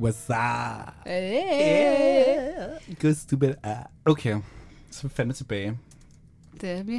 What's 0.00 0.30
up? 0.30 1.06
Yeah. 1.06 2.78
Good 3.00 3.14
stupid. 3.14 3.54
Okay, 4.04 4.40
så 4.90 5.06
er 5.06 5.08
vi 5.08 5.14
fandme 5.14 5.32
tilbage. 5.34 5.78
Det 6.60 6.70
er 6.70 6.82
vi. 6.82 6.98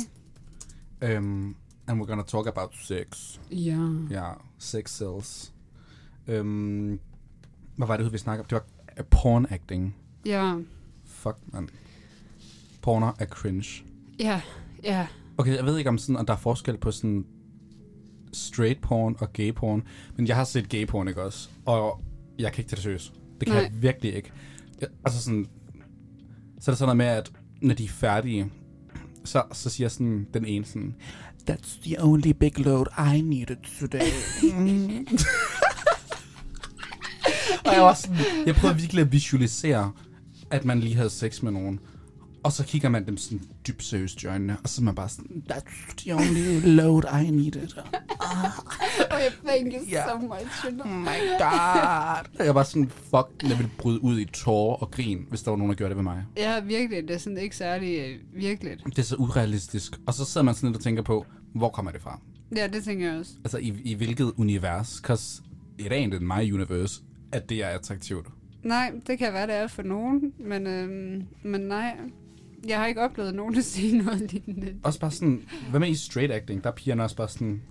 Um, 1.17 1.55
and 1.87 2.01
we're 2.01 2.05
gonna 2.05 2.23
talk 2.23 2.47
about 2.47 2.75
sex. 2.75 3.39
Ja. 3.51 3.77
Ja, 4.09 4.31
sex 4.57 4.91
sells. 4.91 5.53
Um, 6.27 6.99
hvad 7.75 7.87
var 7.87 7.97
det, 7.97 8.13
vi 8.13 8.17
snakkede 8.17 8.43
om? 8.43 8.47
Det 8.47 8.55
var 8.55 8.63
uh, 8.99 9.05
porn 9.11 9.45
acting. 9.49 9.95
Ja. 10.25 10.55
Fuck, 11.05 11.37
man. 11.45 11.69
Porno 12.81 13.11
er 13.19 13.25
cringe. 13.25 13.83
Ja. 14.19 14.41
Ja. 14.83 15.07
Okay, 15.37 15.55
jeg 15.55 15.65
ved 15.65 15.77
ikke, 15.77 15.89
om, 15.89 15.97
sådan, 15.97 16.15
om 16.15 16.25
der 16.25 16.33
er 16.33 16.37
forskel 16.37 16.77
på 16.77 16.91
sådan 16.91 17.25
straight 18.33 18.81
porn 18.81 19.15
og 19.19 19.33
gay 19.33 19.53
porn, 19.53 19.83
men 20.15 20.27
jeg 20.27 20.35
har 20.35 20.43
set 20.43 20.69
gay 20.69 20.87
porn, 20.87 21.07
ikke 21.07 21.23
også? 21.23 21.49
Og 21.65 22.01
jeg 22.39 22.51
kan 22.51 22.61
ikke 22.61 22.69
tage 22.69 22.75
det 22.75 22.83
seriøst. 22.83 23.13
Det 23.39 23.47
kan 23.47 23.55
Nej. 23.55 23.63
jeg 23.63 23.81
virkelig 23.81 24.15
ikke. 24.15 24.31
Jeg, 24.81 24.89
altså 25.05 25.21
sådan, 25.21 25.45
så 26.59 26.71
er 26.71 26.73
det 26.73 26.77
sådan 26.77 26.97
noget 26.97 26.97
med, 26.97 27.05
at 27.05 27.31
når 27.61 27.75
de 27.75 27.83
er 27.83 27.89
færdige, 27.89 28.51
så, 29.25 29.43
så 29.51 29.69
siger 29.69 29.87
sådan 29.89 30.27
den 30.33 30.45
ene 30.45 30.65
sådan, 30.65 30.95
That's 31.49 31.83
the 31.83 32.03
only 32.03 32.31
big 32.31 32.59
load 32.59 32.85
I 33.15 33.21
needed 33.21 33.57
today. 33.79 33.99
og 37.65 37.73
jeg 37.73 37.81
var 37.81 37.93
sådan, 37.93 38.17
jeg 38.45 38.55
prøvede 38.55 38.79
virkelig 38.79 39.01
at 39.01 39.11
visualisere, 39.11 39.91
at 40.51 40.65
man 40.65 40.79
lige 40.79 40.95
havde 40.95 41.09
sex 41.09 41.41
med 41.41 41.51
nogen. 41.51 41.79
Og 42.43 42.51
så 42.51 42.65
kigger 42.65 42.89
man 42.89 43.05
dem 43.05 43.17
sådan 43.17 43.41
dybt 43.67 43.83
seriøst 43.83 44.23
i 44.23 44.27
øjnene, 44.27 44.57
og 44.63 44.69
så 44.69 44.81
er 44.81 44.83
man 44.83 44.95
bare 44.95 45.09
sådan, 45.09 45.43
that's 45.51 45.93
the 45.97 46.15
only 46.15 46.59
load 46.75 47.03
I 47.25 47.29
needed. 47.31 47.67
Oh, 49.13 49.17
thank 49.45 49.73
you 49.73 49.79
Ja. 49.89 50.03
so 50.09 50.17
much. 50.17 50.65
You 50.65 50.71
know. 50.71 50.85
Oh 50.85 50.99
my 51.01 51.05
god. 51.39 52.45
Jeg 52.45 52.55
var 52.55 52.63
sådan, 52.63 52.89
fuck, 52.89 53.27
jeg 53.49 53.57
ville 53.57 53.71
bryde 53.77 54.03
ud 54.03 54.19
i 54.19 54.25
tårer 54.25 54.75
og 54.75 54.91
grin, 54.91 55.25
hvis 55.29 55.41
der 55.43 55.51
var 55.51 55.57
nogen, 55.57 55.69
der 55.69 55.75
gjorde 55.77 55.89
det 55.89 55.97
ved 55.97 56.03
mig. 56.03 56.23
Ja, 56.37 56.59
virkelig. 56.59 57.07
Det 57.07 57.13
er 57.13 57.17
sådan 57.17 57.37
ikke 57.37 57.55
særlig 57.55 57.99
øh, 57.99 58.17
virkeligt. 58.41 58.83
Det 58.85 58.99
er 58.99 59.03
så 59.03 59.15
urealistisk. 59.15 59.99
Og 60.07 60.13
så 60.13 60.25
sidder 60.25 60.45
man 60.45 60.55
sådan 60.55 60.69
lidt 60.69 60.77
og 60.77 60.83
tænker 60.83 61.01
på, 61.03 61.25
hvor 61.55 61.69
kommer 61.69 61.91
det 61.91 62.01
fra? 62.01 62.19
Ja, 62.55 62.67
det 62.67 62.83
tænker 62.83 63.09
jeg 63.11 63.19
også. 63.19 63.31
Altså, 63.43 63.57
i, 63.57 63.73
i 63.83 63.93
hvilket 63.93 64.31
univers? 64.37 64.87
Cause 65.03 65.41
it 65.79 65.91
ain't 65.91 66.15
in 66.15 66.27
my 66.27 66.53
universe, 66.53 67.01
at 67.31 67.49
det 67.49 67.63
er 67.63 67.67
attraktivt. 67.67 68.25
Nej, 68.63 68.91
det 69.07 69.19
kan 69.19 69.33
være, 69.33 69.47
det 69.47 69.55
er 69.55 69.67
for 69.67 69.83
nogen, 69.83 70.33
men, 70.39 70.67
øhm, 70.67 71.23
men 71.43 71.61
nej. 71.61 71.97
Jeg 72.67 72.79
har 72.79 72.87
ikke 72.87 73.01
oplevet 73.01 73.35
nogen, 73.35 73.55
der 73.55 73.61
sige 73.61 73.97
noget 73.97 74.31
lignende. 74.31 74.73
Også 74.83 74.99
bare 74.99 75.11
sådan, 75.11 75.41
hvad 75.69 75.79
med 75.79 75.89
i 75.89 75.95
straight 75.95 76.33
acting? 76.33 76.63
Der 76.63 76.69
er 76.69 76.73
pigerne 76.73 77.03
også 77.03 77.15
bare 77.15 77.29
sådan, 77.29 77.61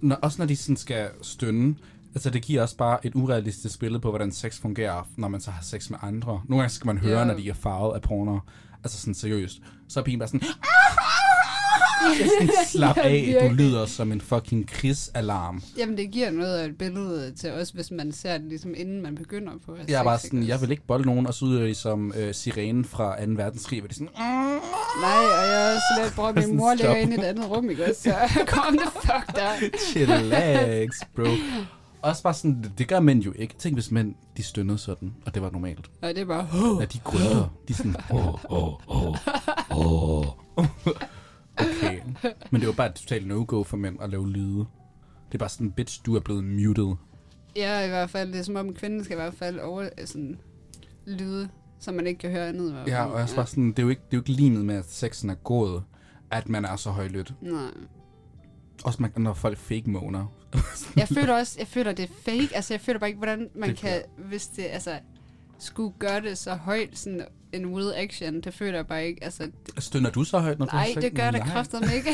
når, 0.00 0.16
også 0.16 0.38
når 0.38 0.46
de 0.46 0.56
sådan 0.56 0.76
skal 0.76 1.08
stønne, 1.22 1.74
altså 2.14 2.30
det 2.30 2.42
giver 2.42 2.62
også 2.62 2.76
bare 2.76 3.06
et 3.06 3.14
urealistisk 3.14 3.80
billede 3.80 4.00
på, 4.00 4.10
hvordan 4.10 4.32
sex 4.32 4.60
fungerer, 4.60 5.08
når 5.16 5.28
man 5.28 5.40
så 5.40 5.50
har 5.50 5.62
sex 5.62 5.90
med 5.90 5.98
andre. 6.02 6.42
Nogle 6.48 6.62
gange 6.62 6.74
skal 6.74 6.86
man 6.86 6.98
høre, 6.98 7.18
Ja. 7.18 7.24
når 7.24 7.34
de 7.34 7.48
er 7.48 7.54
farvet 7.54 7.94
af 7.94 8.02
porno. 8.02 8.38
Altså 8.84 8.98
sådan 9.00 9.14
seriøst. 9.14 9.62
Så 9.88 10.00
er 10.00 10.04
pigen 10.04 10.18
bare 10.18 10.28
sådan, 10.28 10.40
jeg 10.40 10.48
sådan, 12.16 12.50
slap 12.72 12.96
af, 12.96 13.48
du 13.48 13.54
lyder 13.54 13.86
som 13.86 14.12
en 14.12 14.20
fucking 14.20 14.68
krigsalarm. 14.68 15.62
Jamen, 15.78 15.96
det 15.96 16.10
giver 16.10 16.30
noget 16.30 16.58
af 16.58 16.64
et 16.64 16.78
billede 16.78 17.32
til 17.34 17.52
os, 17.52 17.70
hvis 17.70 17.90
man 17.90 18.12
ser 18.12 18.38
det 18.38 18.46
ligesom 18.48 18.74
inden 18.76 19.02
man 19.02 19.14
begynder 19.14 19.52
på 19.66 19.76
Jeg 19.88 20.00
er 20.00 20.04
bare 20.04 20.18
sådan, 20.18 20.42
jeg 20.42 20.60
vil 20.60 20.70
ikke 20.70 20.86
bolde 20.86 21.06
nogen, 21.06 21.26
og 21.26 21.34
så 21.34 21.44
lyder 21.44 21.66
de 21.66 21.74
som 21.74 22.12
øh, 22.16 22.34
sirenen 22.34 22.84
fra 22.84 23.24
2. 23.24 23.32
verdenskrig, 23.36 23.80
hvor 23.80 23.88
de 23.88 23.94
sådan, 23.94 24.08
Nej, 25.00 25.24
og 25.24 25.46
jeg 25.48 25.70
er 25.70 25.74
også 25.74 26.02
lidt, 26.02 26.14
bror, 26.14 26.32
min 26.32 26.56
mor 26.56 26.74
ligger 26.74 26.96
inde 26.96 27.16
i 27.16 27.18
et 27.18 27.24
andet 27.24 27.50
rum, 27.50 27.70
ikke 27.70 27.84
også? 27.84 28.02
Så 28.02 28.14
kom 28.46 28.78
the 28.78 28.90
fuck 28.90 29.36
der. 29.36 29.50
Chillax, 29.90 30.88
bro. 31.16 31.24
Også 32.02 32.22
bare 32.22 32.34
sådan, 32.34 32.62
det, 32.62 32.72
det 32.78 32.88
gør 32.88 33.00
mænd 33.00 33.22
jo 33.22 33.32
ikke. 33.38 33.54
Tænk, 33.58 33.76
hvis 33.76 33.90
mænd, 33.90 34.14
de 34.36 34.42
stønnede 34.42 34.78
sådan, 34.78 35.14
og 35.26 35.34
det 35.34 35.42
var 35.42 35.50
normalt. 35.50 35.90
Og 36.02 36.08
det 36.08 36.18
er 36.18 36.24
bare, 36.24 36.48
Ja, 36.80 36.84
de 36.84 36.98
grønter. 37.04 37.48
De 37.68 37.72
er 37.72 37.76
sådan, 37.76 37.96
åh, 38.12 38.34
åh, 38.50 38.72
åh, 38.88 39.16
åh. 39.70 40.26
Okay. 41.58 42.00
Men 42.50 42.60
det 42.60 42.66
var 42.68 42.74
bare 42.74 42.86
et 42.88 42.94
totalt 42.94 43.26
no-go 43.26 43.62
for 43.62 43.76
mænd 43.76 44.02
at 44.02 44.10
lave 44.10 44.30
lyde. 44.30 44.58
Det 45.28 45.34
er 45.34 45.38
bare 45.38 45.48
sådan, 45.48 45.70
bitch, 45.72 46.00
du 46.06 46.16
er 46.16 46.20
blevet 46.20 46.44
muted. 46.44 46.94
ja, 47.56 47.84
i 47.84 47.88
hvert 47.88 48.10
fald, 48.10 48.32
det 48.32 48.38
er 48.38 48.42
som 48.42 48.56
om 48.56 48.74
kvinden 48.74 49.04
skal 49.04 49.14
i 49.14 49.20
hvert 49.20 49.34
fald 49.34 49.58
over 49.60 49.88
sådan, 50.04 50.38
lyde, 51.06 51.48
så 51.78 51.92
man 51.92 52.06
ikke 52.06 52.18
kan 52.18 52.30
høre 52.30 52.48
andet. 52.48 52.68
i 52.68 52.72
hvert 52.72 52.88
Ja, 52.88 53.04
og 53.04 53.12
også 53.12 53.36
bare 53.36 53.46
sådan, 53.46 53.68
det 53.68 53.78
er 53.78 53.82
jo 53.82 53.88
ikke, 53.88 54.02
det 54.10 54.16
er 54.16 54.16
jo 54.16 54.20
ikke 54.20 54.32
limet 54.42 54.64
med, 54.64 54.74
at 54.76 54.90
sexen 54.90 55.30
er 55.30 55.34
gået, 55.34 55.82
at 56.30 56.48
man 56.48 56.64
er 56.64 56.76
så 56.76 56.90
højlydt. 56.90 57.34
Nej. 57.40 57.70
Også 58.84 59.02
man, 59.02 59.12
når 59.16 59.34
folk 59.34 59.58
fake 59.58 59.90
moaner. 59.90 60.26
Jeg 60.96 61.08
føler 61.08 61.34
også, 61.34 61.56
jeg 61.58 61.66
føler, 61.66 61.92
det 61.92 62.02
er 62.02 62.14
fake. 62.22 62.48
Altså, 62.54 62.74
jeg 62.74 62.80
føler 62.80 62.98
bare 62.98 63.08
ikke, 63.08 63.18
hvordan 63.18 63.48
man 63.54 63.68
det 63.68 63.78
kan, 63.78 64.02
hvis 64.18 64.46
det, 64.46 64.62
altså, 64.62 64.98
skulle 65.58 65.94
gøre 65.98 66.20
det 66.20 66.38
så 66.38 66.54
højt, 66.54 66.98
sådan 66.98 67.24
en 67.54 67.66
will 67.66 67.92
action, 67.96 68.40
det 68.40 68.54
føler 68.54 68.74
jeg 68.78 68.86
bare 68.86 69.06
ikke. 69.06 69.24
Altså, 69.24 69.42
det, 69.66 69.82
Stønner 69.84 70.10
du 70.10 70.24
så 70.24 70.38
højt, 70.38 70.58
når 70.58 70.66
du 70.66 70.70
har 70.70 70.78
nej, 70.78 70.92
sex? 70.94 71.02
det 71.02 71.14
gør 71.14 71.30
det 71.30 71.42
kraftedeme 71.42 71.94
ikke. 71.94 72.10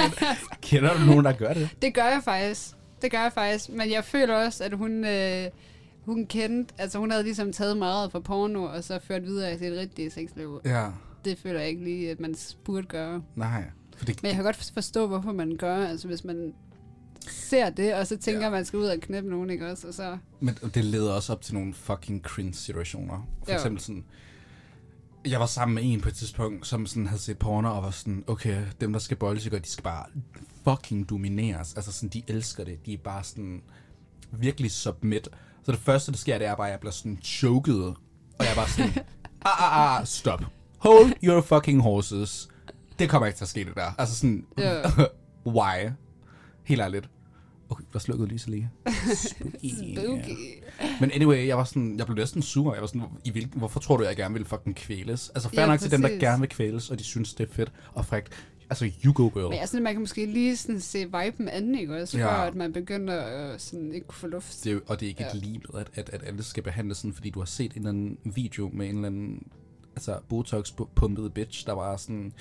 Kender 0.62 0.94
du 0.98 1.04
nogen, 1.06 1.24
der 1.24 1.32
gør 1.32 1.52
det? 1.52 1.68
det 1.82 1.94
gør 1.94 2.04
jeg 2.04 2.20
faktisk. 2.24 2.70
Det 3.02 3.10
gør 3.10 3.22
jeg 3.22 3.32
faktisk. 3.32 3.68
Men 3.70 3.90
jeg 3.90 4.04
føler 4.04 4.34
også, 4.34 4.64
at 4.64 4.72
hun, 4.74 5.04
øh, 5.04 5.46
hun 6.04 6.26
kendte, 6.26 6.74
altså 6.78 6.98
hun 6.98 7.10
havde 7.10 7.22
ligesom 7.24 7.52
taget 7.52 7.76
meget 7.76 8.12
fra 8.12 8.20
porno, 8.20 8.62
og 8.62 8.84
så 8.84 8.98
ført 9.04 9.22
videre 9.22 9.54
i 9.54 9.58
sit 9.58 9.72
rigtige 9.72 10.10
sexliv. 10.10 10.60
Ja, 10.64 10.86
Det 11.24 11.38
føler 11.38 11.60
jeg 11.60 11.68
ikke 11.68 11.84
lige, 11.84 12.10
at 12.10 12.20
man 12.20 12.34
burde 12.64 12.86
gøre. 12.86 13.22
nej. 13.36 13.64
For 13.96 14.04
det, 14.04 14.22
Men 14.22 14.28
jeg 14.28 14.34
kan 14.34 14.44
godt 14.44 14.70
forstå, 14.74 15.06
hvorfor 15.06 15.32
man 15.32 15.56
gør, 15.56 15.86
altså 15.86 16.08
hvis 16.08 16.24
man 16.24 16.54
ser 17.28 17.70
det, 17.70 17.94
og 17.94 18.06
så 18.06 18.16
tænker, 18.16 18.40
Ja. 18.40 18.46
at 18.46 18.52
man 18.52 18.64
skal 18.64 18.78
ud 18.78 18.84
og 18.84 18.98
knæppe 19.00 19.30
nogen, 19.30 19.50
ikke 19.50 19.70
også? 19.70 19.88
Og 19.88 19.94
så, 19.94 20.18
Men 20.40 20.54
det 20.74 20.84
leder 20.84 21.12
også 21.12 21.32
op 21.32 21.40
til 21.42 21.54
nogle 21.54 21.74
fucking 21.74 22.22
cringe 22.22 22.52
situationer. 22.54 23.28
For 23.44 23.50
Ja. 23.52 23.56
eksempel 23.56 23.80
sådan, 23.82 24.04
jeg 25.26 25.40
var 25.40 25.46
sammen 25.46 25.74
med 25.74 25.82
en 25.84 26.00
på 26.00 26.08
et 26.08 26.14
tidspunkt, 26.14 26.66
som 26.66 26.86
sådan 26.86 27.06
havde 27.06 27.22
set 27.22 27.38
porno, 27.38 27.76
og 27.76 27.82
var 27.82 27.90
sådan, 27.90 28.24
okay, 28.26 28.62
dem 28.80 28.92
der 28.92 29.00
skal 29.00 29.16
bolde 29.16 29.40
de 29.40 29.68
skal 29.70 29.82
bare 29.84 30.04
fucking 30.64 31.10
domineres. 31.10 31.74
Altså 31.74 31.92
sådan, 31.92 32.08
de 32.08 32.22
elsker 32.28 32.64
det. 32.64 32.86
De 32.86 32.94
er 32.94 32.98
bare 32.98 33.24
sådan 33.24 33.62
virkelig 34.32 34.70
submit. 34.70 35.28
Så 35.62 35.72
det 35.72 35.80
første, 35.80 36.12
der 36.12 36.18
sker, 36.18 36.38
det 36.38 36.46
er 36.46 36.54
bare, 36.54 36.66
at 36.66 36.70
jeg 36.72 36.80
bliver 36.80 36.92
sådan 36.92 37.18
choked. 37.22 37.74
Og 37.74 37.96
jeg 38.38 38.50
er 38.50 38.54
bare 38.54 38.68
sådan, 38.68 38.90
ah, 39.44 39.62
ah, 39.62 40.00
ah, 40.00 40.06
stop. 40.06 40.44
Hold 40.78 41.12
your 41.24 41.40
fucking 41.40 41.82
horses. 41.82 42.48
Det 42.98 43.10
kommer 43.10 43.26
ikke 43.26 43.36
til 43.36 43.44
at 43.44 43.48
ske, 43.48 43.64
det 43.64 43.74
der. 43.74 43.92
Altså 43.98 44.16
sådan, 44.16 44.46
Ja. 44.58 44.82
why? 45.56 45.90
Helt 46.64 46.80
ærligt. 46.80 47.08
Okay, 47.72 47.84
der 47.92 47.98
slukkede 47.98 48.28
lyset 48.28 48.48
lige. 48.48 48.70
Spooky. 49.96 50.62
Men 51.00 51.10
anyway, 51.10 51.46
jeg 51.46 51.56
var 51.58 51.64
sådan, 51.64 51.98
jeg 51.98 52.06
blev 52.06 52.16
næsten 52.16 52.42
sur. 52.42 52.72
Jeg 52.72 52.80
var 52.80 52.86
sådan, 52.86 53.02
I 53.24 53.30
vil, 53.30 53.48
hvorfor 53.56 53.80
tror 53.80 53.96
du, 53.96 54.04
jeg 54.04 54.16
gerne 54.16 54.34
vil 54.34 54.44
fucking 54.44 54.76
kvæles? 54.76 55.28
Altså, 55.34 55.48
fair 55.48 55.60
Ja, 55.60 55.66
nok 55.66 55.80
til 55.80 55.90
dem, 55.90 56.00
der 56.00 56.08
præcis. 56.08 56.20
gerne 56.20 56.40
vil 56.40 56.48
kvæles, 56.48 56.90
og 56.90 56.98
de 56.98 57.04
synes, 57.04 57.34
det 57.34 57.48
er 57.48 57.52
fedt 57.54 57.72
og 57.94 58.06
frækt. 58.06 58.32
Altså, 58.70 58.90
you 59.04 59.12
go, 59.12 59.28
girl. 59.28 59.48
Men 59.50 59.58
jeg 59.58 59.68
synes, 59.68 59.82
man 59.82 59.92
kan 59.94 60.00
måske 60.00 60.26
lige 60.26 60.56
sådan 60.56 60.80
se 60.80 60.98
viben 60.98 61.48
anden, 61.48 61.74
ikke 61.74 62.02
også? 62.02 62.18
Ja. 62.18 62.24
Før 62.26 62.30
at 62.30 62.54
man 62.54 62.72
begynder 62.72 63.14
at 63.20 63.60
sådan 63.60 63.92
ikke 63.94 64.06
kunne 64.06 64.18
få 64.18 64.26
luft. 64.26 64.60
Det 64.64 64.70
er, 64.70 64.74
jo- 64.74 64.80
og 64.86 65.00
det 65.00 65.06
er 65.06 65.10
ikke. 65.10 65.22
Ja. 65.22 65.28
et 65.38 65.44
liv, 65.46 65.60
at, 65.78 65.90
at, 65.94 66.10
at 66.12 66.22
alle 66.26 66.42
skal 66.42 66.62
behandles 66.62 66.96
sådan, 66.98 67.12
fordi 67.14 67.30
du 67.30 67.38
har 67.40 67.46
set 67.46 67.72
en 67.72 67.78
eller 67.78 67.88
anden 67.88 68.18
video 68.34 68.70
med 68.72 68.88
en 68.88 68.94
eller 68.94 69.06
anden 69.08 69.42
altså, 69.96 70.18
botox-pumpet 70.28 71.32
bitch, 71.34 71.66
der 71.66 71.72
var 71.72 71.96
sådan, 71.96 72.32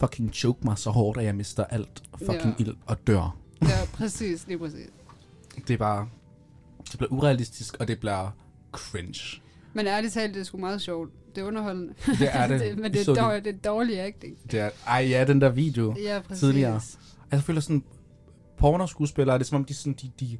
fucking 0.00 0.34
choke 0.34 0.58
mig 0.64 0.78
så 0.78 0.90
hårdt, 0.90 1.18
at 1.18 1.24
jeg 1.24 1.34
mister 1.34 1.64
alt 1.64 2.02
fucking 2.18 2.54
Ja. 2.58 2.64
ild 2.64 2.74
og 2.86 3.06
dør. 3.06 3.36
Ja, 3.62 3.86
præcis, 3.92 4.46
lige 4.46 4.58
præcis. 4.58 4.88
Det 5.68 5.74
er 5.74 5.78
bare, 5.78 6.08
det 6.90 6.98
bliver 6.98 7.12
urealistisk, 7.12 7.76
og 7.80 7.88
det 7.88 8.00
bliver 8.00 8.30
cringe. 8.72 9.42
Men 9.72 9.86
ærligt 9.86 10.12
talt, 10.12 10.34
det 10.34 10.40
er 10.40 10.44
sgu 10.44 10.58
meget 10.58 10.80
sjovt. 10.82 11.10
Det 11.34 11.42
er 11.42 11.46
underholdende. 11.46 11.94
Det 12.06 12.28
er 12.32 12.46
det. 12.46 12.60
det 12.70 12.78
men 12.78 12.92
det 12.92 13.08
er, 13.08 13.14
dårlig, 13.14 13.44
det 13.44 13.54
er 13.54 13.58
dårlig 13.58 14.00
acting. 14.00 14.36
Det 14.50 14.60
er, 14.60 14.70
ej 14.86 15.06
ja, 15.08 15.24
den 15.24 15.40
der 15.40 15.48
video. 15.48 15.94
Ja, 16.02 16.20
præcis. 16.20 16.40
Tidligere. 16.40 16.74
Altså, 16.74 16.96
jeg 17.30 17.42
føler 17.42 17.60
sådan, 17.60 17.84
pornoskuespillere, 18.58 19.38
det 19.38 19.44
er 19.44 19.46
som 19.48 19.56
om, 19.56 19.64
de, 19.64 19.74
sådan, 19.74 19.92
de, 19.92 20.10
de, 20.20 20.38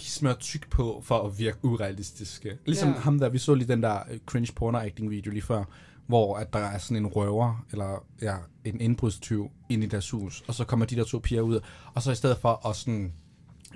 de 0.00 0.06
smører 0.06 0.34
tyk 0.34 0.70
på 0.70 1.02
for 1.04 1.22
at 1.22 1.38
virke 1.38 1.58
urealistiske. 1.62 2.58
Ligesom 2.66 2.88
Ja. 2.88 2.94
ja. 2.94 3.00
ham 3.00 3.18
der, 3.18 3.28
vi 3.28 3.38
så 3.38 3.54
lige 3.54 3.68
den 3.68 3.82
der 3.82 3.98
øh, 4.10 4.18
cringe 4.26 4.52
porno 4.56 4.78
acting 4.78 5.10
video 5.10 5.32
lige 5.32 5.42
før, 5.42 5.64
hvor 6.06 6.36
at 6.36 6.52
der 6.52 6.58
er 6.58 6.78
sådan 6.78 6.96
en 6.96 7.06
røver, 7.06 7.64
eller 7.72 8.04
ja, 8.22 8.34
en 8.64 8.80
indbrudstyv 8.80 9.50
ind 9.68 9.84
i 9.84 9.86
deres 9.86 10.10
hus, 10.10 10.44
og 10.48 10.54
så 10.54 10.64
kommer 10.64 10.86
de 10.86 10.96
der 10.96 11.04
to 11.04 11.18
piger 11.18 11.42
ud, 11.42 11.60
og 11.94 12.02
så 12.02 12.10
i 12.10 12.14
stedet 12.14 12.38
for 12.38 12.68
at 12.68 12.76
sådan 12.76 13.12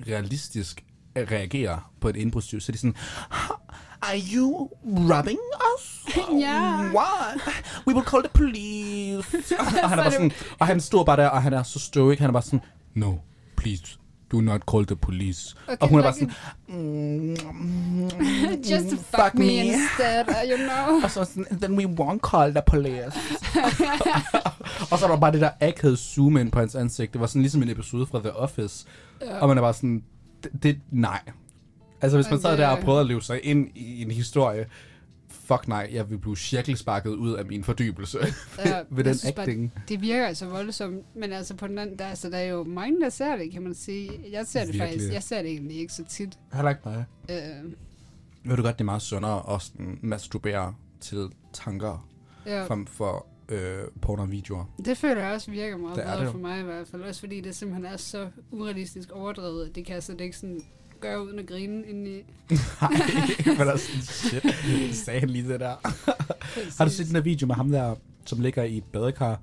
realistisk 0.08 0.84
reagere 1.16 1.80
på 2.00 2.08
et 2.08 2.16
indbrudstyv, 2.16 2.60
så 2.60 2.70
er 2.70 2.72
de 2.72 2.78
sådan, 2.78 2.96
Are 4.02 4.20
you 4.34 4.70
robbing 4.84 5.38
us? 5.74 6.04
Ja. 6.40 6.90
What? 6.94 7.40
We 7.86 7.94
will 7.94 8.06
call 8.06 8.22
the 8.22 8.30
police. 8.34 9.56
og, 9.60 9.66
han 9.66 9.98
er 9.98 10.02
bare 10.02 10.12
sådan, 10.12 10.32
og 10.58 10.66
han 10.66 10.80
står 10.80 11.04
bare 11.04 11.16
der, 11.16 11.28
og 11.28 11.42
han 11.42 11.52
er 11.52 11.62
så 11.62 11.78
stoic. 11.78 12.18
Han 12.18 12.28
er 12.28 12.32
bare 12.32 12.42
sådan, 12.42 12.60
no, 12.94 13.14
please, 13.56 13.98
do 14.32 14.40
not 14.40 14.60
call 14.70 14.86
the 14.86 14.96
police. 14.96 15.56
Okay, 15.66 15.76
og 15.80 15.88
hun 15.88 15.98
er 15.98 16.02
bare 16.02 16.12
sådan, 16.12 16.30
mm, 16.68 17.36
Just 18.70 18.88
to 18.90 18.96
fuck, 18.96 19.34
me, 19.34 19.44
instead, 19.44 20.28
uh, 20.28 20.50
you 20.50 20.56
know. 20.56 21.00
og 21.04 21.10
så 21.10 21.24
sådan, 21.24 21.58
then 21.60 21.78
we 21.78 21.84
won't 21.84 22.18
call 22.30 22.50
the 22.54 22.62
police. 22.66 23.18
og 24.90 24.98
så 24.98 25.04
er 25.06 25.10
der 25.10 25.16
bare 25.16 25.32
det 25.32 25.40
der 25.40 25.50
akavede 25.60 25.96
zoom 25.96 26.36
ind 26.36 26.52
på 26.52 26.58
hans 26.58 26.74
ansigt. 26.74 27.12
Det 27.12 27.20
var 27.20 27.26
sådan 27.26 27.42
ligesom 27.42 27.62
en 27.62 27.70
episode 27.70 28.06
fra 28.06 28.18
The 28.18 28.32
Office. 28.32 28.86
Ja. 29.20 29.38
Og 29.38 29.48
man 29.48 29.58
er 29.58 29.62
bare 29.62 29.74
sådan, 29.74 30.02
det, 30.42 30.62
det 30.62 30.80
nej. 30.90 31.20
Altså, 32.00 32.18
hvis 32.18 32.30
man 32.30 32.40
sad 32.40 32.58
der 32.58 32.68
og 32.68 32.78
prøvede 32.78 33.00
at 33.00 33.06
leve 33.06 33.22
sig 33.22 33.44
ind 33.44 33.68
i 33.74 34.02
en 34.02 34.10
historie, 34.10 34.66
fuck 35.30 35.68
nej, 35.68 35.88
jeg 35.92 36.10
vil 36.10 36.18
blive 36.18 36.36
cirkelsparket 36.36 37.10
ud 37.10 37.34
af 37.34 37.44
min 37.46 37.64
fordybelse 37.64 38.18
Ja, 38.64 38.82
ved 38.90 39.04
den 39.04 39.14
synes 39.14 39.34
bare, 39.34 39.46
acting. 39.46 39.72
Det 39.88 40.00
virker 40.02 40.26
altså 40.26 40.46
voldsomt, 40.46 41.16
men 41.16 41.32
altså 41.32 41.54
på 41.54 41.66
den 41.66 41.78
anden, 41.78 41.98
der, 41.98 42.06
altså, 42.06 42.30
der 42.30 42.36
er 42.36 42.48
jo 42.48 42.64
mange, 42.64 43.00
der 43.00 43.08
ser 43.08 43.36
det, 43.36 43.52
kan 43.52 43.62
man 43.62 43.74
sige. 43.74 44.10
Jeg 44.32 44.46
ser 44.46 44.60
det 44.60 44.74
Virkelig. 44.74 44.88
faktisk, 44.88 45.12
jeg 45.12 45.22
ser 45.22 45.42
det 45.42 45.50
egentlig 45.50 45.78
ikke 45.78 45.92
så 45.92 46.04
tit. 46.04 46.38
Heller 46.52 46.70
ikke 46.70 46.82
mig. 46.84 47.04
Øh, 47.30 47.36
Ved 48.44 48.56
du 48.56 48.62
godt, 48.62 48.78
det 48.78 48.80
er 48.80 48.84
meget 48.84 49.02
sundere 49.02 49.54
at 49.54 49.62
sådan 49.62 49.98
masturbere 50.02 50.74
til 51.00 51.28
tanker 51.52 52.08
ja. 52.46 52.66
frem 52.66 52.86
for 52.86 53.26
øh, 53.48 53.82
porno 54.02 54.22
og 54.22 54.30
videoer. 54.30 54.64
Det 54.84 54.98
føler 54.98 55.24
jeg 55.24 55.34
også 55.34 55.50
virker 55.50 55.76
meget 55.76 55.96
Det 55.96 56.04
bedre 56.04 56.20
det 56.20 56.30
for 56.30 56.38
mig 56.38 56.60
i 56.60 56.62
hvert 56.62 56.88
fald. 56.88 57.02
Også 57.02 57.20
fordi 57.20 57.40
det 57.40 57.56
simpelthen 57.56 57.92
er 57.92 57.96
så 57.96 58.28
urealistisk 58.50 59.12
overdrevet. 59.12 59.74
Det 59.74 59.86
kan 59.86 59.94
jeg 59.94 60.02
slet 60.02 60.20
ikke 60.20 60.36
sådan 60.36 60.62
gøre 61.00 61.24
uden 61.24 61.38
at 61.38 61.46
grine 61.46 61.86
indeni. 61.86 62.16
Nej, 62.80 63.56
men 63.58 63.68
altså, 63.68 63.90
shit. 64.02 64.44
Sagde 64.96 65.20
han 65.20 65.30
lige 65.30 65.48
det 65.48 65.60
der. 65.60 65.74
Har 66.78 66.84
du 66.84 66.90
set 66.90 67.06
den 67.06 67.14
der 67.14 67.20
video 67.20 67.46
med 67.46 67.54
ham 67.54 67.70
der, 67.70 67.94
som 68.26 68.40
ligger 68.40 68.62
i 68.62 68.76
et 68.76 68.84
badekar, 68.84 69.40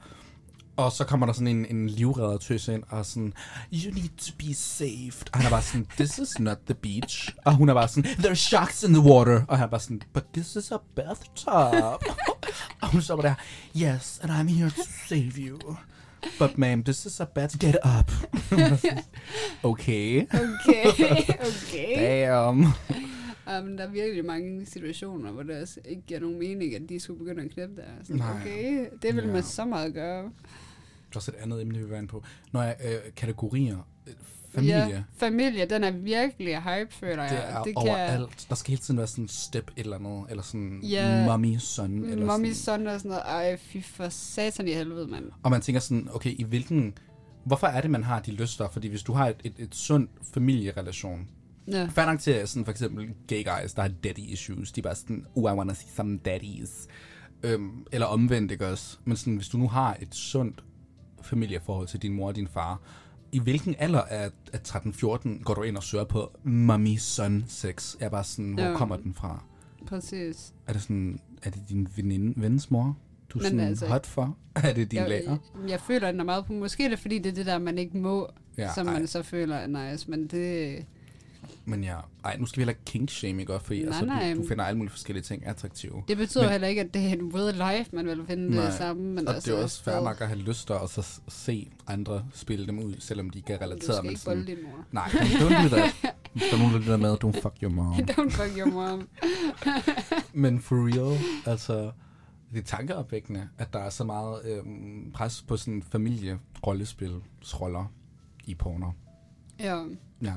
og 0.77 0.92
så 0.92 1.04
kommer 1.04 1.25
der 1.25 1.33
sådan 1.33 1.48
en, 1.48 1.66
en 1.69 1.89
livredder 1.89 2.38
tøs 2.38 2.68
ind, 2.68 2.83
og 2.89 3.06
sådan, 3.06 3.33
you 3.74 3.94
need 3.94 4.10
to 4.18 4.31
be 4.38 4.54
saved. 4.54 5.30
Og 5.33 5.38
han 5.39 5.45
er 5.45 5.50
bare 5.50 5.62
sådan, 5.62 5.86
this 5.98 6.18
is 6.18 6.39
not 6.39 6.57
the 6.66 6.74
beach. 6.75 7.36
Og 7.45 7.56
hun 7.56 7.69
er 7.69 7.74
bare 7.74 7.88
sådan, 7.88 8.04
there 8.04 8.30
are 8.30 8.36
sharks 8.36 8.83
in 8.83 8.94
the 8.94 9.04
water. 9.04 9.45
Og 9.48 9.57
han 9.57 9.66
er 9.66 9.69
bare 9.69 9.80
sådan, 9.80 10.01
but 10.13 10.24
this 10.33 10.56
is 10.56 10.72
a 10.72 10.77
bathtub. 10.95 12.04
og 12.81 12.88
hun 12.92 13.01
så 13.01 13.16
bare 13.16 13.27
der, 13.27 13.36
yes, 13.95 14.19
and 14.24 14.31
I'm 14.31 14.54
here 14.54 14.69
to 14.69 14.81
save 15.07 15.31
you. 15.38 15.60
But 16.39 16.50
ma'am, 16.51 16.83
this 16.83 17.06
is 17.06 17.19
a 17.19 17.24
bad, 17.25 17.50
get 17.60 17.75
up. 18.00 18.12
okay. 19.63 20.25
Okay, 20.33 20.95
okay. 21.50 22.27
Damn. 22.30 22.66
Men 23.66 23.77
der 23.77 23.83
er 23.83 23.89
virkelig 23.92 24.25
mange 24.25 24.66
situationer, 24.66 25.31
hvor 25.31 25.44
det 25.44 25.62
også 25.62 25.80
ikke 25.86 26.01
giver 26.01 26.19
nogen 26.19 26.39
mening, 26.39 26.75
at 26.75 26.81
de 26.89 27.00
skulle 27.00 27.19
begynde 27.19 27.44
at 27.44 27.51
knippe 27.51 27.75
der. 27.75 27.88
Sådan, 28.04 28.16
Nej. 28.16 28.31
okay, 28.42 28.86
det 29.01 29.16
vil 29.16 29.24
Ja. 29.25 29.31
man 29.33 29.44
så 29.44 29.66
meget 29.66 29.94
gøre. 29.94 30.31
Der 31.10 31.16
er 31.16 31.19
også 31.19 31.31
et 31.31 31.36
andet 31.44 31.62
emne, 31.62 31.80
vi 31.80 31.90
være 31.90 32.00
inde 32.00 32.07
på. 32.10 32.24
Når 32.52 32.62
jeg, 32.63 32.75
øh, 32.86 33.13
kategorier. 33.16 33.78
Familie. 34.56 34.75
Ja, 34.88 35.04
familie, 35.18 35.66
den 35.66 35.84
er 35.84 35.92
virkelig 35.92 36.62
hype, 36.63 36.94
føler 36.94 37.24
jeg. 37.24 37.31
Det 37.31 37.40
er 37.56 37.63
det 37.63 37.74
overalt. 37.75 38.46
Der 38.50 38.56
skal 38.56 38.69
hele 38.72 38.81
tiden 38.81 38.98
være 38.98 39.07
sådan 39.07 39.28
step 39.28 39.72
et 39.78 39.84
eller 39.84 39.98
andet, 39.98 40.25
eller 40.30 40.44
sådan 40.44 40.80
Ja. 40.84 41.25
mommy, 41.25 41.57
son. 41.57 42.04
Eller 42.04 42.25
Mommy, 42.25 42.52
sådan. 42.54 42.80
son 42.80 42.88
og 42.88 43.00
sådan 43.00 43.10
noget. 43.10 43.24
Ej, 43.25 43.57
fy 43.57 43.78
for 43.84 44.10
satan 44.10 44.68
i 44.68 44.72
helvede, 44.74 45.07
mand. 45.07 45.25
Og 45.44 45.52
man 45.52 45.62
tænker 45.62 45.80
sådan, 45.80 46.10
okay, 46.13 46.36
i 46.40 46.44
hvilken... 46.44 46.94
Hvorfor 47.46 47.68
er 47.68 47.81
det, 47.81 47.92
man 47.92 48.04
har 48.04 48.19
de 48.19 48.31
lyster? 48.31 48.69
Fordi 48.69 48.88
hvis 48.88 49.04
du 49.04 49.13
har 49.13 49.28
et, 49.30 49.36
et, 49.44 49.54
et 49.58 49.75
sundt 49.75 50.12
familierelation, 50.34 51.28
Ja. 51.72 51.86
fair 51.86 52.06
nok 52.06 52.19
til 52.19 52.48
sådan 52.48 52.66
for 52.66 52.72
eksempel 52.72 53.10
gay 53.28 53.44
guys, 53.46 53.74
der 53.74 53.81
har 53.81 53.90
daddy 53.90 54.19
issues, 54.19 54.72
de 54.72 54.80
er 54.81 54.84
bare 54.84 54.96
sådan, 54.96 55.25
oh, 55.36 55.51
I 55.51 55.56
wanna 55.56 55.74
see 55.74 55.90
some 55.96 56.18
daddies. 56.25 56.88
Øhm, 57.44 57.86
eller 57.92 58.06
omvendt, 58.08 58.51
ikke 58.51 58.68
også? 58.68 58.98
Men 59.06 59.18
sådan, 59.18 59.36
hvis 59.36 59.48
du 59.48 59.58
nu 59.58 59.68
har 59.68 59.98
et 60.01 60.16
sundt 60.16 60.63
familieforhold 61.25 61.88
til 61.88 62.01
din 62.01 62.13
mor 62.13 62.27
og 62.27 62.36
din 62.36 62.48
far, 62.48 62.81
i 63.31 63.39
hvilken 63.39 63.75
alder 63.80 64.01
af, 64.01 64.30
af 64.54 64.60
13-14 64.68 65.44
går 65.44 65.54
du 65.54 65.62
ind 65.63 65.77
og 65.77 65.83
søger 65.83 66.04
på 66.04 66.31
mommy 66.44 66.95
son 66.98 67.45
sex? 67.48 67.95
Er 68.00 68.10
bare 68.10 68.24
sådan, 68.24 68.54
hvor 68.54 68.63
Ja. 68.63 68.75
kommer 68.77 68.98
den 68.98 69.13
fra? 69.13 69.44
Præcis. 69.88 70.54
Er 70.68 70.74
det 70.74 70.81
sådan, 70.81 71.19
er 71.44 71.50
det 71.50 71.62
din 71.69 71.88
veninde, 71.95 72.42
vens 72.42 72.72
mor? 72.72 72.98
Du 73.30 73.39
er 73.39 73.44
Men 73.44 73.51
sådan 73.51 73.60
altså- 73.68 73.88
hot 73.88 74.06
for? 74.06 74.38
Er 74.63 74.74
det 74.74 74.92
din 74.92 75.00
jeg, 75.00 75.10
lærer? 75.10 75.38
Jeg, 75.63 75.69
jeg 75.69 75.80
føler 75.80 76.12
den 76.12 76.19
er 76.19 76.24
meget 76.24 76.45
på. 76.45 76.54
Måske 76.54 76.86
er 76.86 76.89
det 76.89 77.00
fordi, 77.00 77.19
det 77.19 77.30
er 77.30 77.33
det 77.33 77.45
der, 77.45 77.57
man 77.60 77.77
ikke 77.77 77.98
må, 77.98 78.30
ja, 78.57 78.74
som 78.74 78.88
ej. 78.88 78.94
man 78.94 79.07
så 79.07 79.24
føler 79.24 79.56
er 79.56 79.92
nice. 79.92 80.12
Men 80.12 80.27
det... 80.27 80.86
Men 81.67 81.83
ja, 81.83 81.95
ej, 82.23 82.38
nu 82.38 82.45
skal 82.45 82.57
vi 82.57 82.62
heller 82.62 82.71
ikke 82.71 82.85
kink-shame, 82.85 83.39
ikke? 83.41 83.59
Fordi 83.59 83.79
Nej, 83.79 83.88
altså, 83.88 84.06
nej. 84.06 84.33
Du, 84.33 84.41
du 84.41 84.47
finder 84.47 84.63
alle 84.63 84.77
mulige 84.77 84.91
forskellige 84.91 85.23
ting 85.23 85.45
attraktive. 85.45 86.03
Det 86.07 86.17
betyder 86.17 86.44
Men- 86.44 86.51
heller 86.51 86.67
ikke, 86.67 86.81
at 86.81 86.94
det 86.94 87.01
er 87.06 87.09
en 87.09 87.31
real 87.35 87.77
life, 87.77 87.95
man 87.95 88.06
vil 88.06 88.23
finde 88.27 88.50
Nej, 88.56 88.65
det 88.65 88.73
samme. 88.73 89.03
Men 89.03 89.27
og 89.27 89.33
altså, 89.33 89.51
det 89.51 89.59
er 89.59 89.63
også 89.63 89.83
fair 89.83 90.01
nok 90.03 90.21
at 90.21 90.27
have 90.27 90.39
lyst 90.39 90.67
til 90.67 90.73
at 90.73 90.89
så 90.89 91.19
se 91.27 91.71
andre 91.88 92.25
spille 92.33 92.67
dem 92.67 92.79
ud, 92.79 92.95
selvom 93.00 93.29
de 93.29 93.38
ikke 93.38 93.53
er 93.53 93.57
Du 93.57 93.63
relateret. 93.63 93.95
skal 93.95 94.03
Men 94.03 94.09
ikke 94.09 94.21
sådan, 94.21 94.45
din 94.45 94.57
mor. 94.63 94.85
nej, 94.91 95.03
don't 95.06 95.63
do 95.63 95.67
that. 95.75 95.95
Der 96.35 96.41
er 96.53 96.57
nogen, 96.57 96.73
der 96.73 96.79
lytter 96.79 96.97
med, 96.97 97.17
don't 97.23 97.41
fuck 97.41 97.53
your 97.63 97.71
mom. 97.71 97.94
Don't 98.12 98.29
fuck 98.29 98.57
your 98.57 98.71
mom. 98.71 99.07
Men 100.44 100.59
for 100.59 100.75
real, 100.75 101.19
altså, 101.45 101.91
det 102.53 102.59
er 102.59 102.63
tankeopvækkende, 102.63 103.50
at 103.57 103.73
der 103.73 103.79
er 103.79 103.89
så 103.89 104.03
meget 104.03 104.41
øhm, 104.45 105.12
pres 105.13 105.41
på 105.47 105.57
sådan 105.57 105.83
familierollespilsroller 105.83 107.85
i 108.45 108.56
porno. 108.56 108.91
Ja. 109.59 109.83
Ja, 110.21 110.33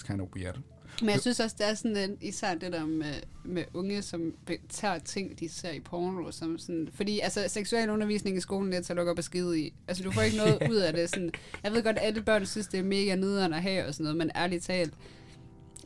that's 0.00 0.12
kind 0.12 0.20
of 0.20 0.28
weird. 0.36 0.58
Men 1.00 1.10
jeg 1.10 1.20
synes 1.20 1.40
også, 1.40 1.56
det 1.58 1.68
er 1.68 1.74
sådan 1.74 1.96
en, 1.96 2.16
især 2.20 2.54
det 2.54 2.72
der 2.72 2.86
med, 2.86 3.14
med 3.44 3.64
unge, 3.74 4.02
som 4.02 4.34
tager 4.68 4.98
ting, 4.98 5.40
de 5.40 5.48
ser 5.48 5.70
i 5.70 5.80
porno, 5.80 6.30
som 6.30 6.58
sådan, 6.58 6.88
fordi 6.94 7.20
altså, 7.20 7.44
seksuel 7.48 7.90
undervisning 7.90 8.36
i 8.36 8.40
skolen, 8.40 8.72
det 8.72 8.78
er 8.78 8.82
til 8.82 8.92
at 8.92 8.96
lukke 8.96 9.12
op 9.12 9.18
og 9.18 9.24
skide 9.24 9.60
i. 9.60 9.72
Altså, 9.88 10.04
du 10.04 10.10
får 10.10 10.22
ikke 10.22 10.36
noget 10.36 10.58
ud 10.70 10.76
af 10.76 10.92
det. 10.92 11.10
Sådan, 11.10 11.30
jeg 11.64 11.72
ved 11.72 11.82
godt, 11.82 11.98
at 11.98 12.04
alle 12.06 12.22
børn 12.22 12.46
synes, 12.46 12.66
det 12.66 12.80
er 12.80 12.84
mega 12.84 13.14
nederen 13.14 13.52
at 13.52 13.62
have 13.62 13.86
og 13.86 13.94
sådan 13.94 14.04
noget, 14.04 14.16
men 14.16 14.30
ærligt 14.36 14.64
talt, 14.64 14.94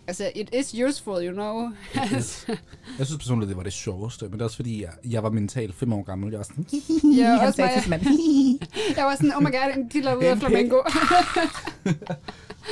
altså, 0.06 0.32
it 0.34 0.55
is 0.55 0.75
useful, 0.88 1.26
you 1.26 1.32
know. 1.32 1.70
Altså, 2.12 2.46
Jeg 2.99 3.06
synes 3.06 3.19
personligt, 3.19 3.49
det 3.49 3.56
var 3.56 3.62
det 3.62 3.72
sjoveste, 3.72 4.25
men 4.25 4.32
det 4.32 4.40
er 4.40 4.44
også 4.44 4.56
fordi, 4.56 4.82
jeg, 4.82 4.93
jeg 5.05 5.22
var 5.22 5.31
mentalt 5.31 5.75
fem 5.75 5.93
år 5.93 6.02
gammel. 6.02 6.31
Jeg 6.31 6.38
var 6.38 6.44
sådan, 6.44 6.67
Ja, 7.17 7.26
han 7.26 7.46
også 7.46 7.56
sagde 7.56 7.81
til 7.81 7.90
mand, 7.90 8.02
jeg 8.96 9.05
var 9.05 9.14
sådan, 9.14 9.32
oh 9.37 9.43
my 9.43 9.46
god, 9.52 9.76
en 9.76 9.88
diller 9.88 10.14
ud 10.14 10.25
af 10.25 10.38
flamingo. 10.38 10.78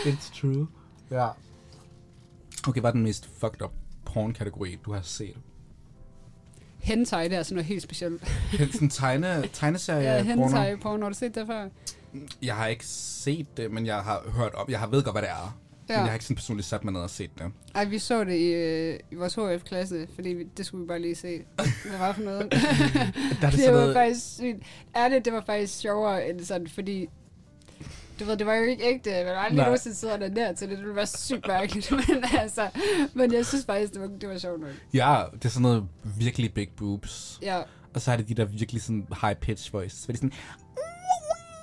It's 0.06 0.40
true. 0.40 0.66
Ja. 1.12 1.28
Okay, 2.68 2.80
hvad 2.80 2.90
er 2.90 2.94
den 2.94 3.02
mest 3.02 3.30
fucked 3.38 3.62
up 3.62 3.72
porn-kategori, 4.04 4.78
du 4.84 4.92
har 4.92 5.02
set? 5.02 5.36
hentai, 6.82 7.28
det 7.28 7.38
er 7.38 7.42
sådan 7.42 7.54
noget 7.54 7.66
helt 7.66 7.82
specielt. 7.82 8.28
Sådan 8.72 8.88
tegne, 8.88 9.48
tegneserie 9.52 10.02
Ja, 10.02 10.22
hentai 10.22 10.76
porno, 10.76 11.02
har 11.04 11.08
du 11.08 11.14
set 11.18 11.34
det 11.34 11.46
før? 11.46 11.68
Jeg 12.42 12.56
har 12.56 12.66
ikke 12.66 12.86
set 12.86 13.56
det, 13.56 13.70
men 13.70 13.86
jeg 13.86 13.96
har 13.96 14.30
hørt 14.36 14.54
om, 14.54 14.66
jeg 14.68 14.78
har 14.78 14.86
ved 14.86 15.02
godt, 15.02 15.14
hvad 15.14 15.22
det 15.22 15.30
er. 15.30 15.58
Ja. 15.88 15.96
Men 15.96 16.04
jeg 16.04 16.10
har 16.10 16.12
ikke 16.12 16.24
sådan 16.24 16.36
personligt 16.36 16.68
sat 16.68 16.84
mig 16.84 16.92
ned 16.92 17.00
og 17.00 17.10
set 17.10 17.30
det. 17.38 17.52
Ej, 17.74 17.84
vi 17.84 17.98
så 17.98 18.24
det 18.24 18.36
i, 18.36 18.46
øh, 18.46 18.98
i 19.10 19.14
vores 19.14 19.34
HF-klasse, 19.34 20.08
fordi 20.14 20.28
vi, 20.28 20.44
det 20.56 20.66
skulle 20.66 20.82
vi 20.82 20.88
bare 20.88 20.98
lige 20.98 21.14
se. 21.14 21.44
Hvad 21.88 21.98
var 21.98 22.12
for 22.12 22.22
noget? 22.22 22.52
Der 23.40 23.46
er 23.46 23.50
det 23.50 23.58
det 23.58 23.72
var 23.72 23.80
noget, 23.80 23.94
faktisk 23.94 24.34
sygt. 24.34 24.58
Ærligt, 24.96 25.24
det 25.24 25.32
var 25.32 25.42
faktisk 25.46 25.78
sjovere 25.78 26.28
end 26.28 26.40
sådan, 26.40 26.68
fordi... 26.68 27.08
Du 28.22 28.26
ved, 28.26 28.36
det 28.36 28.46
var 28.46 28.54
jo 28.54 28.62
ikke 28.64 28.84
ægte. 28.84 29.10
Aldrig 29.14 29.56
Nej. 29.56 29.64
nogensinde 29.64 29.96
sidder 29.96 30.16
der 30.16 30.28
der 30.28 30.52
til 30.52 30.68
det. 30.68 30.76
Det 30.78 30.84
ville 30.84 30.96
være 30.96 31.06
sygt 31.06 31.46
mærkeligt. 31.46 31.90
Men, 32.08 32.24
altså, 32.38 32.68
men 33.14 33.32
jeg 33.32 33.46
synes 33.46 33.64
faktisk, 33.64 33.92
det 33.92 34.00
var, 34.00 34.06
det 34.20 34.28
var 34.28 34.38
sjovt 34.38 34.60
nok. 34.60 34.70
ja, 34.94 35.22
det 35.32 35.44
er 35.44 35.48
sådan 35.48 35.62
noget 35.62 35.84
virkelig 36.18 36.54
big 36.54 36.68
boobs. 36.76 37.38
Ja. 37.42 37.60
Og 37.94 38.00
så 38.00 38.12
er 38.12 38.16
det 38.16 38.28
de 38.28 38.34
der 38.34 38.44
virkelig 38.44 38.82
sådan 38.82 39.06
high 39.22 39.34
pitch 39.36 39.72
voice. 39.72 39.96
Så 39.96 40.04
er 40.08 40.12
de 40.12 40.18
sådan, 40.18 40.32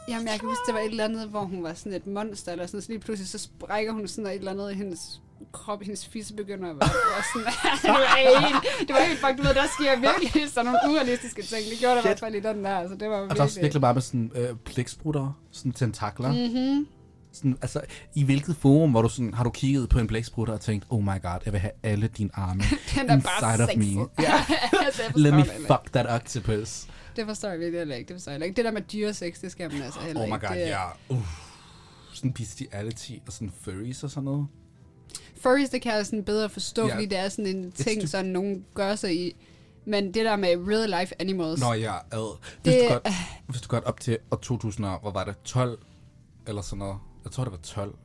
Jamen, 0.10 0.28
jeg 0.28 0.40
kan 0.40 0.50
huske, 0.50 0.62
det 0.68 0.74
var 0.74 0.80
et 0.80 0.90
eller 0.92 1.04
andet, 1.04 1.28
hvor 1.28 1.40
hun 1.42 1.64
var 1.64 1.74
sådan 1.74 1.94
et 1.94 2.08
monster, 2.08 2.52
eller 2.52 2.66
sådan, 2.66 2.82
så 2.82 2.88
lige 2.90 3.00
pludselig 3.00 3.30
så 3.30 3.38
sprækker 3.38 3.92
hun 3.92 4.08
sådan 4.08 4.26
et 4.26 4.36
eller 4.36 4.52
andet 4.52 4.72
i 4.72 4.74
hendes 4.74 5.22
krop, 5.52 5.82
hendes 5.82 6.08
fisse 6.08 6.34
begynder 6.34 6.70
at 6.70 6.76
være, 6.76 6.90
være 6.90 7.24
sådan, 7.34 7.54
det 7.84 7.90
var 7.90 8.40
helt, 8.40 8.88
det 8.88 8.96
var 8.96 9.02
helt 9.02 9.20
fucked, 9.20 9.38
du 9.38 9.44
ved, 9.44 9.54
der 9.54 9.68
sker 9.74 10.00
virkelig 10.00 10.50
sådan 10.50 10.66
nogle 10.66 10.80
urealistiske 10.90 11.42
ting. 11.42 11.70
Det 11.70 11.80
gjorde 11.80 11.96
der 11.96 12.02
i 12.02 12.08
hvert 12.08 12.20
fald 12.20 12.36
i 12.36 12.40
den 12.40 12.64
der, 12.66 12.88
så 12.88 12.96
det 12.96 13.10
var 13.10 13.18
og 13.18 13.30
der 13.30 13.36
er 13.36 13.44
også 13.44 13.56
virkelig... 13.56 13.64
virkelig 13.64 13.82
bare 13.82 13.94
med 13.94 14.02
sådan 14.02 14.32
øh, 14.36 14.56
blæksprutter, 14.66 15.38
sådan 15.52 15.72
tentakler. 15.72 16.32
Mm. 16.32 16.54
Mhm. 16.54 16.88
Sådan, 17.32 17.58
altså, 17.62 17.82
i 18.16 18.24
hvilket 18.24 18.56
forum, 18.56 18.92
hvor 18.92 19.02
du 19.02 19.10
sådan, 19.10 19.34
har 19.34 19.44
du 19.44 19.50
kigget 19.50 19.90
på 19.90 20.00
en 20.00 20.08
blæksprutter 20.08 20.54
og 20.54 20.62
tænkt, 20.62 20.86
oh 20.90 21.04
my 21.04 21.22
god, 21.22 21.40
jeg 21.46 21.54
vil 21.54 21.60
have 21.60 21.72
alle 21.84 22.08
dine 22.08 22.30
arme 22.34 22.64
Den 22.96 23.10
er 23.10 23.22
bare 23.22 23.54
inside 23.54 23.64
of 23.64 23.78
me. 23.78 23.84
sexet. 23.84 24.10
Altså, 24.86 25.04
jeg 25.04 25.12
Let 25.16 25.34
me 25.34 25.44
fuck 25.46 25.94
that 25.94 26.06
octopus. 26.10 26.88
Ikke. 27.10 27.16
Det 27.16 27.26
forstår 27.28 27.50
jeg 27.50 27.60
virkelig 27.60 27.80
heller 27.80 27.96
ikke. 27.96 28.08
Det 28.08 28.16
forstår 28.16 28.32
jeg 28.32 28.34
heller 28.36 28.46
ikke. 28.46 28.56
Det 28.58 28.66
der 28.66 28.72
med 28.72 28.82
dyresex, 28.82 29.42
det 29.42 29.52
skal 29.52 29.72
man 29.74 29.82
altså 29.82 30.00
heller 30.00 30.22
Oh 30.22 30.30
my 30.30 30.34
ikke. 30.34 30.48
god, 30.48 30.56
det, 30.56 30.62
ja. 30.62 30.86
Uh. 31.10 31.26
Sådan 32.14 32.34
bestiality 32.34 33.12
og 33.28 33.34
sådan 33.34 33.52
furries 33.62 34.04
og 34.04 34.10
sådan 34.12 34.24
noget. 34.26 34.48
Furries, 35.42 35.70
det 35.70 35.82
kan 35.82 35.94
jeg 35.96 36.06
sådan 36.06 36.24
bedre 36.24 36.50
forstå, 36.50 36.88
Ja. 36.88 36.94
fordi 36.94 37.06
det 37.06 37.18
er 37.18 37.30
sådan 37.30 37.56
en 37.56 37.72
ting, 37.72 38.10
sådan 38.10 38.26
nogen 38.32 38.66
gør 38.74 38.96
sig 38.96 39.16
i. 39.28 39.36
Men 39.86 40.14
det 40.14 40.26
der 40.26 40.36
med 40.36 40.50
real 40.50 41.00
life 41.02 41.16
animals, 41.22 41.62
Nå 41.62 41.74
ja, 41.74 41.94
ad. 42.12 42.38
Hvis, 42.64 42.74
Det- 42.76 42.84
du 42.90 42.94
godt, 42.94 43.08
hvis 43.48 43.62
du 43.62 43.68
godt 43.68 43.84
op 43.84 44.00
til 44.00 44.18
år 44.32 44.36
2000, 44.38 44.86
og- 44.86 45.00
hvor 45.00 45.12
var 45.12 45.24
det, 45.24 45.36
12 45.44 45.80
eller 46.48 46.62
sådan 46.62 46.80
noget. 46.80 46.98
Jeg 47.24 47.32
tror, 47.32 47.44
det 47.44 47.52
var 47.52 47.58
12. 47.58 47.96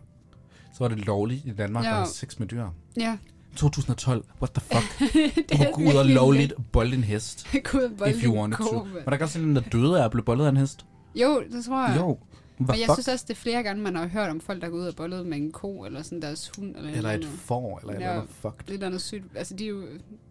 Så 0.73 0.79
var 0.79 0.89
det 0.89 0.99
lovligt 0.99 1.47
i 1.47 1.53
Danmark 1.53 1.85
at 1.85 1.93
have 1.93 2.07
sex 2.07 2.39
med 2.39 2.47
dyr. 2.47 2.67
ja, 2.97 3.17
2012, 3.55 4.25
what 4.43 4.51
the 4.53 4.61
fuck? 4.61 4.99
det 5.49 5.59
Du 5.59 5.63
er 5.63 5.73
kunne 5.73 5.87
gå 5.87 5.93
ud 5.93 5.97
og 5.97 6.07
lovligt 6.07 6.53
bolde 6.73 6.97
en 6.97 7.05
hest, 7.05 7.47
if 7.55 8.25
you 8.25 8.35
wanted 8.39 8.59
to. 8.59 8.79
Var 8.79 9.05
der 9.05 9.13
ikke 9.13 9.25
også 9.25 9.39
en, 9.39 9.57
der 9.57 9.63
døde 9.63 10.01
af 10.01 10.05
at 10.05 10.11
blive 10.11 10.25
boldet 10.25 10.45
af 10.45 10.49
en 10.49 10.57
hest? 10.57 10.87
Jo, 11.15 11.43
det 11.53 11.65
tror 11.65 11.89
jeg. 11.89 11.97
Jo. 12.01 12.19
Hvad 12.59 12.75
Men 12.75 12.81
jeg 12.81 12.87
fuck? 12.89 12.97
synes 12.97 13.09
også, 13.09 13.25
det 13.29 13.35
er 13.35 13.39
flere 13.41 13.63
gange, 13.63 13.83
man 13.83 13.95
har 13.97 14.07
hørt 14.07 14.31
om 14.31 14.41
folk, 14.41 14.63
der 14.63 14.69
går 14.69 14.77
ud 14.77 14.87
og 14.87 14.97
bollet 14.97 15.27
med 15.27 15.37
en 15.39 15.53
ko, 15.53 15.85
eller 15.85 16.03
sådan 16.03 16.23
deres 16.23 16.51
hund, 16.57 16.77
eller, 16.77 16.91
Eller 16.91 17.11
et 17.11 17.25
får, 17.25 17.79
eller 17.79 17.93
et 17.93 17.97
eller 17.97 18.11
andet 18.13 18.29
fuck. 18.41 18.65
lidt 18.69 18.83
andet 18.83 19.03
sygt. 19.03 19.25
Altså, 19.37 19.55
de 19.57 19.65
er 19.65 19.69
jo 19.69 19.83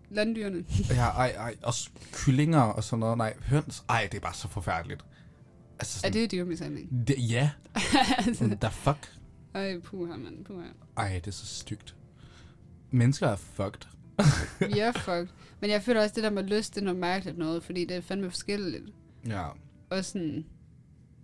landdyrene. 0.10 0.64
Ja, 0.90 1.06
ej, 1.06 1.30
ej, 1.38 1.56
også 1.64 1.90
kyllinger 2.12 2.60
og 2.62 2.84
sådan 2.84 3.00
noget. 3.00 3.18
Nej, 3.18 3.34
høns. 3.46 3.84
Ej, 3.90 4.08
det 4.12 4.18
er 4.18 4.22
bare 4.22 4.34
så 4.34 4.48
forfærdeligt. 4.48 5.02
Altså 5.80 5.98
Er 6.04 6.08
sådan, 6.08 6.14
det 6.22 6.32
dyremishandling? 6.32 6.90
det, 7.08 7.16
ja, 7.18 7.50
altså, 8.18 8.58
the 8.62 8.72
fuck. 8.72 9.12
ej, 9.54 9.80
puha, 9.80 10.18
mand, 10.18 10.46
puha. 10.46 10.66
Ej, 10.98 11.12
det 11.14 11.28
er 11.28 11.32
så 11.32 11.46
stygt. 11.46 11.96
Mennesker 12.94 13.28
er 13.28 13.36
fucked. 13.36 13.88
Vi 14.74 14.80
er 14.80 14.92
fucked. 14.92 15.28
Men 15.60 15.70
jeg 15.70 15.82
føler 15.82 16.02
også, 16.02 16.16
det 16.16 16.24
der 16.24 16.30
med 16.30 16.44
lyst, 16.44 16.76
det 16.76 16.82
er 16.82 16.86
noget 16.86 17.00
mærkeligt 17.00 17.38
noget, 17.38 17.64
fordi 17.64 17.86
det 17.86 17.98
er 17.98 18.02
fandme 18.02 18.30
forskelligt. 18.30 18.84
Ja. 19.28 19.44
Og 19.90 20.06
sådan, 20.06 20.46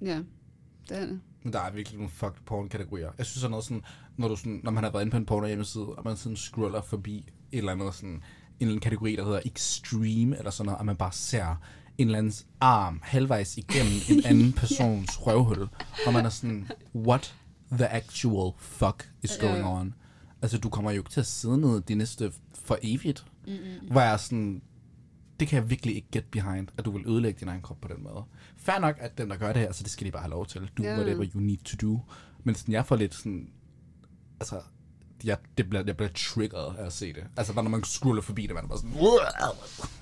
ja, 0.02 0.22
det 0.90 0.98
er 0.98 1.06
det. 1.06 1.20
Men 1.44 1.54
der 1.54 1.60
er 1.60 1.72
virkelig 1.72 1.98
nogle 1.98 2.12
fucked 2.12 2.42
porn-kategorier. 2.46 3.10
Jeg 3.18 3.26
synes 3.26 3.42
sådan 3.42 3.52
noget 3.52 3.66
sådan, 3.66 3.84
når, 4.18 4.28
du 4.28 4.36
sådan, 4.36 4.62
når 4.64 4.72
man 4.72 4.84
har 4.84 4.92
været 4.92 5.02
inde 5.02 5.12
på 5.12 5.18
en 5.18 5.26
porno 5.26 5.48
hjemmeside, 5.48 5.86
og 5.86 6.02
man 6.06 6.18
sådan 6.18 6.36
scroller 6.36 6.82
forbi 6.82 7.18
et 7.52 7.58
eller 7.58 7.72
andet 7.72 7.96
sådan, 7.96 8.10
en 8.10 8.22
eller 8.60 8.72
anden 8.72 8.80
kategori, 8.80 9.16
der 9.16 9.24
hedder 9.24 9.42
extreme, 9.46 10.38
eller 10.38 10.52
sådan 10.52 10.66
noget, 10.66 10.80
og 10.80 10.86
man 10.86 10.96
bare 10.96 11.12
ser 11.12 11.62
en 11.98 12.08
eller 12.08 12.18
andens 12.18 12.48
arm 12.60 13.00
halvvejs 13.04 13.58
igennem 13.58 13.94
en 14.10 14.26
anden 14.30 14.54
persons 14.54 15.28
røvhul, 15.28 15.68
og 16.08 16.14
man 16.14 16.26
er 16.26 16.30
sådan, 16.30 16.68
what 16.96 17.36
the 17.72 17.88
actual 17.88 18.52
fuck 18.58 19.12
is 19.24 19.38
going 19.42 19.66
on? 19.66 19.94
Altså, 20.42 20.58
du 20.58 20.70
kommer 20.70 20.92
jo 20.92 20.98
ikke 20.98 21.10
til 21.10 21.20
at 21.20 21.26
sidde 21.26 21.58
ned 21.58 21.82
de 21.82 21.96
næste 21.96 22.32
for 22.54 22.78
evigt. 22.82 23.26
Mm-mm. 23.48 23.92
Hvor 23.92 24.02
jeg 24.02 24.20
sådan, 24.20 24.62
det 25.40 25.48
kan 25.48 25.62
jeg 25.62 25.70
virkelig 25.70 25.96
ikke 25.96 26.08
get 26.12 26.26
behind, 26.32 26.68
at 26.78 26.86
du 26.86 26.92
vil 26.92 27.08
ødelægge 27.08 27.40
din 27.40 27.48
egen 27.48 27.62
krop 27.62 27.78
på 27.82 27.88
den 27.88 28.04
måde. 28.04 28.24
Fair 28.58 28.80
nok, 28.80 28.96
at 29.00 29.18
dem, 29.18 29.30
der 29.30 29.36
gør 29.38 29.54
det 29.54 29.62
her, 29.62 29.72
så 29.72 29.84
det 29.84 29.92
skal 29.92 30.08
de 30.08 30.12
bare 30.12 30.22
have 30.22 30.30
lov 30.32 30.46
til. 30.46 30.70
Do 30.78 30.84
Ja. 30.84 30.96
whatever 30.96 31.26
you 31.36 31.40
need 31.40 31.58
to 31.58 31.88
do. 31.88 32.00
Men 32.44 32.56
sådan, 32.56 32.74
jeg 32.74 32.86
får 32.86 32.96
lidt 32.96 33.16
sådan, 33.16 33.50
altså, 34.40 34.62
jeg, 35.24 35.38
det 35.58 35.70
bliver, 35.70 35.84
jeg 35.88 35.98
bliver 35.98 36.10
triggeret 36.16 36.76
af 36.78 36.86
at 36.86 36.94
se 36.94 37.14
det. 37.14 37.24
Altså, 37.38 37.54
bare 37.54 37.64
når 37.64 37.72
man 37.72 37.84
scroller 37.84 38.22
forbi 38.22 38.42
det, 38.48 38.56
man 38.56 38.64
er 38.64 38.68
bare 38.68 38.78
sådan, 38.78 38.92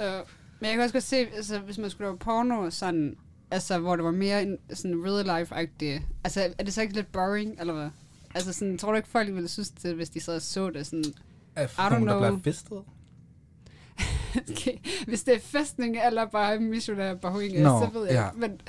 Øh, 0.02 0.26
men 0.60 0.68
jeg 0.68 0.74
kan 0.76 0.82
også 0.84 0.94
godt 0.94 1.04
se, 1.04 1.16
altså, 1.18 1.60
hvis 1.60 1.78
man 1.78 1.90
skulle 1.90 2.06
lave 2.08 2.18
porno 2.18 2.70
sådan, 2.70 3.16
altså, 3.52 3.80
hvor 3.80 3.96
det 3.96 4.06
var 4.06 4.12
mere 4.12 4.44
en, 4.44 4.58
sådan 4.74 5.04
real 5.06 5.26
life-agtigt, 5.44 6.02
altså, 6.24 6.54
er 6.58 6.64
det 6.64 6.74
så 6.74 6.82
ikke 6.82 6.94
lidt 6.94 7.12
boring, 7.12 7.60
eller 7.60 7.74
hvad? 7.74 7.90
Altså, 8.38 8.54
sådan, 8.54 8.78
tror 8.78 8.92
du 8.92 8.98
ikke, 8.98 9.10
folk 9.10 9.34
ville 9.34 9.48
synes 9.48 9.70
det, 9.70 9.96
hvis 9.96 10.10
de 10.10 10.20
sad 10.20 10.36
og 10.36 10.42
så 10.42 10.70
det, 10.70 10.88
sådan, 10.88 11.04
er 11.56 11.90
nogen, 11.90 12.08
der 12.08 12.18
bliver 12.18 12.40
fistet? 12.44 12.84
okay, 14.52 14.78
hvis 15.08 15.24
det 15.24 15.36
er 15.36 15.40
festning, 15.40 15.98
eller 16.06 16.26
bare 16.26 16.60
missionær 16.60 17.16
bahuinga, 17.16 17.64
Nå, 17.64 17.70
så 17.86 18.00
ved 18.00 18.08
jeg 18.08 18.32
ikke. 18.36 18.40
Men, 18.48 18.62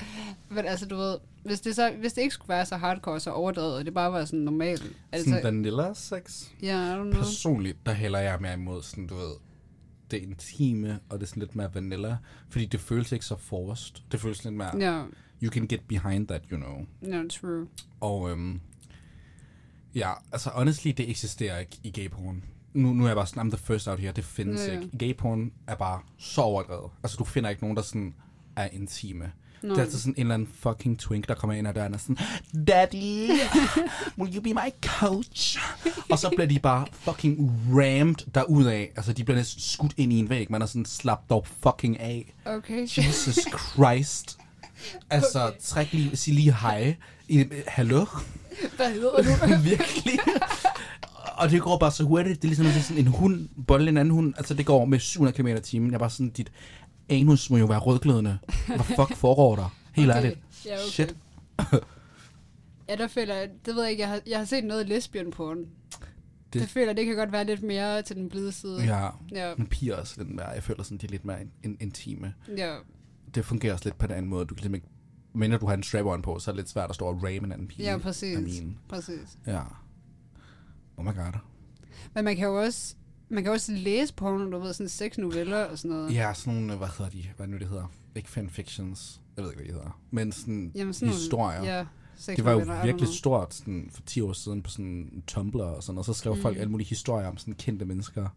men 0.49 0.65
altså, 0.65 0.85
du 0.85 0.95
ved, 0.95 1.17
hvis 1.43 1.61
det, 1.61 1.75
så, 1.75 1.91
hvis 1.99 2.13
det 2.13 2.21
ikke 2.21 2.33
skulle 2.33 2.49
være 2.49 2.65
så 2.65 2.77
hardcore, 2.77 3.19
så 3.19 3.31
overdrevet, 3.31 3.75
og 3.75 3.85
det 3.85 3.93
bare 3.93 4.11
var 4.11 4.25
sådan 4.25 4.39
normalt, 4.39 4.83
det 4.83 5.19
Sådan 5.19 5.33
så, 5.33 5.39
vanilla 5.43 5.93
sex? 5.93 6.47
ja, 6.61 6.93
I 6.93 6.99
don't 6.99 7.03
know. 7.03 7.13
Personligt, 7.13 7.77
der 7.85 7.91
hælder 7.93 8.19
jeg 8.19 8.37
mere 8.41 8.53
imod 8.53 8.81
sådan, 8.83 9.07
du 9.07 9.15
ved, 9.15 9.31
det 10.11 10.17
intime, 10.17 10.99
og 11.09 11.19
det 11.19 11.25
er 11.25 11.27
sådan 11.27 11.41
lidt 11.41 11.55
mere 11.55 11.75
vanilla. 11.75 12.17
Fordi 12.49 12.65
det 12.65 12.79
føles 12.79 13.11
ikke 13.11 13.25
så 13.25 13.35
forced. 13.37 13.95
Det 14.11 14.19
føles 14.19 14.43
lidt 14.43 14.55
mere, 14.55 14.77
Ja, 14.77 15.03
you 15.43 15.51
can 15.51 15.67
get 15.67 15.81
behind 15.87 16.27
that, 16.27 16.41
you 16.51 16.57
know. 16.57 16.85
ja, 17.13 17.23
true. 17.29 17.67
Og 17.99 18.29
øhm, 18.31 18.61
ja, 19.95 20.11
altså 20.31 20.49
honestly, 20.49 20.91
det 20.97 21.09
eksisterer 21.09 21.59
ikke 21.59 21.77
i 21.83 21.91
gayporn. 21.91 22.43
Nu, 22.73 22.93
nu 22.93 23.03
er 23.03 23.07
jeg 23.07 23.15
bare 23.15 23.27
sådan, 23.27 23.47
I'm 23.47 23.55
the 23.55 23.65
first 23.65 23.87
out 23.87 23.99
here, 23.99 24.11
det 24.11 24.25
findes 24.25 24.61
Ja, 24.67 24.73
ja. 24.73 24.79
ikke. 24.81 24.97
Gayporn 24.97 25.51
er 25.67 25.75
bare 25.75 25.99
så 26.19 26.41
overdrevet. 26.41 26.91
Altså 27.03 27.17
du 27.17 27.23
finder 27.23 27.49
ikke 27.49 27.61
nogen, 27.63 27.77
der 27.77 27.83
sådan 27.83 28.13
er 28.55 28.67
intime. 28.71 29.31
Nå, 29.63 29.69
Det 29.69 29.77
er 29.77 29.81
altid 29.83 29.99
sådan 29.99 30.13
en 30.17 30.21
eller 30.21 30.33
anden 30.33 30.49
fucking 30.59 30.99
twink, 30.99 31.27
der 31.27 31.33
kommer 31.35 31.53
ind 31.53 31.67
ad 31.67 31.73
døren 31.73 31.93
og 31.93 31.99
sådan, 31.99 32.17
Daddy, 32.67 33.29
will 34.17 34.35
you 34.35 34.41
be 34.41 34.53
my 34.53 34.69
coach? 34.85 35.59
og 36.11 36.19
så 36.19 36.29
bliver 36.29 36.45
de 36.47 36.59
bare 36.59 36.85
fucking 36.91 37.51
rammed 37.69 38.31
derudad. 38.35 38.85
Altså 38.95 39.13
de 39.13 39.23
bliver 39.23 39.37
næsten 39.37 39.61
skudt 39.61 39.93
ind 39.97 40.13
i 40.13 40.19
en 40.19 40.29
væg. 40.29 40.51
Man 40.51 40.61
er 40.61 40.65
sådan, 40.65 40.85
slap 40.85 41.29
dog 41.29 41.47
fucking 41.63 41.99
af. 41.99 42.33
okay. 42.45 42.81
Jesus 42.97 43.39
Christ. 43.73 44.37
Altså, 45.09 45.47
Okay. 45.47 45.57
træk 45.61 45.93
lige, 45.93 46.15
sig 46.17 46.33
lige 46.33 46.53
hej. 46.53 46.95
Hallo? 47.67 48.05
Hvad 48.75 48.93
hedder 48.93 49.11
du? 49.17 49.61
Virkelig. 49.69 50.19
Og 51.37 51.49
det 51.51 51.61
går 51.61 51.77
bare 51.77 51.91
så 51.91 52.03
hurtigt. 52.03 52.41
Det 52.41 52.47
er 52.51 52.55
ligesom 52.55 52.81
sådan 52.81 53.01
en 53.05 53.07
hund 53.07 53.49
bolle 53.67 53.89
en 53.89 53.97
anden 53.97 54.11
hund. 54.13 54.33
Altså, 54.37 54.53
det 54.53 54.65
går 54.65 54.85
med 54.85 54.99
700 54.99 55.37
km 55.37 55.47
i 55.47 55.59
timen. 55.61 55.89
Jeg 55.89 55.95
er 55.95 55.99
bare 55.99 56.09
sådan, 56.09 56.29
dit 56.29 56.51
anus 57.09 57.49
må 57.49 57.57
jo 57.57 57.65
være 57.65 57.79
rødglødende. 57.79 58.37
Hvad 58.67 58.79
fuck 58.79 59.15
foregår 59.15 59.55
der? 59.55 59.75
Helt 59.93 60.09
Okay. 60.09 60.17
ærligt. 60.19 60.39
Ja, 60.65 60.73
okay. 60.73 60.83
Shit. 60.89 61.15
Ja, 62.89 62.95
der 62.95 63.07
føler 63.07 63.35
jeg, 63.35 63.49
det 63.65 63.75
ved 63.75 63.81
jeg 63.81 63.91
ikke, 63.91 64.01
jeg 64.01 64.09
har, 64.09 64.19
jeg 64.27 64.37
har 64.37 64.45
set 64.45 64.63
noget 64.63 64.87
lesbian 64.87 65.31
på 65.31 65.53
den. 65.53 65.65
Det, 66.53 66.61
Det- 66.61 66.69
føler 66.69 66.93
det 66.93 67.05
kan 67.05 67.15
godt 67.15 67.31
være 67.31 67.43
lidt 67.43 67.63
mere 67.63 68.01
til 68.01 68.15
den 68.15 68.29
blide 68.29 68.51
side. 68.51 68.83
Ja, 68.83 69.07
Ja, 69.31 69.53
men 69.57 69.67
piger 69.67 69.95
er 69.95 69.99
også 69.99 70.13
lidt 70.17 70.35
mere. 70.35 70.47
Jeg 70.47 70.63
føler 70.63 70.83
sådan, 70.83 70.97
de 70.97 71.05
er 71.05 71.09
lidt 71.09 71.25
mere 71.25 71.41
in- 71.41 71.51
in- 71.63 71.77
intime. 71.79 72.33
ja, 72.57 72.75
Det 73.35 73.45
fungerer 73.45 73.73
også 73.73 73.85
lidt 73.85 73.97
på 73.97 74.07
den 74.07 74.15
anden 74.15 74.29
måde. 74.29 74.45
Du 74.45 74.55
kan 74.55 74.61
ligesom 74.61 74.75
ikke... 74.75 74.87
Men 75.39 75.49
når 75.49 75.57
du 75.57 75.65
har 75.67 75.73
en 75.73 75.83
strap-on 75.83 76.21
på, 76.21 76.39
så 76.39 76.51
er 76.51 76.53
det 76.53 76.59
lidt 76.59 76.69
svært 76.69 76.89
at 76.89 76.95
stå 76.95 77.05
og 77.05 77.23
rame 77.23 77.37
en 77.37 77.51
anden 77.51 77.67
pige. 77.67 77.91
ja, 77.91 77.97
præcis. 77.97 78.37
I 78.37 78.61
mean, 78.61 78.77
præcis. 78.89 79.37
ja. 79.47 79.61
Oh 80.97 81.05
my 81.05 81.15
god. 81.15 81.39
Men 82.15 82.25
man 82.25 82.35
kan 82.35 82.47
jo 82.47 82.59
også, 82.61 82.95
man 83.29 83.43
kan 83.43 83.51
også 83.51 83.71
læse 83.71 84.13
porno, 84.13 84.51
du 84.51 84.59
ved, 84.59 84.73
sådan 84.73 84.89
seks 84.89 85.17
noveller 85.17 85.63
og 85.63 85.77
sådan 85.77 85.91
noget. 85.97 86.13
Ja, 86.13 86.33
sådan 86.33 86.53
nogle, 86.53 86.75
hvad 86.77 86.87
hedder 86.97 87.09
de? 87.11 87.25
Hvad 87.37 87.47
nu, 87.47 87.57
det 87.57 87.67
hedder? 87.67 87.91
Ikke 88.15 88.29
fanfictions. 88.29 89.21
Jeg 89.37 89.43
ved 89.43 89.51
ikke, 89.51 89.63
hvad 89.63 89.67
de 89.67 89.73
hedder. 89.73 89.99
Men 90.11 90.31
sådan, 90.31 90.71
Jamen, 90.75 90.93
sådan 90.93 91.05
nogle- 91.07 91.19
historier. 91.19 91.63
Ja, 91.63 91.85
seks 92.15 92.35
Det 92.35 92.45
var 92.45 92.51
jo 92.51 92.57
noveller, 92.59 92.85
virkelig 92.85 93.09
stort 93.09 93.53
sådan, 93.53 93.89
for 93.93 94.01
10 94.01 94.21
år 94.21 94.33
siden 94.33 94.63
på 94.63 94.69
sådan 94.69 95.23
Tumblr 95.27 95.61
og 95.63 95.83
sådan, 95.83 95.97
og 95.99 96.05
så 96.05 96.13
skrev 96.13 96.35
mm. 96.35 96.41
folk 96.41 96.57
alle 96.57 96.71
mulige 96.71 96.87
historier 96.87 97.27
om 97.27 97.37
sådan 97.37 97.53
kendte 97.53 97.85
mennesker. 97.85 98.29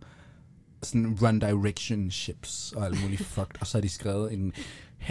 Sådan 0.82 1.18
run 1.22 1.38
direction 1.38 2.10
ships 2.10 2.72
og 2.76 2.86
alt 2.86 3.02
muligt 3.02 3.24
fucked. 3.24 3.60
Og 3.60 3.66
så 3.66 3.78
har 3.78 3.82
de 3.82 3.88
skrevet 3.88 4.32
en, 4.32 4.52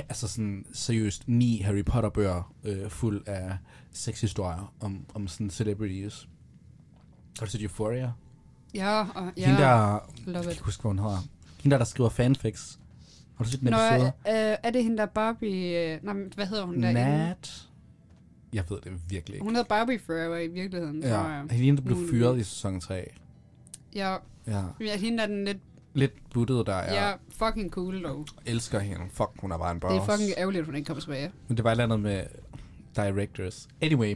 altså 0.09 0.27
sådan 0.27 0.65
seriøst, 0.73 1.27
ni 1.27 1.57
Harry 1.61 1.83
Potter 1.85 2.09
bøger 2.09 2.53
øh, 2.63 2.89
fuld 2.89 3.23
af 3.27 3.57
sexhistorier 3.91 4.73
om, 4.79 5.05
om 5.13 5.27
sådan 5.27 5.49
celebrities. 5.49 6.27
Har 7.39 7.45
du 7.45 7.51
set 7.51 7.61
Euphoria? 7.61 8.11
Ja, 8.73 8.99
og, 9.15 9.31
ja. 9.37 9.45
Hende 9.45 9.61
der, 9.61 9.99
Love 10.25 10.35
jeg 10.35 10.43
kan 10.43 10.51
ikke 10.51 10.63
huske, 10.63 10.81
hvad 10.81 10.89
hun 10.89 10.99
hedder. 10.99 11.17
Hende 11.61 11.73
der, 11.73 11.77
der 11.77 11.85
skriver 11.85 12.09
fanfics. 12.09 12.79
Har 13.35 13.43
du 13.45 13.49
set 13.51 13.59
den 13.61 13.69
Nå, 13.69 13.77
episode? 13.77 14.07
øh, 14.07 14.57
er 14.63 14.69
det 14.71 14.83
hende 14.83 14.97
der 14.97 15.05
Barbie... 15.05 15.93
Øh, 15.93 15.99
nej, 16.03 16.15
hvad 16.35 16.45
hedder 16.47 16.65
hun 16.65 16.81
der? 16.83 16.91
Nat? 16.91 17.67
Jeg 18.53 18.63
ved 18.69 18.77
det 18.83 18.91
virkelig 19.09 19.35
ikke. 19.35 19.43
Hun 19.43 19.55
hedder 19.55 19.67
Barbie 19.69 19.99
Forever 19.99 20.37
i 20.37 20.47
virkeligheden, 20.47 21.01
tror 21.01 21.09
Ja, 21.09 21.19
jeg. 21.21 21.45
hende 21.51 21.77
der 21.77 21.83
blev 21.83 21.97
fyret 22.09 22.39
i 22.39 22.43
sæson 22.43 22.79
3. 22.79 23.11
Ja, 23.95 24.15
Ja. 24.47 24.63
ja 24.81 24.97
hende 24.97 25.23
er 25.23 25.27
den 25.27 25.45
lidt... 25.45 25.57
Lidt 25.93 26.11
buttet 26.33 26.67
der, 26.67 26.75
jeg 26.77 27.17
Ja, 27.39 27.45
fucking 27.47 27.71
cool 27.71 28.03
dog. 28.03 28.25
elsker 28.45 28.79
hende. 28.79 29.01
Fuck, 29.13 29.29
hun 29.39 29.51
er 29.51 29.57
bare 29.57 29.71
en 29.71 29.79
boss. 29.79 29.93
Det 29.93 30.01
er 30.01 30.17
fucking 30.17 30.31
ærgerligt, 30.37 30.59
at 30.59 30.65
hun 30.65 30.75
ikke 30.75 30.85
kommer 30.85 31.01
tilbage. 31.01 31.31
Men 31.47 31.57
det 31.57 31.63
var 31.63 31.69
et 31.69 31.73
eller 31.73 31.83
andet 31.83 31.99
med 31.99 32.23
directors. 32.95 33.67
Anyway, 33.81 34.15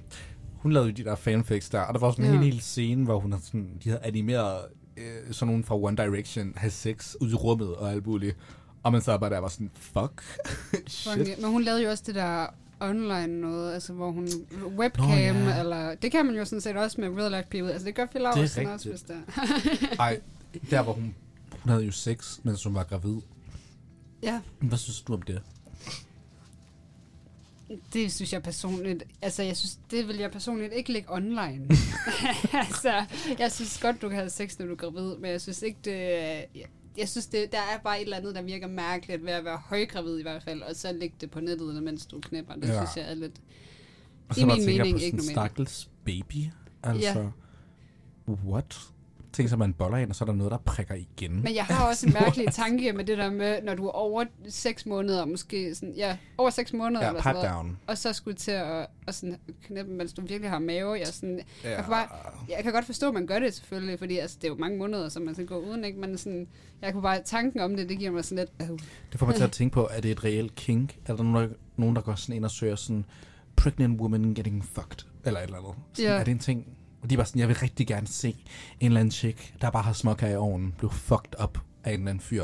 hun 0.57 0.71
lavede 0.71 0.91
de 0.91 1.03
der 1.03 1.15
fanfics 1.15 1.69
der, 1.69 1.79
og 1.81 1.93
der 1.93 1.99
var 1.99 2.11
sådan 2.11 2.25
en 2.25 2.31
Ja. 2.33 2.37
hel, 2.41 2.51
hel 2.53 2.61
scene, 2.61 3.03
hvor 3.03 3.19
hun 3.19 3.31
havde 3.31 3.45
sådan, 3.45 3.69
de 3.83 3.89
havde 3.89 4.01
animeret 4.03 4.57
øh, 4.97 5.31
sådan 5.33 5.47
nogen 5.47 5.63
fra 5.63 5.75
One 5.75 5.97
Direction, 5.97 6.53
have 6.55 6.71
sex 6.71 7.15
ud 7.21 7.31
i 7.31 7.35
rummet 7.35 7.75
og 7.75 7.91
alt 7.91 8.05
muligt. 8.07 8.37
Og 8.83 8.91
man 8.91 9.01
så 9.01 9.17
bare 9.17 9.29
der 9.29 9.39
var 9.39 9.47
sådan, 9.47 9.71
fuck, 9.75 10.23
shit. 10.87 11.41
Men 11.41 11.51
hun 11.51 11.63
lavede 11.63 11.83
jo 11.83 11.89
også 11.89 12.03
det 12.07 12.15
der 12.15 12.47
online 12.89 13.41
noget, 13.41 13.73
altså 13.73 13.93
hvor 13.93 14.11
hun 14.11 14.27
webcam, 14.77 15.35
Nå, 15.35 15.49
ja. 15.49 15.59
eller 15.59 15.95
det 15.95 16.11
kan 16.11 16.25
man 16.25 16.35
jo 16.35 16.45
sådan 16.45 16.61
set 16.61 16.77
også 16.77 17.01
med 17.01 17.09
real 17.09 17.31
life 17.31 17.47
people. 17.49 17.71
Altså 17.71 17.85
det 17.85 17.95
gør 17.95 18.05
Phil 18.05 18.21
Laursen 18.21 18.65
også, 18.65 18.89
hvis 18.89 19.01
det 19.01 19.15
er. 19.15 19.99
Ej, 19.99 20.19
der 20.69 20.81
hvor 20.81 20.93
hun, 20.93 21.15
hun 21.51 21.69
havde 21.69 21.83
jo 21.83 21.91
sex, 21.91 22.39
mens 22.43 22.63
hun 22.63 22.75
var 22.75 22.83
gravid. 22.83 23.17
Ja, 24.23 24.41
Hvad 24.59 24.77
synes 24.77 25.01
du 25.01 25.13
om 25.13 25.21
det? 25.21 25.41
det 27.93 28.13
synes 28.13 28.33
jeg 28.33 28.43
personligt, 28.43 29.03
altså 29.21 29.43
jeg 29.43 29.57
synes, 29.57 29.79
det 29.91 30.07
vil 30.07 30.17
jeg 30.17 30.31
personligt 30.31 30.73
ikke 30.73 30.91
lægge 30.91 31.13
online. 31.13 31.67
altså, 32.67 33.05
jeg 33.39 33.51
synes 33.51 33.77
godt, 33.77 34.01
du 34.01 34.09
kan 34.09 34.17
have 34.17 34.29
sex, 34.29 34.59
når 34.59 34.65
du 34.65 34.71
er 34.71 34.75
gravid, 34.75 35.15
men 35.17 35.31
jeg 35.31 35.41
synes 35.41 35.61
ikke, 35.61 35.77
det, 35.85 36.45
jeg, 36.97 37.09
synes, 37.09 37.27
det, 37.27 37.51
der 37.51 37.57
er 37.57 37.77
bare 37.83 37.97
et 37.99 38.03
eller 38.03 38.17
andet, 38.17 38.35
der 38.35 38.41
virker 38.41 38.67
mærkeligt 38.67 39.25
ved 39.25 39.31
at 39.31 39.45
være 39.45 39.57
højgravid 39.57 40.17
i 40.19 40.21
hvert 40.21 40.43
fald, 40.43 40.61
og 40.61 40.75
så 40.75 40.91
lægge 40.93 41.15
det 41.21 41.31
på 41.31 41.39
nettet, 41.39 41.83
mens 41.83 42.05
du 42.05 42.19
knæpper. 42.19 42.53
Det 42.55 42.67
Ja. 42.67 42.73
ja. 42.73 42.85
synes 42.85 42.97
jeg 43.05 43.11
er 43.11 43.15
lidt... 43.15 43.41
Og 44.29 44.37
I 44.37 44.39
så 44.39 44.47
bare 44.47 44.57
min 44.57 44.65
tænker 44.65 44.83
jeg 44.85 44.93
mening 44.93 44.99
på 44.99 45.03
ikke 45.03 45.17
sådan 45.23 45.29
en 45.29 45.35
normalt. 45.35 45.51
stakkels 45.51 45.89
baby. 46.05 46.43
Altså, 46.83 47.29
what? 48.27 48.79
Tænk 49.35 49.49
så, 49.49 49.57
man 49.57 49.73
boller 49.73 49.97
ind, 49.97 50.09
og 50.09 50.15
så 50.15 50.23
er 50.23 50.25
der 50.25 50.33
noget, 50.33 50.51
der 50.51 50.57
prikker 50.57 50.95
igen. 50.95 51.43
Men 51.43 51.55
jeg 51.55 51.65
har 51.65 51.87
også 51.89 52.07
en 52.07 52.13
mærkelig 52.13 52.47
tanke 52.63 52.93
med 52.93 53.05
det 53.05 53.17
der 53.17 53.31
med, 53.31 53.61
når 53.63 53.75
du 53.75 53.85
er 53.87 53.91
over 53.91 54.25
6 54.49 54.85
måneder, 54.85 55.25
måske 55.25 55.75
sådan, 55.75 55.93
ja, 55.97 56.17
over 56.37 56.49
6 56.49 56.73
måneder 56.73 57.01
ja, 57.01 57.07
eller 57.07 57.21
sådan 57.21 57.35
noget, 57.35 57.49
down. 57.51 57.77
og 57.87 57.97
så 57.97 58.13
skulle 58.13 58.35
til 58.37 58.51
at 58.51 58.87
og 59.07 59.13
sådan, 59.13 59.37
knæppe, 59.63 59.91
mens 59.91 60.13
du 60.13 60.21
virkelig 60.21 60.49
har 60.49 60.59
mave. 60.59 60.93
Jeg, 60.93 61.07
sådan, 61.07 61.39
Ja. 61.63 61.69
jeg, 61.69 61.83
kan 61.83 61.89
bare, 61.91 62.07
jeg 62.49 62.63
kan 62.63 62.71
godt 62.73 62.85
forstå, 62.85 63.07
at 63.07 63.13
man 63.13 63.27
gør 63.27 63.39
det 63.39 63.53
selvfølgelig, 63.53 63.99
fordi 63.99 64.17
altså, 64.17 64.37
det 64.41 64.47
er 64.47 64.51
jo 64.51 64.57
mange 64.59 64.77
måneder, 64.77 65.09
som 65.09 65.23
man 65.23 65.33
skal 65.33 65.47
gå 65.47 65.55
uden, 65.59 65.83
ikke? 65.83 65.99
Men 65.99 66.17
sådan, 66.17 66.47
jeg 66.81 66.93
kunne 66.93 67.01
bare, 67.01 67.21
tanken 67.25 67.59
om 67.61 67.75
det, 67.75 67.89
det 67.89 67.99
giver 67.99 68.11
mig 68.11 68.25
sådan 68.25 68.47
lidt, 68.59 68.71
øh, 68.71 68.79
Det 69.11 69.19
får 69.19 69.25
mig 69.25 69.35
til 69.35 69.43
at 69.43 69.51
tænke 69.51 69.73
på, 69.73 69.87
er 69.91 70.01
det 70.01 70.11
et 70.11 70.23
reelt 70.23 70.55
kink? 70.55 70.97
Er 71.05 71.15
der 71.15 71.23
nogen, 71.23 71.49
der, 71.49 71.55
nogen, 71.77 71.95
der 71.95 72.01
går 72.01 72.15
sådan 72.15 72.35
ind 72.35 72.45
og 72.45 72.51
søger 72.51 72.75
sådan, 72.75 73.05
pregnant 73.55 74.01
woman 74.01 74.33
getting 74.33 74.65
fucked? 74.65 75.07
Eller 75.25 75.39
et 75.39 75.43
eller 75.43 75.57
andet. 75.57 75.73
Sådan, 75.93 76.11
Ja. 76.11 76.17
Er 76.19 76.23
det 76.23 76.31
en 76.31 76.39
ting? 76.39 76.65
Og 77.05 77.09
de 77.09 77.17
bare 77.17 77.25
sådan, 77.25 77.39
jeg 77.39 77.47
vil 77.47 77.57
rigtig 77.57 77.87
gerne 77.87 78.07
se 78.07 78.27
en 78.79 78.87
eller 78.87 78.99
anden 78.99 79.11
chick, 79.11 79.61
der 79.61 79.69
bare 79.69 79.83
har 79.83 79.93
smokker 79.93 80.27
i 80.27 80.35
ovnen, 80.35 80.73
blive 80.77 80.91
fucked 80.91 81.43
up 81.43 81.59
af 81.83 81.93
en 81.93 81.99
eller 81.99 82.09
anden 82.09 82.21
fyr. 82.21 82.43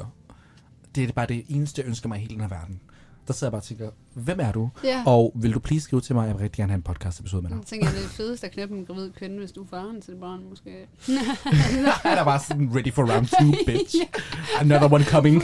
Det 0.95 1.09
er 1.09 1.13
bare 1.13 1.25
det 1.25 1.45
eneste, 1.49 1.81
jeg 1.81 1.87
ønsker 1.87 2.09
mig 2.09 2.17
i 2.17 2.21
hele 2.21 2.33
den 2.33 2.41
her 2.41 2.47
verden. 2.47 2.79
Der 3.27 3.33
der 3.33 3.33
sidder 3.33 3.47
jeg 3.47 3.51
bare 3.51 3.59
og 3.59 3.63
tænker, 3.63 3.89
hvem 4.13 4.39
er 4.39 4.51
du? 4.51 4.69
Ja. 4.83 5.03
Og 5.05 5.31
vil 5.35 5.53
du 5.53 5.59
please 5.59 5.83
skrive 5.83 6.01
til 6.01 6.15
mig, 6.15 6.27
jeg 6.27 6.35
vil 6.35 6.41
rigtig 6.41 6.57
gerne 6.57 6.71
have 6.71 6.77
en 6.77 6.83
podcast 6.83 7.19
episode 7.19 7.41
med 7.41 7.49
dig. 7.49 7.57
Jeg 7.57 7.65
tænker, 7.65 7.87
det 7.89 7.97
er 7.97 8.01
det 8.01 8.11
fedeste 8.11 8.47
at 8.47 8.53
knæppe 8.53 8.75
en 8.75 8.85
gravid 8.85 9.11
kvinde, 9.11 9.39
hvis 9.39 9.51
du 9.51 9.63
er 9.63 9.67
faren 9.69 10.01
til 10.01 10.15
barn, 10.15 10.49
måske. 10.49 10.87
Han 12.09 12.17
er 12.17 12.23
bare 12.23 12.39
sådan 12.39 12.75
ready 12.75 12.93
for 12.93 13.13
round 13.13 13.27
two, 13.27 13.51
bitch. 13.67 13.95
Another 14.59 14.93
one 14.93 15.03
coming. 15.03 15.43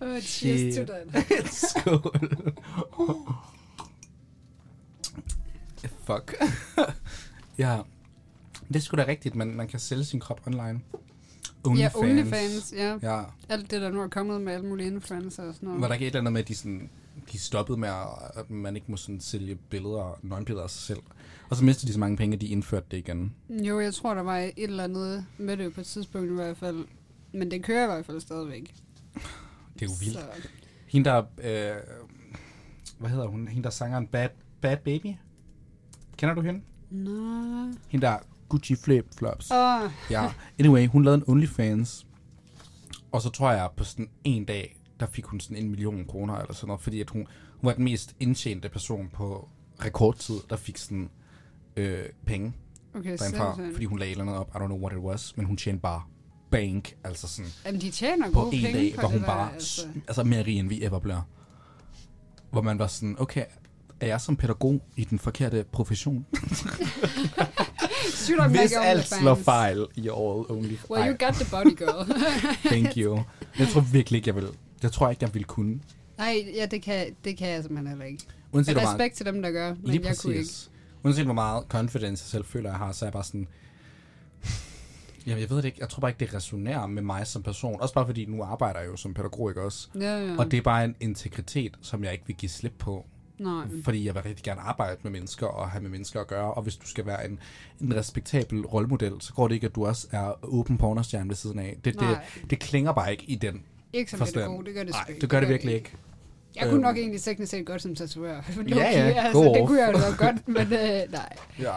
oh, 0.00 0.20
cheers 0.20 0.76
to 0.76 0.84
that. 0.84 1.48
Skål. 1.54 2.28
Fuck. 6.16 6.34
ja, 7.58 7.78
det 8.68 8.76
er 8.76 8.80
sgu 8.80 8.96
da 8.96 9.04
rigtigt, 9.08 9.34
men 9.34 9.56
man 9.56 9.68
kan 9.68 9.78
sælge 9.80 10.04
sin 10.04 10.20
krop 10.20 10.40
online. 10.46 10.80
Ja, 11.78 11.90
OnlyFans, 11.94 12.72
ja. 12.76 12.98
Ja, 13.02 13.22
Alt 13.48 13.70
det, 13.70 13.80
der 13.80 13.90
nu 13.90 14.00
er 14.00 14.08
kommet 14.08 14.40
med 14.40 14.52
alle 14.52 14.66
mulige 14.66 14.86
influencer 14.86 15.42
og 15.42 15.54
sådan 15.54 15.66
noget. 15.66 15.80
var 15.80 15.86
der 15.86 15.94
ikke 15.94 16.06
et 16.06 16.10
eller 16.10 16.20
andet 16.20 16.32
med, 16.32 16.40
at 16.40 16.48
de, 16.48 16.54
sådan, 16.54 16.90
de 17.32 17.38
stoppede 17.38 17.78
med, 17.78 17.88
at 17.88 18.06
at 18.34 18.50
man 18.50 18.76
ikke 18.76 18.90
må 18.90 18.96
sådan 18.96 19.20
sælge 19.20 19.54
billeder, 19.54 20.18
nøgenbilleder 20.22 20.64
af 20.64 20.70
sig 20.70 20.82
selv. 20.82 21.02
Og 21.50 21.56
så 21.56 21.64
mistede 21.64 21.88
de 21.88 21.92
så 21.92 22.00
mange 22.00 22.16
penge, 22.16 22.34
at 22.34 22.40
de 22.40 22.46
indførte 22.46 22.86
det 22.90 22.96
igen. 22.96 23.34
Jo, 23.50 23.80
jeg 23.80 23.94
tror, 23.94 24.14
der 24.14 24.22
var 24.22 24.38
et 24.38 24.52
eller 24.56 24.84
andet 24.84 25.26
med 25.38 25.56
det 25.56 25.74
på 25.74 25.80
et 25.80 25.86
tidspunkt 25.86 26.30
i 26.30 26.34
hvert 26.34 26.56
fald. 26.56 26.84
Men 27.32 27.50
det 27.50 27.62
kører 27.64 27.84
i 27.84 27.86
hvert 27.86 28.06
fald 28.06 28.20
stadigvæk. 28.20 28.74
Det 29.74 29.82
er 29.82 29.86
jo 29.86 29.92
vildt. 30.00 30.12
Så, 30.12 30.48
Hende 30.86 31.10
der, 31.10 31.18
øh, 31.18 31.76
hvad 32.98 33.10
hedder 33.10 33.26
hun? 33.26 33.48
Hende 33.48 33.64
der 33.64 33.70
sangeren 33.70 34.06
Bad, 34.06 34.28
Bad 34.60 34.76
Baby? 34.76 35.14
Kender 36.22 36.34
du 36.34 36.40
hende? 36.40 36.60
Nå. 36.90 37.72
Hende 37.88 38.06
der 38.06 38.18
Gucci 38.48 38.76
Flip 38.76 39.06
Flops. 39.16 39.50
Åh, 39.50 39.90
Ja, 40.10 40.32
anyway, 40.58 40.86
hun 40.86 41.04
lavede 41.04 41.18
en 41.18 41.24
OnlyFans. 41.26 42.06
Og 43.12 43.22
så 43.22 43.30
tror 43.30 43.52
jeg, 43.52 43.68
på 43.76 43.84
sådan 43.84 44.08
en 44.24 44.44
dag, 44.44 44.80
der 45.00 45.06
fik 45.06 45.24
hun 45.24 45.40
sådan 45.40 45.56
en 45.56 45.70
million 45.70 46.04
kroner 46.06 46.34
eller 46.34 46.54
sådan 46.54 46.66
noget, 46.66 46.80
fordi 46.80 47.00
at 47.00 47.10
hun, 47.10 47.26
hun 47.60 47.66
var 47.68 47.74
den 47.74 47.84
mest 47.84 48.16
indtjente 48.20 48.68
person 48.68 49.08
på 49.12 49.48
rekordtid, 49.84 50.34
der 50.50 50.56
fik 50.56 50.76
sådan 50.76 51.10
øh, 51.76 52.04
penge 52.26 52.52
okay, 52.94 53.18
derindefra, 53.18 53.54
sindssygt. 53.54 53.74
fordi 53.74 53.84
hun 53.84 53.98
lagde 53.98 54.10
et 54.12 54.18
eller 54.18 54.24
andet 54.24 54.36
op. 54.36 54.50
I 54.54 54.58
don't 54.58 54.66
know 54.66 54.78
what 54.80 54.92
it 54.92 54.98
was, 54.98 55.36
men 55.36 55.46
hun 55.46 55.56
tjente 55.56 55.80
bare 55.80 56.02
bank, 56.50 56.96
altså 57.04 57.28
sådan 57.28 57.50
Jamen, 57.66 57.80
de 57.80 57.90
tjener 57.90 58.30
på 58.32 58.40
gode 58.40 58.56
en 58.56 58.62
penge 58.62 58.78
dag, 58.78 58.94
hvor 58.94 59.08
hun 59.08 59.20
der, 59.20 59.26
bare, 59.26 59.52
altså. 59.52 59.82
altså. 59.86 60.00
altså 60.08 60.24
mere 60.24 60.42
rig 60.42 60.58
end 60.58 60.68
vi 60.68 60.84
ever 60.84 60.98
bliver. 60.98 61.22
Hvor 62.50 62.62
man 62.62 62.78
var 62.78 62.86
sådan, 62.86 63.16
okay, 63.18 63.44
er 64.02 64.06
jeg 64.06 64.20
som 64.20 64.36
pædagog 64.36 64.82
i 64.96 65.04
den 65.04 65.18
forkerte 65.18 65.64
profession? 65.72 66.26
Make 68.38 68.48
Hvis 68.48 68.72
alt 68.82 69.08
slår 69.08 69.34
fejl 69.34 69.86
i 69.94 70.08
året 70.08 70.50
only. 70.50 70.76
Well, 70.90 71.08
you 71.08 71.26
got 71.26 71.34
the 71.34 71.50
body, 71.50 71.76
girl. 71.76 72.20
thank 72.72 72.96
you. 72.96 73.22
Jeg 73.58 73.68
tror 73.68 73.80
virkelig 73.80 74.18
ikke, 74.18 74.28
jeg 74.28 74.36
vil. 74.36 74.48
Jeg 74.82 74.92
tror 74.92 75.10
ikke, 75.10 75.24
jeg 75.24 75.34
ville 75.34 75.44
kunne. 75.44 75.80
Nej, 76.18 76.46
ja, 76.54 76.66
det 76.66 76.82
kan, 76.82 77.06
det 77.24 77.36
kan 77.36 77.48
jeg 77.48 77.62
simpelthen 77.62 77.88
heller 77.88 78.04
ikke. 78.04 78.24
Uanset 78.52 78.74
meget, 78.74 78.88
Respekt 78.88 79.16
til 79.16 79.26
dem, 79.26 79.42
der 79.42 79.50
gør, 79.50 79.68
men 79.68 79.78
lige 79.84 80.08
jeg 80.08 80.16
kunne 80.18 80.34
ikke. 80.34 80.44
præcis. 80.44 80.70
Uanset 81.04 81.24
hvor 81.24 81.34
meget 81.34 81.64
confidence 81.68 82.22
jeg 82.24 82.30
selv 82.30 82.44
føler, 82.44 82.70
jeg 82.70 82.78
har, 82.78 82.92
så 82.92 83.04
er 83.04 83.06
jeg 83.06 83.12
bare 83.12 83.24
sådan... 83.24 83.48
Jamen, 85.26 85.40
jeg 85.40 85.50
ved 85.50 85.56
det 85.56 85.64
ikke. 85.64 85.78
Jeg 85.80 85.88
tror 85.88 86.00
bare 86.00 86.10
ikke, 86.10 86.20
det 86.20 86.34
resonerer 86.34 86.86
med 86.86 87.02
mig 87.02 87.26
som 87.26 87.42
person. 87.42 87.80
Også 87.80 87.94
bare 87.94 88.06
fordi, 88.06 88.26
nu 88.26 88.42
arbejder 88.42 88.80
jeg 88.80 88.88
jo 88.88 88.96
som 88.96 89.14
pædagog, 89.14 89.50
ikke 89.50 89.62
også? 89.62 89.88
Ja, 90.00 90.18
ja. 90.26 90.36
Og 90.38 90.50
det 90.50 90.56
er 90.56 90.62
bare 90.62 90.84
en 90.84 90.96
integritet, 91.00 91.78
som 91.80 92.04
jeg 92.04 92.12
ikke 92.12 92.26
vil 92.26 92.36
give 92.36 92.50
slip 92.50 92.74
på. 92.78 93.06
Nej. 93.42 93.66
Fordi 93.84 94.06
jeg 94.06 94.14
vil 94.14 94.22
rigtig 94.22 94.44
gerne 94.44 94.60
arbejde 94.60 94.96
med 95.02 95.10
mennesker 95.10 95.46
og 95.46 95.70
have 95.70 95.82
med 95.82 95.90
mennesker 95.90 96.20
at 96.20 96.26
gøre. 96.26 96.54
Og 96.54 96.62
hvis 96.62 96.76
du 96.76 96.86
skal 96.86 97.06
være 97.06 97.26
en, 97.30 97.38
en 97.80 97.96
respektabel 97.96 98.60
rollemodel, 98.66 99.12
så 99.20 99.32
går 99.32 99.48
det 99.48 99.54
ikke, 99.54 99.66
at 99.66 99.74
du 99.74 99.86
også 99.86 100.06
er 100.10 100.32
åben 100.42 100.78
pornostjerne 100.78 101.28
ved 101.28 101.36
siden 101.36 101.58
af. 101.58 101.76
Det, 101.84 102.00
det, 102.00 102.18
det 102.50 102.58
klinger 102.58 102.92
bare 102.92 103.10
ikke 103.12 103.24
i 103.28 103.34
den 103.34 103.62
Ikke 103.92 104.10
som 104.10 104.18
forstand. 104.18 104.44
pædagog, 104.44 104.64
det 104.66 104.74
gør 104.74 104.82
det 104.84 104.92
Nej, 104.92 105.04
ikke. 105.08 105.20
det 105.20 105.28
gør 105.30 105.40
det 105.40 105.48
virkelig 105.48 105.74
ikke. 105.74 105.92
Jeg 106.56 106.62
kunne 106.64 106.72
Øhm. 106.72 106.82
nok 106.82 106.96
egentlig 106.96 107.20
teknisk 107.20 107.50
set 107.50 107.66
godt 107.66 107.82
som 107.82 107.94
tatovør. 107.94 108.40
Ja, 108.68 108.74
ja, 108.76 109.24
altså, 109.26 109.52
det 109.54 109.66
kunne 109.66 109.80
jeg 109.82 109.92
jo 109.92 110.24
godt, 110.26 110.48
men 110.56 110.62
øh, 110.62 111.12
nej. 111.12 111.36
Ja. 111.58 111.72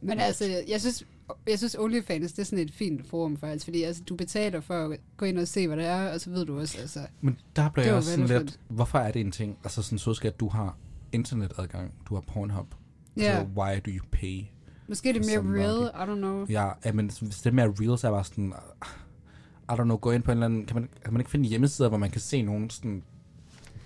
Men 0.00 0.20
altså, 0.20 0.62
jeg 0.68 0.80
synes, 0.80 1.04
jeg 1.48 1.58
synes 1.58 1.76
OnlyFans, 1.78 2.32
det 2.32 2.38
er 2.38 2.44
sådan 2.44 2.64
et 2.64 2.72
fint 2.72 3.08
forum 3.10 3.36
faktisk, 3.36 3.64
fordi 3.64 3.82
altså, 3.82 4.02
du 4.08 4.16
betaler 4.16 4.60
for 4.60 4.74
at 4.74 4.98
gå 5.16 5.24
ind 5.26 5.38
og 5.38 5.48
se, 5.48 5.66
hvad 5.66 5.76
det 5.76 5.86
er, 5.86 6.12
og 6.12 6.20
så 6.20 6.30
ved 6.30 6.46
du 6.46 6.60
også, 6.60 6.78
altså, 6.80 7.00
Men 7.20 7.38
der 7.56 7.68
bliver 7.70 7.84
Det 7.84 7.88
jeg 7.88 7.96
også 7.96 8.10
sådan 8.10 8.26
lidt, 8.26 8.58
hvorfor 8.68 8.98
er 8.98 9.10
det 9.12 9.20
en 9.20 9.32
ting? 9.32 9.58
Altså 9.64 9.82
sådan 9.82 9.98
så 9.98 10.14
skal 10.14 10.28
at 10.28 10.40
du 10.40 10.48
har 10.48 10.76
internetadgang, 11.12 11.94
du 12.08 12.14
har 12.14 12.20
Pornhub. 12.20 12.74
ja, 13.16 13.40
Så 13.40 13.46
why 13.60 13.78
do 13.86 13.90
you 13.90 14.04
pay? 14.12 14.44
måske 14.88 15.08
er 15.08 15.12
det 15.12 15.26
mere 15.26 15.58
real, 15.62 15.82
I 15.94 16.10
don't 16.12 16.14
know. 16.18 16.46
Ja, 16.48 16.70
ja, 16.84 16.92
men 16.92 17.06
hvis 17.20 17.38
det 17.40 17.46
er 17.46 17.54
mere 17.54 17.66
real, 17.80 17.98
så 17.98 18.06
er 18.06 18.10
jeg 18.10 18.16
bare 18.16 18.24
sådan, 18.24 18.52
I 19.70 19.72
don't 19.72 19.82
know, 19.84 19.96
gå 19.96 20.10
ind 20.10 20.22
på 20.22 20.30
en 20.32 20.36
eller 20.38 20.46
anden, 20.46 20.66
kan 20.66 20.76
man, 20.76 20.88
kan 21.04 21.12
man 21.12 21.20
ikke 21.20 21.30
finde 21.30 21.48
hjemmesider, 21.48 21.88
hvor 21.88 21.98
man 21.98 22.10
kan 22.10 22.20
se 22.20 22.42
nogen 22.42 22.70
sådan 22.70 23.02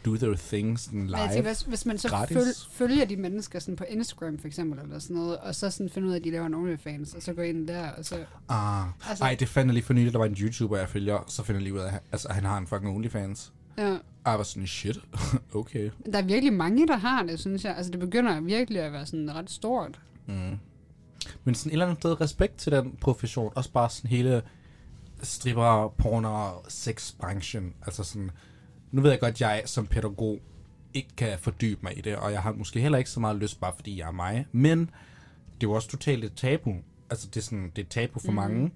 do 0.04 0.16
their 0.16 0.34
thing 0.34 0.78
sådan 0.80 1.06
live? 1.06 1.18
tænker, 1.32 1.42
hvis, 1.42 1.62
hvis 1.62 1.86
man 1.86 1.98
så 1.98 2.08
gratis. 2.08 2.36
føl, 2.36 2.46
følger 2.70 3.04
de 3.04 3.16
mennesker 3.16 3.58
sådan 3.58 3.76
på 3.76 3.84
Instagram 3.88 4.38
for 4.38 4.46
eksempel, 4.46 4.78
eller 4.80 4.98
sådan 4.98 5.16
noget, 5.16 5.38
og 5.38 5.54
så 5.54 5.70
sådan 5.70 5.90
finder 5.90 6.08
ud 6.08 6.12
af, 6.14 6.18
at 6.18 6.24
de 6.24 6.30
laver 6.30 6.46
en 6.46 6.54
OnlyFans, 6.54 7.14
og 7.14 7.22
så 7.22 7.32
går 7.32 7.42
ind 7.42 7.68
der, 7.68 7.90
og 7.90 8.04
så... 8.04 8.24
Ah, 8.48 8.86
Altså- 9.10 9.24
ej, 9.24 9.34
det 9.34 9.48
fandt 9.48 9.68
jeg 9.68 9.74
lige 9.74 9.84
for 9.84 9.94
nylig, 9.94 10.12
der 10.12 10.18
var 10.18 10.26
en 10.26 10.34
YouTuber, 10.40 10.76
jeg 10.78 10.88
følger, 10.88 11.24
så 11.28 11.42
finder 11.42 11.58
jeg 11.60 11.62
lige 11.62 11.74
ud 11.74 11.78
af, 11.78 11.94
at 11.94 12.02
altså, 12.12 12.32
han 12.32 12.44
har 12.44 12.58
en 12.58 12.66
fucking 12.66 12.96
OnlyFans. 12.96 13.52
Ja. 13.78 13.92
Og 14.24 14.30
jeg 14.30 14.38
var 14.38 14.44
sådan, 14.44 14.66
shit, 14.66 14.98
okay. 15.54 15.90
Der 16.12 16.18
er 16.18 16.22
virkelig 16.22 16.52
mange, 16.52 16.86
der 16.86 16.96
har 16.96 17.22
det, 17.22 17.40
synes 17.40 17.64
jeg. 17.64 17.76
Altså, 17.76 17.92
det 17.92 18.00
begynder 18.00 18.40
virkelig 18.40 18.80
at 18.80 18.92
være 18.92 19.06
sådan 19.06 19.34
ret 19.34 19.50
stort. 19.50 20.00
Mm. 20.26 20.58
Men 21.44 21.54
sådan 21.54 21.70
et 21.70 21.72
eller 21.72 21.86
andet 21.86 22.02
sted 22.02 22.20
respekt 22.20 22.56
til 22.56 22.72
den 22.72 22.96
profession. 23.00 23.52
Også 23.56 23.72
bare 23.72 23.90
sådan 23.90 24.10
hele 24.10 24.42
stripper, 25.22 25.94
porno, 25.98 26.50
sexbranchen. 26.68 27.74
Altså 27.82 28.04
sådan, 28.04 28.30
nu 28.92 29.02
ved 29.02 29.10
jeg 29.10 29.20
godt, 29.20 29.34
at 29.34 29.40
jeg 29.40 29.62
som 29.66 29.86
pædagog 29.86 30.38
ikke 30.94 31.08
kan 31.16 31.38
fordybe 31.38 31.80
mig 31.82 31.98
i 31.98 32.00
det, 32.00 32.16
og 32.16 32.32
jeg 32.32 32.42
har 32.42 32.52
måske 32.52 32.80
heller 32.80 32.98
ikke 32.98 33.10
så 33.10 33.20
meget 33.20 33.36
lyst, 33.36 33.60
bare 33.60 33.72
fordi 33.76 33.98
jeg 33.98 34.08
er 34.08 34.12
mig. 34.12 34.46
Men 34.52 34.78
det 35.54 35.66
er 35.66 35.70
jo 35.70 35.72
også 35.72 35.88
totalt 35.88 36.24
et 36.24 36.34
tabu. 36.36 36.74
Altså 37.10 37.26
det 37.26 37.36
er, 37.36 37.40
sådan, 37.40 37.72
det 37.76 37.84
er 37.84 37.88
tabu 37.88 38.18
for 38.18 38.30
mm. 38.30 38.36
mange. 38.36 38.70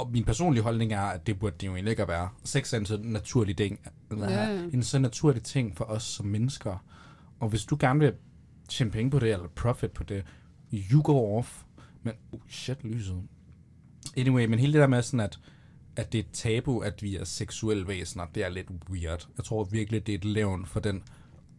Og 0.00 0.10
min 0.12 0.24
personlige 0.24 0.62
holdning 0.62 0.92
er, 0.92 1.00
at 1.00 1.26
det 1.26 1.38
burde 1.38 1.56
det 1.60 1.66
jo 1.66 1.74
egentlig 1.74 1.90
ikke 1.90 2.02
at 2.02 2.08
være. 2.08 2.28
Sex 2.44 2.72
er 2.72 2.78
en 2.78 2.86
så 2.86 2.98
naturlig 3.02 3.56
ting. 3.56 3.80
Ja. 4.18 4.48
En 4.72 4.82
så 4.82 4.98
naturlig 4.98 5.42
ting 5.42 5.76
for 5.76 5.84
os 5.84 6.02
som 6.02 6.26
mennesker. 6.26 6.84
Og 7.40 7.48
hvis 7.48 7.64
du 7.64 7.76
gerne 7.80 8.00
vil 8.00 8.12
tjene 8.68 8.90
penge 8.90 9.10
på 9.10 9.18
det, 9.18 9.32
eller 9.32 9.48
profit 9.48 9.90
på 9.90 10.04
det, 10.04 10.24
you 10.72 11.02
go 11.02 11.36
off. 11.38 11.62
Men, 12.02 12.14
oh 12.32 12.40
shit, 12.48 12.84
lyset. 12.84 13.22
Anyway, 14.16 14.46
men 14.46 14.58
hele 14.58 14.72
det 14.72 14.80
der 14.80 14.86
med 14.86 15.02
sådan, 15.02 15.20
at, 15.20 15.38
at 15.96 16.12
det 16.12 16.18
er 16.18 16.24
tabu, 16.32 16.78
at 16.78 17.02
vi 17.02 17.16
er 17.16 17.24
seksuelle 17.24 17.88
væsener, 17.88 18.26
det 18.34 18.44
er 18.44 18.48
lidt 18.48 18.68
weird. 18.90 19.28
Jeg 19.36 19.44
tror 19.44 19.64
virkelig, 19.64 20.06
det 20.06 20.14
er 20.14 20.18
et 20.18 20.24
levn 20.24 20.66
for 20.66 20.80
den 20.80 21.02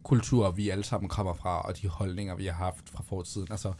kultur, 0.02 0.50
vi 0.50 0.68
alle 0.68 0.84
sammen 0.84 1.08
kommer 1.08 1.34
fra, 1.34 1.60
og 1.60 1.82
de 1.82 1.88
holdninger, 1.88 2.36
vi 2.36 2.46
har 2.46 2.52
haft 2.52 2.88
fra 2.88 3.02
fortiden. 3.02 3.46
Altså, 3.50 3.72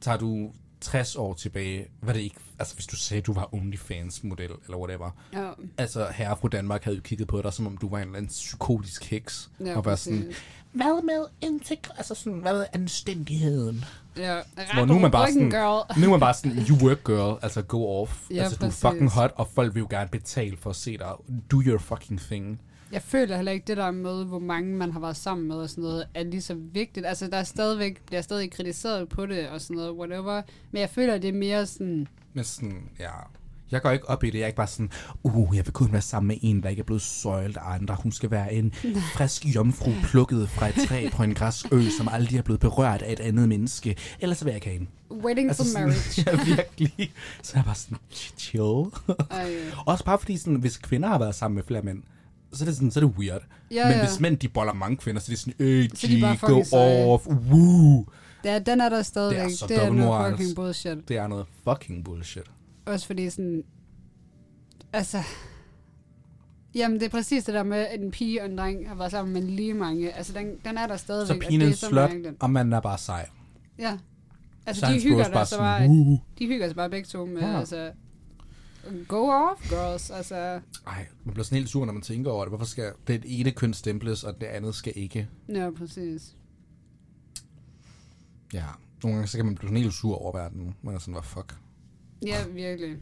tager 0.00 0.18
du 0.18 0.52
60 0.82 1.16
år 1.16 1.34
tilbage, 1.34 1.86
var 2.02 2.12
det 2.12 2.20
ikke, 2.20 2.36
altså 2.58 2.74
hvis 2.74 2.86
du 2.86 2.96
sagde, 2.96 3.20
du 3.20 3.32
var 3.32 3.54
OnlyFans-model, 3.54 4.50
eller 4.64 4.76
whatever, 4.78 5.10
Ja, 5.32 5.50
altså 5.78 6.06
herre 6.14 6.36
fra 6.40 6.48
Danmark 6.48 6.84
havde 6.84 6.96
jo 6.96 7.02
kigget 7.02 7.28
på 7.28 7.42
dig, 7.42 7.52
som 7.52 7.66
om 7.66 7.76
du 7.76 7.88
var 7.88 7.98
en 7.98 8.04
eller 8.04 8.16
anden 8.16 8.28
psykotisk 8.28 9.04
heks, 9.10 9.50
ja 9.64 9.76
og 9.76 9.84
var 9.84 9.96
sådan, 9.96 10.18
præcis. 10.26 10.42
hvad 10.72 11.02
med 11.02 11.24
integr- 11.50 11.96
altså 11.96 12.14
sådan, 12.14 12.38
hvad 12.38 12.52
med 12.52 12.66
anstændigheden? 12.72 13.84
Ja, 14.16 14.40
Hvor 14.74 14.84
nu 14.84 14.94
er 14.94 14.98
man 14.98 15.10
bare 15.10 15.32
sådan- 15.32 15.50
girl. 15.50 16.00
Nu 16.00 16.06
er 16.06 16.10
man 16.10 16.20
bare 16.20 16.34
sådan, 16.34 16.52
you 16.68 16.88
work 16.88 17.04
girl, 17.04 17.38
altså 17.42 17.62
go 17.62 18.00
off. 18.02 18.30
Ja, 18.30 18.42
altså 18.42 18.56
du 18.56 18.64
er 18.64 18.68
præcis. 18.68 18.80
fucking 18.82 19.10
hot, 19.10 19.32
og 19.36 19.48
folk 19.54 19.74
vil 19.74 19.80
jo 19.80 19.86
gerne 19.90 20.08
betale 20.08 20.56
for 20.56 20.70
at 20.70 20.76
se 20.76 20.98
dig. 20.98 21.12
Do 21.50 21.62
your 21.66 21.78
fucking 21.78 22.20
thing. 22.20 22.60
Jeg 22.92 23.02
føler 23.02 23.36
heller 23.36 23.52
ikke 23.52 23.64
det 23.66 23.76
der 23.76 23.90
med, 23.90 24.24
hvor 24.24 24.38
mange 24.38 24.76
man 24.76 24.92
har 24.92 25.00
været 25.00 25.16
sammen 25.16 25.48
med 25.48 25.56
og 25.56 25.70
sådan 25.70 25.82
noget, 25.82 26.06
er 26.14 26.24
lige 26.24 26.42
så 26.42 26.54
vigtigt. 26.54 27.06
Altså, 27.06 27.26
der 27.26 27.36
er 27.36 27.44
stadigvæk, 27.44 28.02
bliver 28.06 28.22
stadig 28.22 28.50
kritiseret 28.50 29.08
på 29.08 29.26
det 29.26 29.48
og 29.48 29.60
sådan 29.60 29.76
noget, 29.76 29.92
whatever. 29.92 30.42
Men 30.70 30.80
jeg 30.80 30.90
føler, 30.90 31.18
det 31.18 31.28
er 31.28 31.32
mere 31.32 31.66
sådan, 31.66 32.08
Men 32.34 32.44
sådan, 32.44 32.88
ja... 33.00 33.10
Jeg 33.70 33.82
går 33.82 33.90
ikke 33.90 34.08
op 34.08 34.24
i 34.24 34.26
det. 34.26 34.34
Jeg 34.38 34.42
er 34.42 34.46
ikke 34.46 34.56
bare 34.56 34.66
sådan, 34.66 34.90
uh, 35.22 35.56
jeg 35.56 35.66
vil 35.66 35.72
kun 35.72 35.92
være 35.92 36.02
sammen 36.02 36.28
med 36.28 36.36
en, 36.42 36.62
der 36.62 36.68
ikke 36.68 36.80
er 36.80 36.84
blevet 36.84 37.02
søjlet 37.02 37.56
af 37.56 37.74
andre. 37.74 37.96
Hun 38.02 38.12
skal 38.12 38.30
være 38.30 38.52
en 38.52 38.72
frisk 39.14 39.44
jomfru 39.44 39.90
plukket 40.02 40.48
fra 40.48 40.68
et 40.68 40.74
træ 40.88 41.08
på 41.12 41.22
en 41.22 41.34
græsk 41.34 41.66
ø, 41.72 41.82
som 41.98 42.08
aldrig 42.08 42.38
er 42.38 42.42
blevet 42.42 42.60
berørt 42.60 43.02
af 43.02 43.12
et 43.12 43.20
andet 43.20 43.48
menneske. 43.48 43.96
Ellers 44.20 44.38
så 44.38 44.44
vil 44.44 44.50
jeg 44.50 44.56
ikke 44.56 44.66
have 44.66 44.78
hende. 44.78 44.90
waiting 45.24 45.56
for 45.56 45.64
sådan, 45.64 45.88
marriage. 45.88 46.22
ja, 46.26 46.54
virkelig. 46.56 47.12
Så 47.42 47.52
er 47.54 47.58
jeg 47.58 47.64
bare 47.64 47.74
sådan, 47.74 47.98
chill. 48.36 48.84
Ej, 49.30 49.52
Også 49.86 50.04
bare 50.04 50.18
fordi, 50.18 50.36
sådan, 50.36 50.54
hvis 50.54 50.76
kvinder 50.76 51.08
har 51.08 51.18
været 51.18 51.34
sammen 51.34 51.54
med 51.54 51.62
flere 51.64 51.82
mænd, 51.82 52.02
så 52.52 52.64
er 52.64 52.66
det, 52.66 52.74
sådan, 52.74 52.90
så 52.90 53.00
er 53.00 53.04
det 53.04 53.14
weird. 53.18 53.42
Ja, 53.70 53.88
Men 53.88 53.96
ja. 53.96 54.06
hvis 54.06 54.20
mænd, 54.20 54.36
de 54.36 54.48
boller 54.48 54.72
mange 54.72 54.96
kvinder, 54.96 55.20
så 55.20 55.26
er 55.28 55.32
det 55.32 55.38
sådan, 55.38 55.54
øh, 55.58 55.88
Så 55.94 56.06
de 56.06 56.20
bare 56.20 56.36
go 56.40 56.64
seje. 56.64 57.04
off, 57.06 57.26
woo. 57.26 58.06
Ja, 58.44 58.58
den 58.58 58.80
er 58.80 58.88
der 58.88 59.02
stadigvæk. 59.02 59.38
Det 59.44 59.52
er 59.52 59.56
så 59.56 59.66
det 59.66 59.76
er 59.84 59.90
noget 59.92 60.30
fucking 60.36 60.56
bullshit. 60.56 61.08
Det 61.08 61.16
er 61.16 61.26
noget 61.26 61.46
fucking 61.68 62.04
bullshit. 62.04 62.42
Også 62.86 63.06
fordi 63.06 63.30
sådan... 63.30 63.62
Altså... 64.92 65.18
Jamen, 66.74 67.00
det 67.00 67.06
er 67.06 67.10
præcis 67.10 67.44
det 67.44 67.54
der 67.54 67.62
med, 67.62 67.78
at 67.78 68.00
en 68.00 68.10
pige 68.10 68.42
og 68.42 68.50
en 68.50 68.58
dreng 68.58 68.88
har 68.88 68.94
været 68.94 69.10
sammen 69.10 69.32
med 69.32 69.42
lige 69.42 69.74
mange. 69.74 70.12
Altså, 70.12 70.32
den, 70.32 70.46
den 70.64 70.78
er 70.78 70.86
der 70.86 70.96
stadigvæk. 70.96 71.42
Så 71.42 71.48
pigen 71.48 71.60
er 71.62 71.66
en 71.66 71.72
slut, 71.72 72.10
og 72.40 72.50
manden 72.50 72.72
er 72.72 72.80
bare 72.80 72.98
sej. 72.98 73.28
Ja. 73.78 73.98
Altså, 74.66 74.80
Så 74.80 74.86
er 74.86 74.90
de 74.92 75.02
hygger, 75.02 75.24
der 75.24 75.32
bare 75.32 75.46
så 75.46 75.54
sådan, 75.54 75.90
woo. 75.90 76.18
de 76.38 76.46
hygger 76.46 76.66
sig 76.66 76.76
bare 76.76 76.90
begge 76.90 77.06
to 77.06 77.26
med, 77.26 77.40
ja. 77.42 77.58
altså... 77.58 77.90
go 79.08 79.30
off, 79.30 79.68
girls. 79.70 80.10
Altså, 80.10 80.60
Ej, 80.86 81.06
man 81.24 81.34
bliver 81.34 81.44
sådan 81.44 81.56
helt 81.56 81.68
sur, 81.68 81.84
når 81.84 81.92
man 81.92 82.02
tænker 82.02 82.30
over 82.30 82.44
det. 82.44 82.50
Hvorfor 82.50 82.66
skal 82.66 82.92
det 83.06 83.22
ene 83.26 83.50
køn 83.50 83.74
stemples, 83.74 84.24
og 84.24 84.40
det 84.40 84.46
andet 84.46 84.74
skal 84.74 84.92
ikke? 84.96 85.28
ja, 85.48 85.70
præcis. 85.78 86.36
Ja, 88.52 88.64
nogle 89.02 89.16
gange 89.16 89.28
så 89.28 89.38
kan 89.38 89.46
man 89.46 89.54
blive 89.54 89.68
sådan 89.68 89.82
helt 89.82 89.94
sur 89.94 90.14
over 90.22 90.32
verden. 90.38 90.74
Man 90.82 90.94
er 90.94 90.98
sådan, 90.98 91.14
hvad 91.14 91.22
fuck? 91.22 91.54
Ja, 92.26 92.46
virkelig. 92.48 92.96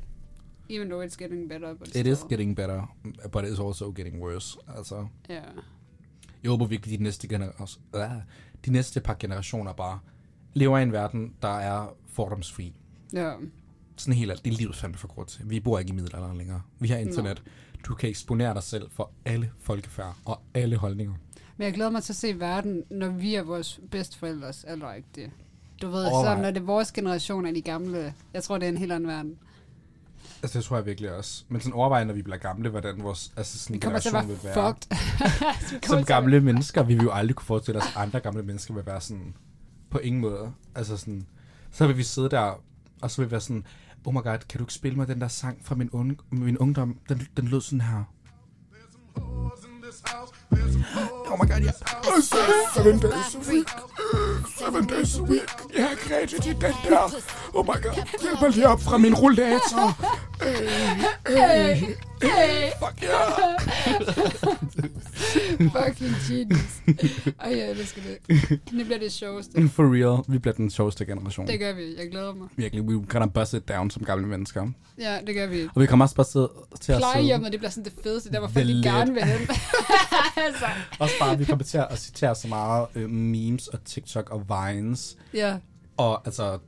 Even 0.70 0.88
though 0.88 1.04
it's 1.06 1.16
getting 1.16 1.48
better, 1.48 1.74
but 1.74 1.88
It 1.88 2.06
is 2.06 2.18
still. 2.18 2.28
getting 2.30 2.56
better, 2.56 2.96
but 3.32 3.44
it's 3.44 3.66
also 3.66 3.92
getting 3.96 4.22
worse. 4.22 4.58
Altså, 4.76 5.06
Ja. 5.28 5.40
jeg 6.42 6.50
håber 6.50 6.66
virkelig, 6.66 6.98
de 6.98 7.02
næste, 7.04 7.28
gener- 7.28 7.76
uh, 7.94 8.00
de 8.66 8.70
næste 8.72 9.00
par 9.00 9.16
generationer 9.20 9.72
bare 9.72 9.98
lever 10.54 10.78
i 10.78 10.82
en 10.82 10.92
verden, 10.92 11.34
der 11.42 11.58
er 11.58 11.94
fordomsfri. 12.06 12.74
Ja. 13.12 13.32
Sådan 14.00 14.14
helt 14.14 14.30
alt. 14.30 14.44
Det 14.44 14.52
er 14.52 14.56
livet 14.56 14.76
fandme 14.76 14.98
for 14.98 15.08
kort 15.08 15.26
til. 15.26 15.40
Vi 15.50 15.60
bor 15.60 15.78
ikke 15.78 15.90
i 15.90 15.94
middelalderen 15.94 16.38
længere. 16.38 16.62
Vi 16.78 16.88
har 16.88 16.96
internet. 16.96 17.42
Du 17.86 17.94
kan 17.94 18.08
eksponere 18.08 18.54
dig 18.54 18.62
selv 18.62 18.90
for 18.90 19.10
alle 19.24 19.50
folkefærd 19.60 20.14
og 20.24 20.40
alle 20.54 20.76
holdninger. 20.76 21.14
Men 21.56 21.64
jeg 21.64 21.74
glæder 21.74 21.90
mig 21.90 22.02
til 22.02 22.12
at 22.12 22.16
se 22.16 22.40
verden, 22.40 22.82
når 22.90 23.08
vi 23.08 23.34
er 23.34 23.42
vores 23.42 23.80
bedsteforældres 23.90 24.64
alderagtige. 24.64 25.32
Du 25.82 25.88
ved, 25.88 26.04
Overvej. 26.06 26.36
så 26.36 26.42
når 26.42 26.50
det 26.50 26.60
er 26.60 26.64
vores 26.64 26.92
generation 26.92 27.46
af 27.46 27.54
de 27.54 27.60
gamle, 27.60 28.14
jeg 28.34 28.42
tror, 28.42 28.58
det 28.58 28.66
er 28.66 28.70
en 28.72 28.78
helt 28.78 28.92
anden 28.92 29.08
verden. 29.08 29.38
Altså, 30.42 30.58
det 30.58 30.64
tror 30.64 30.76
jeg 30.76 30.86
virkelig 30.86 31.12
også. 31.12 31.44
Men 31.48 31.60
sådan 31.60 31.72
overvej, 31.74 32.04
når 32.04 32.14
vi 32.14 32.22
bliver 32.22 32.36
gamle, 32.36 32.68
hvordan 32.68 33.02
vores 33.02 33.32
altså 33.36 33.58
sådan 33.58 33.74
Vi 33.74 33.78
kommer 33.80 33.98
til 33.98 34.08
at 34.08 34.12
generation 34.14 34.42
være 34.44 34.54
vil 34.54 34.62
være. 34.62 34.74
fucked. 35.70 35.88
Som 35.96 36.04
gamle 36.04 36.40
mennesker, 36.40 36.82
vi 36.82 36.94
vil 36.94 37.02
jo 37.02 37.10
aldrig 37.12 37.36
kunne 37.36 37.46
forestille 37.46 37.80
os, 37.80 37.96
andre 37.96 38.20
gamle 38.20 38.42
mennesker 38.42 38.74
vil 38.74 38.86
være 38.86 39.00
sådan, 39.00 39.34
på 39.90 39.98
ingen 39.98 40.20
måde. 40.20 40.52
Altså 40.74 40.96
sådan, 40.96 41.26
så 41.70 41.86
vil 41.86 41.96
vi 41.96 42.02
sidde 42.02 42.28
der, 42.28 42.60
og 43.02 43.10
så 43.10 43.22
vil 43.22 43.26
vi 43.26 43.30
være 43.30 43.40
sådan, 43.40 43.64
oh 44.04 44.12
my 44.14 44.20
god, 44.22 44.38
kan 44.48 44.58
du 44.58 44.64
ikke 44.64 44.72
spille 44.74 44.96
mig 44.96 45.08
den 45.08 45.20
der 45.20 45.28
sang 45.28 45.64
fra 45.64 45.74
min, 45.74 45.88
un- 45.94 46.24
min 46.30 46.58
ungdom? 46.58 46.98
Den, 47.08 47.26
den 47.36 47.48
lød 47.48 47.60
sådan 47.60 47.80
her. 47.80 48.04
There's 48.72 48.92
some 48.92 50.39
Oh 50.52 51.36
my 51.38 51.46
god, 51.46 51.62
ja. 51.62 51.72
Seven 52.74 52.98
days 52.98 53.34
a 53.34 53.38
week. 53.52 53.68
Seven 54.58 54.86
days 54.86 55.18
a 55.18 55.22
week. 55.22 55.48
Jeg 55.76 55.88
har 55.88 56.08
grædet 56.08 56.32
i 56.32 56.48
den 56.48 56.60
der. 56.60 57.14
Oh 57.54 57.64
my 57.64 57.82
god, 57.82 58.20
hjælp 58.22 58.40
mig 58.42 58.50
lige 58.50 58.68
op 58.68 58.80
fra 58.80 58.98
min 58.98 59.14
rollator. 59.14 59.96
Hey, 61.28 61.76
hey, 62.22 62.70
Fuck 62.78 63.02
yeah. 63.02 63.50
fucking 65.72 66.14
genius. 66.28 66.82
Ej, 67.40 67.58
jeg 67.58 67.70
elsker 67.70 68.02
det. 68.02 68.18
Det 68.50 68.86
bliver 68.86 68.98
det 68.98 69.12
sjoveste. 69.12 69.68
For 69.68 69.94
real, 69.94 70.24
vi 70.28 70.38
bliver 70.38 70.54
den 70.54 70.70
sjoveste 70.70 71.04
generation. 71.04 71.46
Det 71.46 71.58
gør 71.58 71.72
vi. 71.72 71.94
Jeg 71.98 72.10
glæder 72.10 72.34
mig. 72.34 72.48
Virkelig, 72.56 72.84
we 72.84 73.04
gonna 73.08 73.26
bust 73.26 73.54
it 73.54 73.68
down 73.68 73.90
som 73.90 74.04
gamle 74.04 74.26
mennesker. 74.26 74.66
Ja, 74.98 75.18
det 75.26 75.34
gør 75.34 75.46
vi. 75.46 75.68
Og 75.74 75.80
vi 75.82 75.86
kommer 75.86 76.04
også 76.04 76.14
bare 76.14 76.26
til 76.26 76.38
at 76.38 76.48
sidde... 76.80 76.98
Plejehjemmet, 76.98 77.52
det 77.52 77.60
bliver 77.60 77.70
sådan 77.70 77.84
det 77.84 77.92
fedeste, 78.02 78.30
der 78.32 78.38
hvor 78.38 78.48
folk 78.48 78.66
gerne 78.66 79.12
vil 79.14 79.24
hen. 79.24 79.40
altså, 80.40 80.64
Også 81.00 81.14
bare, 81.20 81.38
vi 81.38 81.44
kommer 81.44 81.64
til 81.64 81.79
at 81.90 81.98
citere 81.98 82.35
så 82.35 82.48
meget 82.48 82.87
øh, 82.94 83.11
memes 83.11 83.68
og 83.68 83.85
TikTok 83.85 84.31
og 84.31 84.46
Vines. 84.48 85.16
ja. 85.35 85.57
Og 85.96 86.26
altså... 86.26 86.59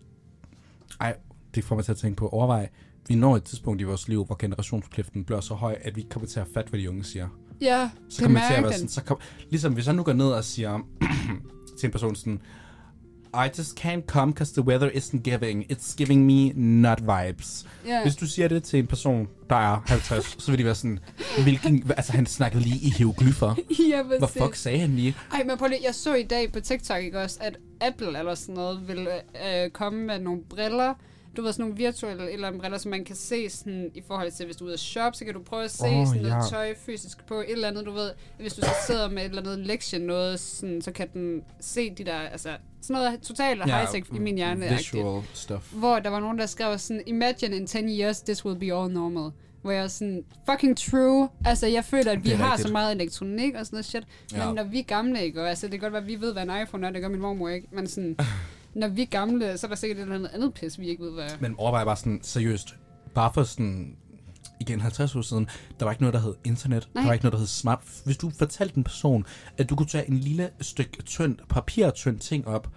Ej, 1.00 1.16
det 1.54 1.64
får 1.64 1.74
mig 1.74 1.84
til 1.84 1.92
at 1.92 1.98
tænke 1.98 2.16
på. 2.16 2.28
Overvej, 2.28 2.68
vi 3.08 3.14
når 3.14 3.36
et 3.36 3.44
tidspunkt 3.44 3.80
i 3.80 3.84
vores 3.84 4.08
liv, 4.08 4.24
hvor 4.24 4.36
generationskløften 4.38 5.24
bliver 5.24 5.40
så 5.40 5.54
høj, 5.54 5.76
at 5.82 5.96
vi 5.96 6.00
ikke 6.00 6.10
kommer 6.10 6.28
til 6.28 6.40
at 6.40 6.46
fatte, 6.54 6.70
hvad 6.70 6.80
de 6.80 6.90
unge 6.90 7.04
siger. 7.04 7.28
Ja, 7.60 7.90
Så 8.08 8.16
det 8.16 8.22
kommer 8.24 8.40
vi 8.40 8.44
til 8.48 8.54
at 8.54 8.62
være 8.62 8.72
sådan, 8.72 8.88
så 8.88 9.02
kom, 9.02 9.18
ligesom 9.50 9.72
hvis 9.74 9.86
jeg 9.86 9.94
nu 9.94 10.02
går 10.02 10.12
ned 10.12 10.32
og 10.32 10.44
siger 10.44 10.78
til 11.78 11.86
en 11.86 11.90
person 11.92 12.16
sådan, 12.16 12.42
I 13.34 13.48
just 13.58 13.76
can't 13.80 14.06
come 14.06 14.32
because 14.32 14.52
the 14.52 14.62
weather 14.62 14.90
isn't 14.94 15.22
giving. 15.22 15.64
It's 15.72 15.94
giving 15.96 16.26
me 16.26 16.52
nut 16.54 17.00
vibes. 17.00 17.66
Ja. 17.86 18.02
Hvis 18.02 18.16
du 18.16 18.26
siger 18.26 18.48
det 18.48 18.62
til 18.64 18.78
en 18.78 18.86
person, 18.86 19.28
der 19.50 19.56
er 19.56 19.82
50, 19.86 20.36
så 20.38 20.50
vil 20.50 20.58
de 20.58 20.64
være 20.64 20.74
sådan, 20.74 20.98
hvilken, 21.42 21.90
altså 21.96 22.12
han 22.12 22.26
snakkede 22.26 22.62
lige 22.62 22.78
i 22.80 22.90
hieroglyffer. 22.90 23.54
ja, 23.90 24.02
Hvad 24.02 24.20
præcis. 24.20 24.42
fuck 24.42 24.54
sagde 24.54 24.78
han 24.78 24.96
lige? 24.96 25.16
Ej, 25.32 25.42
men 25.44 25.58
prøv 25.58 25.68
lige, 25.68 25.80
jeg 25.84 25.94
så 25.94 26.14
i 26.14 26.22
dag 26.22 26.52
på 26.52 26.60
TikTok, 26.60 27.02
ikke 27.02 27.20
også, 27.20 27.38
at 27.40 27.56
Apple 27.80 28.18
eller 28.18 28.34
sådan 28.34 28.54
noget 28.54 28.88
vil 28.88 29.08
øh, 29.46 29.70
komme 29.70 30.04
med 30.06 30.18
nogle 30.18 30.40
briller, 30.50 30.94
du 31.36 31.42
ved, 31.42 31.52
sådan 31.52 31.62
nogle 31.62 31.76
virtuelle 31.76 32.30
eller 32.32 32.58
briller, 32.58 32.78
som 32.78 32.90
man 32.90 33.04
kan 33.04 33.16
se 33.16 33.50
sådan, 33.50 33.90
i 33.94 34.02
forhold 34.06 34.30
til, 34.30 34.46
hvis 34.46 34.56
du 34.56 34.64
er 34.64 34.66
ude 34.66 34.72
at 34.74 34.80
shoppe, 34.80 35.18
så 35.18 35.24
kan 35.24 35.34
du 35.34 35.42
prøve 35.42 35.64
at 35.64 35.70
se 35.70 35.84
oh, 35.84 36.06
sådan 36.06 36.22
noget 36.22 36.34
ja. 36.34 36.48
tøj 36.50 36.74
fysisk 36.86 37.26
på, 37.26 37.40
et 37.40 37.50
eller 37.50 37.68
andet, 37.68 37.86
du 37.86 37.92
ved, 37.92 38.10
hvis 38.38 38.54
du 38.54 38.60
så 38.60 38.70
sidder 38.86 39.08
med 39.10 39.22
et 39.22 39.28
eller 39.28 39.42
andet 39.42 39.58
lektie, 39.58 39.98
noget 39.98 40.40
sådan, 40.40 40.82
så 40.82 40.92
kan 40.92 41.08
den 41.12 41.42
se 41.60 41.90
de 41.90 42.04
der, 42.04 42.18
altså, 42.18 42.56
sådan 42.82 43.02
noget 43.02 43.20
totalt 43.20 43.60
ja, 43.66 43.84
high-tech 43.84 44.16
i 44.16 44.18
min 44.18 44.36
hjerne. 44.36 44.68
Visual 44.68 45.22
stuff. 45.32 45.72
Hvor 45.72 45.98
der 45.98 46.10
var 46.10 46.20
nogen, 46.20 46.38
der 46.38 46.46
skrev 46.46 46.78
sådan, 46.78 47.02
imagine 47.06 47.56
in 47.56 47.66
10 47.66 47.78
years, 48.00 48.20
this 48.20 48.44
will 48.44 48.58
be 48.58 48.66
all 48.74 48.92
normal. 48.92 49.30
Hvor 49.62 49.70
jeg 49.70 49.84
er 49.84 49.88
sådan, 49.88 50.24
fucking 50.50 50.76
true. 50.78 51.28
Altså, 51.44 51.66
jeg 51.66 51.84
føler, 51.84 52.12
at 52.12 52.24
vi 52.24 52.30
har 52.30 52.52
rigtigt. 52.52 52.68
så 52.68 52.72
meget 52.72 52.92
elektronik 52.94 53.54
og 53.54 53.66
sådan 53.66 53.76
noget 53.76 53.84
shit. 53.84 54.04
Men 54.32 54.40
Ja. 54.40 54.52
når 54.52 54.64
vi 54.64 54.78
er 54.78 54.82
gamle, 54.82 55.22
ikke? 55.24 55.42
Og 55.42 55.48
altså, 55.48 55.66
det 55.66 55.70
kan 55.72 55.80
godt 55.80 55.92
være, 55.92 56.02
at 56.02 56.08
vi 56.08 56.20
ved, 56.20 56.32
hvad 56.32 56.42
en 56.42 56.62
iPhone 56.62 56.86
er, 56.86 56.90
det 56.90 57.00
gør 57.02 57.08
min 57.08 57.20
mormor 57.20 57.48
ikke. 57.48 57.68
Men 57.72 57.86
sådan, 57.86 58.16
når 58.74 58.88
vi 58.88 59.02
er 59.02 59.06
gamle, 59.06 59.58
så 59.58 59.66
er 59.66 59.68
der 59.68 59.76
sikkert 59.76 59.98
et 59.98 60.02
eller 60.02 60.14
andet 60.14 60.30
andet 60.34 60.54
pis, 60.54 60.78
vi 60.78 60.88
ikke 60.88 61.04
ved, 61.04 61.12
hvad. 61.12 61.28
Men 61.40 61.54
overvej 61.58 61.84
bare 61.84 61.96
sådan, 61.96 62.20
seriøst, 62.22 62.76
bare 63.14 63.30
for 63.34 63.42
sådan, 63.42 63.96
igen 64.60 64.80
50 64.80 65.16
år 65.16 65.22
siden, 65.22 65.48
der 65.78 65.84
var 65.84 65.92
ikke 65.92 66.02
noget, 66.02 66.14
der 66.14 66.20
hed 66.20 66.34
internet. 66.44 66.88
Nej. 66.94 67.02
Der 67.02 67.08
var 67.08 67.12
ikke 67.12 67.24
noget, 67.24 67.32
der 67.32 67.38
hed 67.38 67.46
smart. 67.46 67.80
Hvis 68.04 68.16
du 68.16 68.30
fortalte 68.30 68.76
en 68.76 68.84
person, 68.84 69.26
at 69.58 69.70
du 69.70 69.76
kunne 69.76 69.86
tage 69.86 70.08
en 70.10 70.18
lille 70.18 70.50
stykke 70.60 71.02
tynd, 71.02 71.38
papirtynd 71.48 72.18
ting 72.18 72.48
op, 72.48 72.68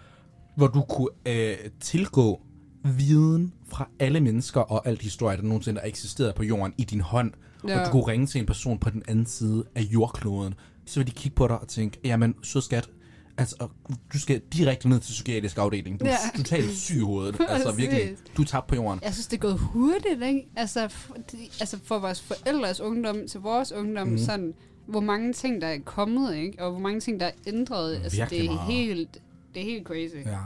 hvor 0.55 0.67
du 0.67 0.81
kunne 0.81 1.09
øh, 1.25 1.57
tilgå 1.79 2.41
viden 2.83 3.53
fra 3.67 3.89
alle 3.99 4.19
mennesker 4.19 4.61
og 4.61 4.87
alt 4.87 5.01
historie, 5.01 5.37
der 5.37 5.43
nogensinde 5.43 5.81
har 5.81 5.87
eksisteret 5.87 6.35
på 6.35 6.43
jorden 6.43 6.73
i 6.77 6.83
din 6.83 7.01
hånd, 7.01 7.31
ja. 7.67 7.79
Og 7.79 7.85
du 7.85 7.91
kunne 7.91 8.07
ringe 8.07 8.27
til 8.27 8.39
en 8.39 8.45
person 8.45 8.79
på 8.79 8.89
den 8.89 9.03
anden 9.07 9.25
side 9.25 9.63
af 9.75 9.81
jordkloden, 9.81 10.53
så 10.85 10.99
vil 10.99 11.07
de 11.07 11.11
kigge 11.11 11.35
på 11.35 11.47
dig 11.47 11.59
og 11.59 11.67
tænke, 11.67 11.99
jamen, 12.03 12.35
sød 12.43 12.61
skat, 12.61 12.89
altså, 13.37 13.67
du 14.13 14.19
skal 14.19 14.41
direkte 14.53 14.89
ned 14.89 14.99
til 14.99 15.11
psykiatrisk 15.11 15.57
afdeling. 15.57 15.99
Du 15.99 16.05
er 16.05 16.09
Ja. 16.09 16.37
totalt 16.37 16.77
syg 16.77 16.95
i 16.95 16.99
hovedet. 16.99 17.41
altså, 17.49 17.71
virkelig, 17.71 18.15
du 18.37 18.41
er 18.41 18.45
tabt 18.45 18.67
på 18.67 18.75
jorden. 18.75 18.99
Jeg 19.03 19.13
synes, 19.13 19.27
det 19.27 19.37
er 19.37 19.41
gået 19.41 19.59
hurtigt, 19.59 20.23
ikke? 20.23 20.47
Altså, 20.55 20.87
for, 20.87 21.13
de, 21.31 21.37
altså 21.59 21.79
for 21.83 21.99
vores 21.99 22.21
forældres 22.21 22.79
ungdom 22.79 23.27
til 23.27 23.39
vores 23.39 23.71
ungdom, 23.71 24.07
mm. 24.07 24.17
sådan, 24.17 24.53
hvor 24.87 24.99
mange 24.99 25.33
ting, 25.33 25.61
der 25.61 25.67
er 25.67 25.79
kommet, 25.85 26.35
ikke? 26.35 26.63
Og 26.63 26.71
hvor 26.71 26.79
mange 26.79 26.99
ting, 26.99 27.19
der 27.19 27.25
er 27.25 27.31
ændret. 27.47 27.95
Altså, 28.03 28.17
Virkelig 28.17 28.39
det 28.41 28.49
er 28.49 28.53
meget. 28.53 28.73
helt, 28.73 29.17
det 29.53 29.61
er 29.61 29.65
helt 29.65 29.87
crazy. 29.87 30.15
Ja. 30.25 30.37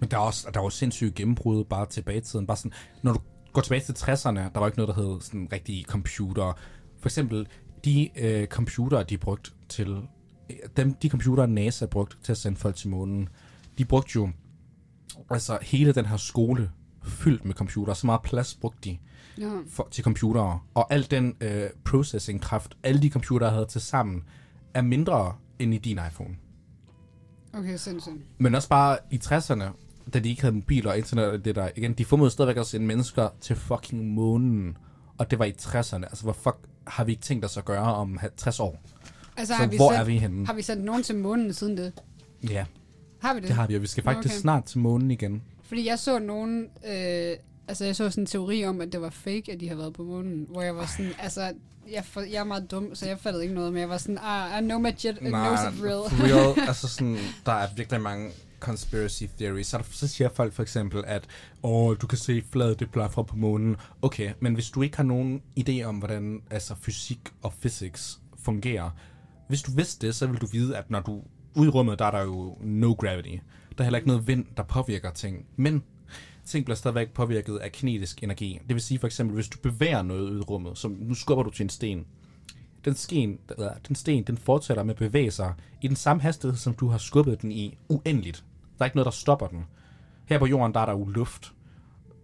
Men 0.00 0.10
der 0.10 0.16
er 0.16 0.20
også 0.20 0.48
der 0.54 0.60
er 0.60 0.64
jo 0.64 0.70
sindssygt 0.70 1.14
gennembrud 1.14 1.64
bare 1.64 1.86
tilbage 1.86 2.18
i 2.18 2.20
tiden. 2.20 2.46
Bare 2.46 2.56
sådan, 2.56 2.72
når 3.02 3.12
du 3.12 3.18
går 3.52 3.60
tilbage 3.62 3.80
til 3.80 3.92
60'erne, 3.92 4.38
der 4.38 4.58
var 4.58 4.66
ikke 4.66 4.78
noget, 4.78 4.96
der 4.96 5.02
hed 5.02 5.20
sådan 5.20 5.48
rigtige 5.52 5.84
computer. 5.84 6.58
For 7.00 7.08
eksempel, 7.08 7.46
de 7.84 8.08
øh, 8.18 8.46
computere, 8.46 9.02
de 9.02 9.18
brugte 9.18 9.50
til... 9.68 9.96
Dem, 10.76 10.94
de 10.94 11.08
computere, 11.08 11.48
NASA 11.48 11.86
brugte 11.86 12.16
til 12.22 12.32
at 12.32 12.38
sende 12.38 12.58
folk 12.58 12.76
til 12.76 12.88
månen, 12.88 13.28
de 13.78 13.84
brugte 13.84 14.10
jo 14.14 14.28
altså 15.30 15.58
hele 15.62 15.92
den 15.92 16.06
her 16.06 16.16
skole 16.16 16.70
fyldt 17.02 17.44
med 17.44 17.54
computere. 17.54 17.94
Så 17.94 18.06
meget 18.06 18.22
plads 18.22 18.54
brugte 18.54 18.78
de 18.84 18.98
Ja. 19.38 19.50
for, 19.68 19.88
til 19.90 20.04
computere. 20.04 20.60
Og 20.74 20.92
al 20.92 21.10
den 21.10 21.36
øh, 21.40 21.70
processing-kraft, 21.84 22.76
alle 22.82 23.02
de 23.02 23.10
computere 23.10 23.50
havde 23.50 23.66
til 23.66 23.80
sammen, 23.80 24.22
er 24.74 24.82
mindre 24.82 25.34
end 25.58 25.74
i 25.74 25.78
din 25.78 25.98
iPhone. 26.10 26.36
Okay, 27.54 27.76
sindssygt. 27.76 28.14
Men 28.38 28.54
også 28.54 28.68
bare 28.68 28.98
i 29.10 29.20
60'erne, 29.24 29.64
da 30.14 30.18
de 30.18 30.28
ikke 30.28 30.42
havde 30.42 30.54
mobil 30.54 30.86
og 30.86 30.98
internet 30.98 31.26
og 31.26 31.44
det 31.44 31.54
der, 31.54 31.68
igen, 31.76 31.92
de 31.92 32.04
formåede 32.04 32.30
stadigvæk 32.30 32.56
at 32.56 32.66
sende 32.66 32.86
mennesker 32.86 33.28
til 33.40 33.56
fucking 33.56 34.04
månen. 34.14 34.76
Og 35.18 35.30
det 35.30 35.38
var 35.38 35.44
i 35.44 35.52
60'erne. 35.60 36.04
Altså, 36.04 36.24
hvad 36.24 36.34
fuck 36.34 36.56
har 36.86 37.04
vi 37.04 37.12
ikke 37.12 37.22
tænkt 37.22 37.44
os 37.44 37.56
at 37.56 37.64
gøre 37.64 37.94
om 37.94 38.18
60 38.36 38.60
år? 38.60 38.82
Altså, 39.36 39.54
Så 39.54 39.58
har 39.58 39.66
vi 39.66 39.76
hvor 39.76 39.90
sendt, 39.90 40.00
er 40.00 40.04
vi 40.04 40.18
henne? 40.18 40.46
Har 40.46 40.52
vi 40.54 40.62
sendt 40.62 40.84
nogen 40.84 41.02
til 41.02 41.16
månen 41.16 41.52
siden 41.52 41.76
det? 41.76 41.92
Ja, 42.50 42.64
Har 43.20 43.34
vi 43.34 43.40
det? 43.40 43.48
det 43.48 43.56
har 43.56 43.66
vi, 43.66 43.74
og 43.74 43.82
vi 43.82 43.86
skal 43.86 44.04
faktisk 44.04 44.32
Okay. 44.34 44.40
snart 44.40 44.64
til 44.64 44.78
månen 44.78 45.10
igen. 45.10 45.42
Fordi 45.62 45.86
jeg 45.88 45.98
så 45.98 46.18
nogen... 46.18 46.66
Øh, 46.86 47.36
altså, 47.68 47.84
jeg 47.84 47.96
så 47.96 48.10
sådan 48.10 48.22
en 48.22 48.26
teori 48.26 48.64
om, 48.64 48.80
at 48.80 48.92
det 48.92 49.00
var 49.00 49.10
fake, 49.10 49.52
at 49.52 49.60
de 49.60 49.68
har 49.68 49.76
været 49.76 49.92
på 49.92 50.02
månen. 50.04 50.46
Hvor 50.50 50.62
jeg 50.62 50.76
var 50.76 50.86
sådan... 50.96 51.12
Altså, 51.18 51.52
jeg, 51.92 52.04
for, 52.04 52.20
jeg 52.20 52.40
er 52.40 52.44
meget 52.44 52.70
dum, 52.70 52.94
så 52.94 53.06
jeg 53.06 53.18
fattede 53.18 53.42
ikke 53.44 53.54
noget. 53.54 53.72
Men 53.72 53.80
jeg 53.80 53.88
var 53.88 53.98
sådan... 53.98 54.18
Ah, 54.22 54.62
I 54.62 54.66
know 54.66 54.78
my 54.78 54.86
jet, 54.86 54.94
it 55.16 55.18
knows 55.18 55.60
it 55.60 55.84
real. 55.84 56.10
for 56.10 56.24
real, 56.24 56.60
altså 56.68 56.88
sådan, 56.88 57.16
der 57.46 57.52
er 57.52 57.68
virkelig 57.76 58.00
mange 58.00 58.30
conspiracy 58.60 59.24
theories. 59.38 59.66
Så, 59.66 59.76
er 59.76 59.80
der, 59.80 59.88
så 59.92 60.08
siger 60.08 60.28
folk 60.34 60.52
for 60.52 60.62
eksempel, 60.62 61.04
at 61.06 61.24
åh, 61.62 61.96
du 62.02 62.06
kan 62.06 62.18
se 62.18 62.42
fladet 62.50 62.80
det 62.80 62.90
bliver 62.90 63.08
fra 63.08 63.22
på 63.22 63.36
månen. 63.36 63.76
Okay, 64.02 64.32
men 64.40 64.54
hvis 64.54 64.70
du 64.70 64.82
ikke 64.82 64.96
har 64.96 65.04
nogen 65.04 65.42
idé 65.60 65.82
om, 65.82 65.96
hvordan 65.96 66.42
altså, 66.50 66.74
fysik 66.80 67.20
og 67.42 67.52
physics 67.60 68.18
fungerer, 68.42 68.90
hvis 69.52 69.62
du 69.62 69.72
vidste 69.72 70.06
det, 70.06 70.14
så 70.14 70.26
vil 70.26 70.40
du 70.40 70.46
vide, 70.46 70.76
at 70.76 70.90
når 70.90 71.00
du 71.00 71.22
ude 71.54 71.66
i 71.66 71.70
rummet, 71.70 71.98
der 71.98 72.04
er 72.04 72.10
der 72.10 72.22
jo 72.22 72.58
no 72.60 72.92
gravity. 72.92 73.28
Der 73.28 73.78
er 73.78 73.82
heller 73.82 73.96
ikke 73.98 74.08
noget 74.08 74.26
vind, 74.26 74.46
der 74.56 74.62
påvirker 74.62 75.10
ting. 75.10 75.46
Men 75.56 75.82
ting 76.44 76.64
bliver 76.64 76.76
stadigvæk 76.76 77.12
påvirket 77.12 77.56
af 77.56 77.72
kinetisk 77.72 78.22
energi. 78.22 78.60
Det 78.68 78.74
vil 78.74 78.80
sige 78.82 78.98
for 78.98 79.06
eksempel, 79.06 79.34
hvis 79.34 79.48
du 79.48 79.58
bevæger 79.62 80.02
noget 80.02 80.30
ud 80.30 80.38
i 80.38 80.42
rummet, 80.42 80.78
som 80.78 80.96
nu 81.00 81.14
skubber 81.14 81.44
du 81.44 81.50
til 81.50 81.64
en 81.64 81.68
sten, 81.68 82.06
den, 82.84 82.94
sken, 82.94 83.38
eller, 83.50 83.72
den 83.88 83.96
sten, 83.96 84.24
den 84.24 84.36
fortsætter 84.36 84.82
med 84.82 84.94
at 84.94 84.98
bevæge 84.98 85.30
sig 85.30 85.54
i 85.82 85.88
den 85.88 85.96
samme 85.96 86.22
hastighed, 86.22 86.56
som 86.56 86.74
du 86.74 86.88
har 86.88 86.98
skubbet 86.98 87.42
den 87.42 87.52
i 87.52 87.78
uendeligt. 87.88 88.44
Der 88.78 88.84
er 88.84 88.86
ikke 88.86 88.96
noget, 88.96 89.04
der 89.04 89.10
stopper 89.10 89.46
den. 89.46 89.64
Her 90.26 90.38
på 90.38 90.46
jorden, 90.46 90.74
der 90.74 90.80
er 90.80 90.86
der 90.86 90.92
jo 90.92 91.04
luft. 91.04 91.52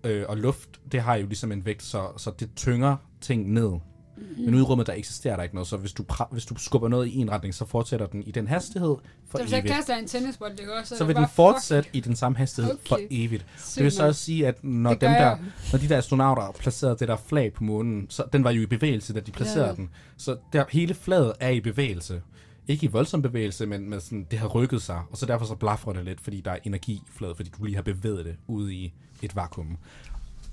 øh, 0.05 0.25
og 0.29 0.37
luft, 0.37 0.81
det 0.93 1.01
har 1.01 1.14
jo 1.14 1.27
ligesom 1.27 1.53
en 1.53 1.64
vægt, 1.64 1.83
så, 1.83 2.09
så 2.17 2.31
det 2.41 2.51
tynger 2.57 2.97
ting 3.21 3.53
ned. 3.53 3.73
Mhm. 4.20 4.44
Men 4.44 4.54
ude 4.54 4.62
i 4.62 4.64
rummet, 4.64 4.87
der 4.87 4.92
eksisterer 4.92 5.37
der 5.37 5.42
ikke 5.42 5.54
noget, 5.54 5.68
så 5.68 5.76
hvis 5.76 5.92
du, 5.92 6.04
pra- 6.12 6.28
hvis 6.33 6.44
du 6.44 6.54
skubber 6.59 6.88
noget 6.88 7.07
i 7.07 7.16
en 7.16 7.31
retning, 7.31 7.54
så 7.54 7.64
fortsætter 7.66 8.07
den 8.07 8.22
i 8.22 8.31
den 8.31 8.48
hastighed 8.48 8.96
for 9.28 9.38
Så 9.38 9.44
hvis 9.44 9.52
evigt. 9.52 9.74
kaster 9.74 9.96
en 9.96 10.07
tennisbold, 10.09 10.57
det 10.57 10.66
går, 10.66 10.81
så, 10.85 10.96
Så 10.96 11.04
vil 11.04 11.16
den 11.16 11.26
fortsætte 11.28 11.90
i 11.92 12.00
den 12.00 12.16
samme 12.16 12.38
hastighed 12.38 12.72
Okay. 12.72 12.87
for 12.88 12.98
evigt. 13.11 13.46
Fuck, 13.57 13.74
Det 13.74 13.85
vil 13.85 13.92
så 13.92 14.07
også 14.07 14.22
sige, 14.24 14.46
at 14.46 14.64
når, 14.64 14.90
dem 14.90 14.98
der, 14.98 15.11
jeg. 15.11 15.38
når 15.72 15.78
de 15.78 15.88
der 15.88 15.98
astronauter 15.98 16.52
placerede 16.59 16.96
det 16.98 17.09
der 17.09 17.16
flag 17.26 17.52
på 17.52 17.64
månen, 17.64 18.07
så 18.09 18.24
den 18.33 18.44
var 18.44 18.50
jo 18.50 18.62
i 18.62 18.66
bevægelse, 18.66 19.14
da 19.14 19.20
de 19.20 19.31
placerede 19.31 19.68
Ja. 19.68 19.74
den. 19.74 19.90
Så 20.16 20.37
der, 20.52 20.64
hele 20.70 20.94
flaget 20.94 21.33
er 21.40 21.48
i 21.50 21.61
bevægelse. 21.61 22.22
Ikke 22.68 22.85
i 22.87 22.88
voldsom 22.88 23.22
bevægelse, 23.22 23.66
men 23.66 23.90
med 23.90 24.00
sådan, 24.00 24.26
det 24.31 24.38
har 24.38 24.48
rykket 24.48 24.83
sig, 24.83 25.00
og 25.11 25.16
så 25.16 25.26
derfor 25.26 25.46
så 25.46 25.54
blaffer 25.54 25.92
det 25.92 26.04
lidt, 26.04 26.20
fordi 26.20 26.40
der 26.40 26.50
er 26.50 26.59
energi 26.64 26.92
i 26.92 27.02
flaget, 27.16 27.37
fordi 27.37 27.50
du 27.59 27.64
lige 27.64 27.74
har 27.74 27.83
bevæget 27.83 28.24
det 28.24 28.37
ude 28.46 28.74
i 28.74 28.92
et 29.22 29.37
vakuum. 29.37 29.76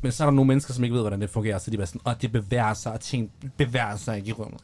Men 0.02 0.12
så 0.12 0.24
er 0.24 0.26
der 0.26 0.34
nogle 0.34 0.48
mennesker, 0.48 0.74
som 0.74 0.84
ikke 0.84 0.94
ved, 0.94 1.02
hvordan 1.02 1.22
det 1.22 1.30
fungerer, 1.30 1.58
så 1.58 1.72
de 1.72 1.76
er 1.76 1.78
bare 1.78 1.88
sådan, 1.88 2.02
åh, 2.08 2.14
det 2.22 2.32
bevæger 2.32 2.74
sig, 2.74 2.92
og 2.92 3.00
ting 3.00 3.32
bevæger 3.58 3.96
sig 3.96 4.18
ikke 4.18 4.30
i 4.30 4.34
rummet. 4.34 4.62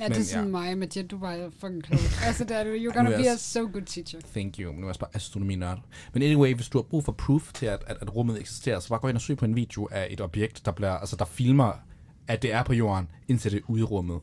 Ja, 0.00 0.04
det 0.04 0.10
Men 0.12 0.20
er 0.20 0.24
sådan 0.24 0.44
ja. 0.44 0.50
mig, 0.50 0.78
Mathias, 0.78 1.06
du 1.10 1.18
var 1.18 1.50
fucking 1.58 1.84
klog. 1.84 2.00
altså, 2.26 2.44
det 2.44 2.56
er 2.56 2.64
du. 2.64 2.70
You're 2.70 2.94
gonna 2.94 3.16
be 3.16 3.30
a 3.30 3.36
so 3.36 3.60
good 3.60 3.82
teacher. 3.86 4.20
Thank 4.32 4.58
you. 4.58 4.72
Men 4.72 4.80
nu 4.80 4.86
er 4.86 4.90
jeg 4.90 4.96
bare 5.00 5.10
astronomi-nørd. 5.14 5.78
Men 6.12 6.22
anyway, 6.22 6.54
hvis 6.54 6.68
du 6.68 6.78
har 6.78 6.82
brug 6.82 7.04
for 7.04 7.12
proof 7.12 7.52
til, 7.52 7.66
at, 7.66 7.84
at, 7.86 7.96
at 8.00 8.16
rummet 8.16 8.40
eksisterer, 8.40 8.80
så 8.80 8.88
bare 8.88 8.98
gå 8.98 9.08
ind 9.08 9.16
og 9.16 9.20
søg 9.20 9.36
på 9.36 9.44
en 9.44 9.56
video 9.56 9.88
af 9.90 10.06
et 10.10 10.20
objekt, 10.20 10.62
der, 10.64 10.72
bliver, 10.72 10.92
altså, 10.92 11.16
der 11.16 11.24
filmer, 11.24 11.72
at 12.28 12.42
det 12.42 12.52
er 12.52 12.62
på 12.62 12.72
jorden, 12.72 13.08
indtil 13.28 13.52
det 13.52 13.58
er 13.58 13.70
ude 13.70 13.80
i 13.80 13.84
rummet. 13.84 14.20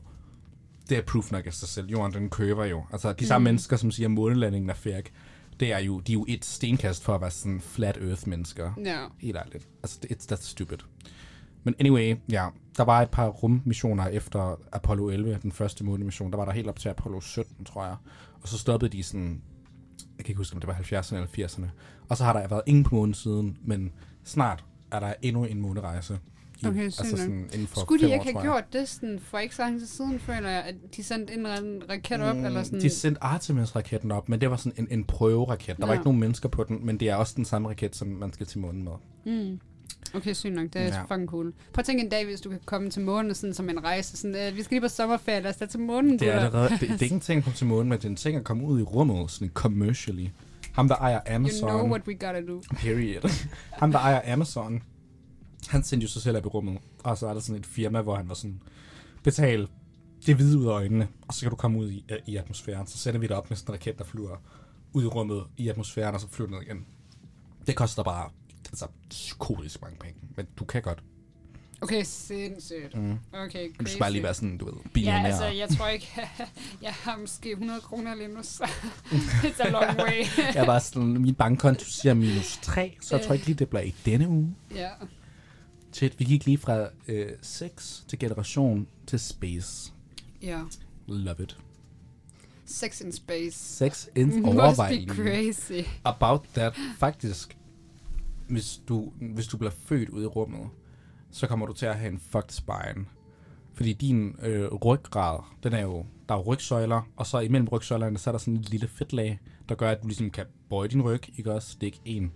Det 0.88 0.98
er 0.98 1.02
proof 1.02 1.32
nok 1.32 1.46
af 1.46 1.52
sig 1.52 1.68
selv. 1.68 1.88
Jorden, 1.88 2.12
den 2.12 2.30
køber 2.30 2.64
jo. 2.64 2.84
Altså, 2.92 3.12
de 3.12 3.26
samme 3.26 3.42
mm. 3.42 3.44
mennesker, 3.44 3.76
som 3.76 3.90
siger, 3.90 4.06
at 4.06 4.10
månelandingen 4.10 4.70
er 4.70 4.74
fake, 4.74 5.12
det 5.60 5.72
er 5.72 5.78
jo, 5.78 6.00
de 6.00 6.12
er 6.12 6.14
jo 6.14 6.24
et 6.28 6.44
stenkast 6.44 7.04
for 7.04 7.14
at 7.14 7.20
være 7.20 7.30
sådan 7.30 7.60
flat 7.60 7.96
earth-mennesker. 7.96 8.72
Ja. 8.84 9.06
Helt 9.18 9.36
ærligt. 9.36 9.68
Altså, 9.82 9.98
det- 10.02 10.10
it's 10.12 10.26
that 10.26 10.44
stupid. 10.44 10.78
Men 11.64 11.74
anyway, 11.80 12.16
ja, 12.30 12.48
der 12.76 12.84
var 12.84 13.02
et 13.02 13.10
par 13.10 13.28
rummissioner 13.28 14.06
efter 14.06 14.60
Apollo 14.72 15.08
11, 15.08 15.38
den 15.42 15.52
første 15.52 15.84
månemission. 15.84 16.30
Der 16.30 16.36
var 16.36 16.44
der 16.44 16.52
helt 16.52 16.68
op 16.68 16.78
til 16.78 16.88
Apollo 16.88 17.20
17, 17.20 17.64
tror 17.64 17.84
jeg. 17.84 17.96
Og 18.42 18.48
så 18.48 18.58
stoppede 18.58 18.96
de 18.96 19.02
sådan, 19.02 19.42
jeg 20.18 20.24
kan 20.24 20.30
ikke 20.30 20.38
huske, 20.38 20.54
om 20.54 20.60
det 20.60 20.68
var 20.68 20.74
70'erne 20.74 21.14
eller 21.14 21.28
80'erne. 21.48 21.66
Og 22.08 22.16
så 22.16 22.24
har 22.24 22.32
der 22.32 22.48
været 22.48 22.62
ingen 22.66 22.84
på 22.84 22.94
månen 22.94 23.14
siden, 23.14 23.58
men 23.64 23.92
snart 24.24 24.64
er 24.90 25.00
der 25.00 25.14
endnu 25.22 25.44
en 25.44 25.60
månerejse. 25.60 26.18
I, 26.62 26.66
Okay, 26.66 26.82
altså 26.84 27.04
sådan 27.10 27.48
inden 27.52 27.66
for 27.66 27.80
Skulle 27.80 28.06
de 28.08 28.12
ikke 28.12 28.32
have 28.32 28.42
gjort 28.42 28.64
det 28.72 28.88
sådan, 28.88 29.18
for 29.22 29.38
ikke 29.38 29.54
så 29.56 29.62
lang 29.62 29.78
tid 29.78 29.86
siden, 29.86 30.18
føler 30.20 30.48
jeg, 30.50 30.62
at 30.62 30.74
de 30.96 31.02
sendte 31.02 31.34
en 31.34 31.46
raket 31.90 32.20
op, 32.20 32.36
eller 32.36 32.62
sådan? 32.62 32.76
Mm, 32.76 32.82
De 32.82 32.90
sendte 32.90 33.24
Artemis-raketten 33.24 34.12
op, 34.12 34.28
men 34.28 34.40
det 34.40 34.50
var 34.50 34.56
sådan 34.56 34.72
en, 34.78 34.98
en 34.98 35.04
prøveraket. 35.04 35.76
Der 35.76 35.86
var 35.86 35.92
Ja. 35.92 35.92
ikke 35.92 36.04
nogen 36.04 36.20
mennesker 36.20 36.48
på 36.48 36.64
den, 36.64 36.86
men 36.86 37.00
det 37.00 37.08
er 37.08 37.14
også 37.14 37.32
den 37.36 37.44
samme 37.44 37.68
raket, 37.68 37.96
som 37.96 38.08
man 38.08 38.32
skal 38.32 38.46
til 38.46 38.58
månen 38.58 38.84
med. 38.84 38.92
Mm. 39.26 39.60
Okay, 40.14 40.32
sygt 40.32 40.54
nok. 40.54 40.64
Det 40.72 40.76
er 40.82 40.86
Ja. 40.86 41.02
fucking 41.02 41.28
cool. 41.28 41.52
Prøv 41.72 41.80
at 41.80 41.84
tænke 41.84 42.02
en 42.04 42.08
dag, 42.08 42.24
hvis 42.24 42.40
du 42.40 42.48
kan 42.50 42.58
komme 42.64 42.90
til 42.90 43.02
månen 43.02 43.34
sådan, 43.34 43.54
som 43.54 43.68
en 43.70 43.84
rejse. 43.84 44.16
Sådan, 44.16 44.36
øh, 44.48 44.56
vi 44.56 44.62
skal 44.62 44.74
lige 44.74 44.80
på 44.80 44.88
sommerferie, 44.88 45.40
lad 45.40 45.50
os 45.50 45.56
tage 45.56 45.68
til 45.68 45.80
månen. 45.80 46.18
Det 46.18 46.22
er 46.28 46.32
gutter. 46.32 46.46
allerede, 46.46 46.70
det, 46.70 46.80
det 46.80 46.90
er 46.90 47.02
ikke 47.06 47.14
en 47.14 47.20
ting 47.20 47.38
at 47.38 47.44
komme 47.44 47.56
til 47.56 47.66
månen, 47.66 47.88
men 47.88 47.98
det 47.98 48.04
er 48.04 48.08
en 48.08 48.16
ting 48.16 48.36
at 48.36 48.44
komme 48.44 48.64
ud 48.64 48.80
i 48.80 48.82
rummet, 48.82 49.30
sådan 49.30 49.50
commercially. 49.54 50.26
Ham, 50.72 50.88
der 50.88 50.94
ejer 50.96 51.20
You 51.28 51.34
Amazon, 51.34 51.68
know 51.68 51.88
what 51.88 52.06
we 52.06 52.12
gotta 52.14 52.40
do. 52.40 52.62
period. 52.76 53.30
Ham, 53.72 53.92
der 53.92 53.98
ejer 53.98 54.32
Amazon, 54.32 54.82
han 55.66 55.82
sendte 55.82 56.04
jo 56.04 56.08
sig 56.08 56.22
selv 56.22 56.36
op 56.36 56.44
i 56.44 56.48
rummet, 56.48 56.78
og 57.04 57.18
så 57.18 57.26
er 57.26 57.34
der 57.34 57.40
sådan 57.40 57.60
et 57.60 57.66
firma, 57.66 58.00
hvor 58.02 58.16
han 58.16 58.28
var 58.28 58.34
sådan, 58.34 58.60
betal 59.22 59.68
det 60.26 60.36
hvide 60.36 60.58
ud 60.58 60.66
af 60.66 60.70
øjnene, 60.70 61.08
og 61.28 61.34
så 61.34 61.40
kan 61.40 61.50
du 61.50 61.56
komme 61.56 61.78
ud 61.78 61.90
i, 61.90 62.04
i 62.26 62.36
atmosfæren. 62.36 62.86
Så 62.86 62.98
sender 62.98 63.20
vi 63.20 63.26
dig 63.26 63.36
op 63.36 63.50
med 63.50 63.56
sådan 63.56 63.70
en 63.70 63.74
raket, 63.74 63.98
der 63.98 64.04
flyver 64.04 64.36
ud 64.92 65.02
i 65.02 65.06
rummet 65.06 65.44
i 65.56 65.68
atmosfæren, 65.68 66.14
og 66.14 66.20
så 66.20 66.28
flyver 66.30 66.50
ned 66.50 66.62
igen. 66.62 66.86
Det 67.66 67.76
koster 67.76 68.02
bare 68.02 68.30
altså, 68.70 68.86
psykotisk 69.10 69.82
mange 69.82 69.96
penge, 69.98 70.20
men 70.36 70.46
du 70.58 70.64
kan 70.64 70.82
godt. 70.82 71.02
Okay, 71.80 72.02
sindssygt. 72.04 72.94
Mm. 72.96 73.18
Okay, 73.32 73.68
crazy. 73.68 73.80
Du 73.80 73.86
skal 73.86 73.98
bare 74.00 74.12
lige 74.12 74.22
være 74.22 74.34
sådan, 74.34 74.58
du 74.58 74.64
ved, 74.64 74.74
Ja, 74.74 74.88
billionær. 74.94 75.24
altså, 75.26 75.44
jeg 75.46 75.68
tror 75.68 75.88
ikke, 75.88 76.20
jeg 76.82 76.92
har 76.92 77.16
måske 77.18 77.50
100 77.50 77.80
kroner 77.80 78.14
lige 78.14 78.28
nu, 78.28 78.40
så 78.42 78.64
it's 79.44 79.62
a 79.62 79.70
long 79.70 79.98
way. 80.02 80.24
Jeg 80.54 80.66
bare 80.66 80.80
sådan, 80.80 81.08
min 81.08 81.34
bankkonto 81.34 81.84
siger 81.84 82.14
minus 82.14 82.58
3, 82.62 82.96
så 83.00 83.16
jeg 83.16 83.26
tror 83.26 83.34
ikke 83.34 83.46
lige, 83.46 83.56
det 83.58 83.68
bliver 83.68 83.82
i 83.82 83.94
denne 84.06 84.28
uge. 84.28 84.54
ja. 84.74 84.88
Shit, 85.98 86.18
vi 86.18 86.24
gik 86.24 86.46
lige 86.46 86.58
fra 86.58 86.88
øh, 87.08 87.28
sex 87.42 88.00
til 88.08 88.18
generation 88.18 88.86
til 89.06 89.18
space. 89.18 89.92
Ja. 90.42 90.60
Love 91.06 91.42
it. 91.42 91.58
Sex 92.64 93.00
in 93.00 93.12
space. 93.12 93.58
Sex 93.58 94.08
in 94.16 94.26
Must 94.42 94.46
overvej 94.46 95.04
be 95.06 95.14
crazy. 95.14 95.88
About 96.04 96.40
that, 96.54 96.74
faktisk, 96.98 97.56
hvis 98.48 98.80
du, 98.88 99.12
hvis 99.34 99.46
du 99.46 99.56
bliver 99.56 99.70
født 99.70 100.08
ude 100.08 100.24
i 100.24 100.26
rummet, 100.26 100.68
så 101.30 101.46
kommer 101.46 101.66
du 101.66 101.72
til 101.72 101.86
at 101.86 101.98
have 101.98 102.12
en 102.12 102.18
fucked 102.18 102.50
spine. 102.50 103.06
Fordi 103.74 103.92
din 103.92 104.36
øh, 104.42 104.68
ryggrad, 104.72 105.40
den 105.62 105.72
er 105.72 105.82
jo, 105.82 106.06
der 106.28 106.34
er 106.34 106.38
jo 106.38 106.44
rygsøjler, 106.44 107.08
og 107.16 107.26
så 107.26 107.38
imellem 107.38 107.68
rygsøjlerne, 107.68 108.18
så 108.18 108.30
er 108.30 108.32
der 108.32 108.38
sådan 108.38 108.56
et 108.56 108.70
lille 108.70 108.88
fedtlag, 108.88 109.40
der 109.68 109.74
gør, 109.74 109.90
at 109.90 110.02
du 110.02 110.06
ligesom 110.06 110.30
kan 110.30 110.46
bøje 110.70 110.88
din 110.88 111.02
ryg, 111.02 111.38
ikke 111.38 111.52
også? 111.52 111.76
Det 111.80 111.82
er 111.82 111.86
ikke 111.86 112.00
en 112.04 112.32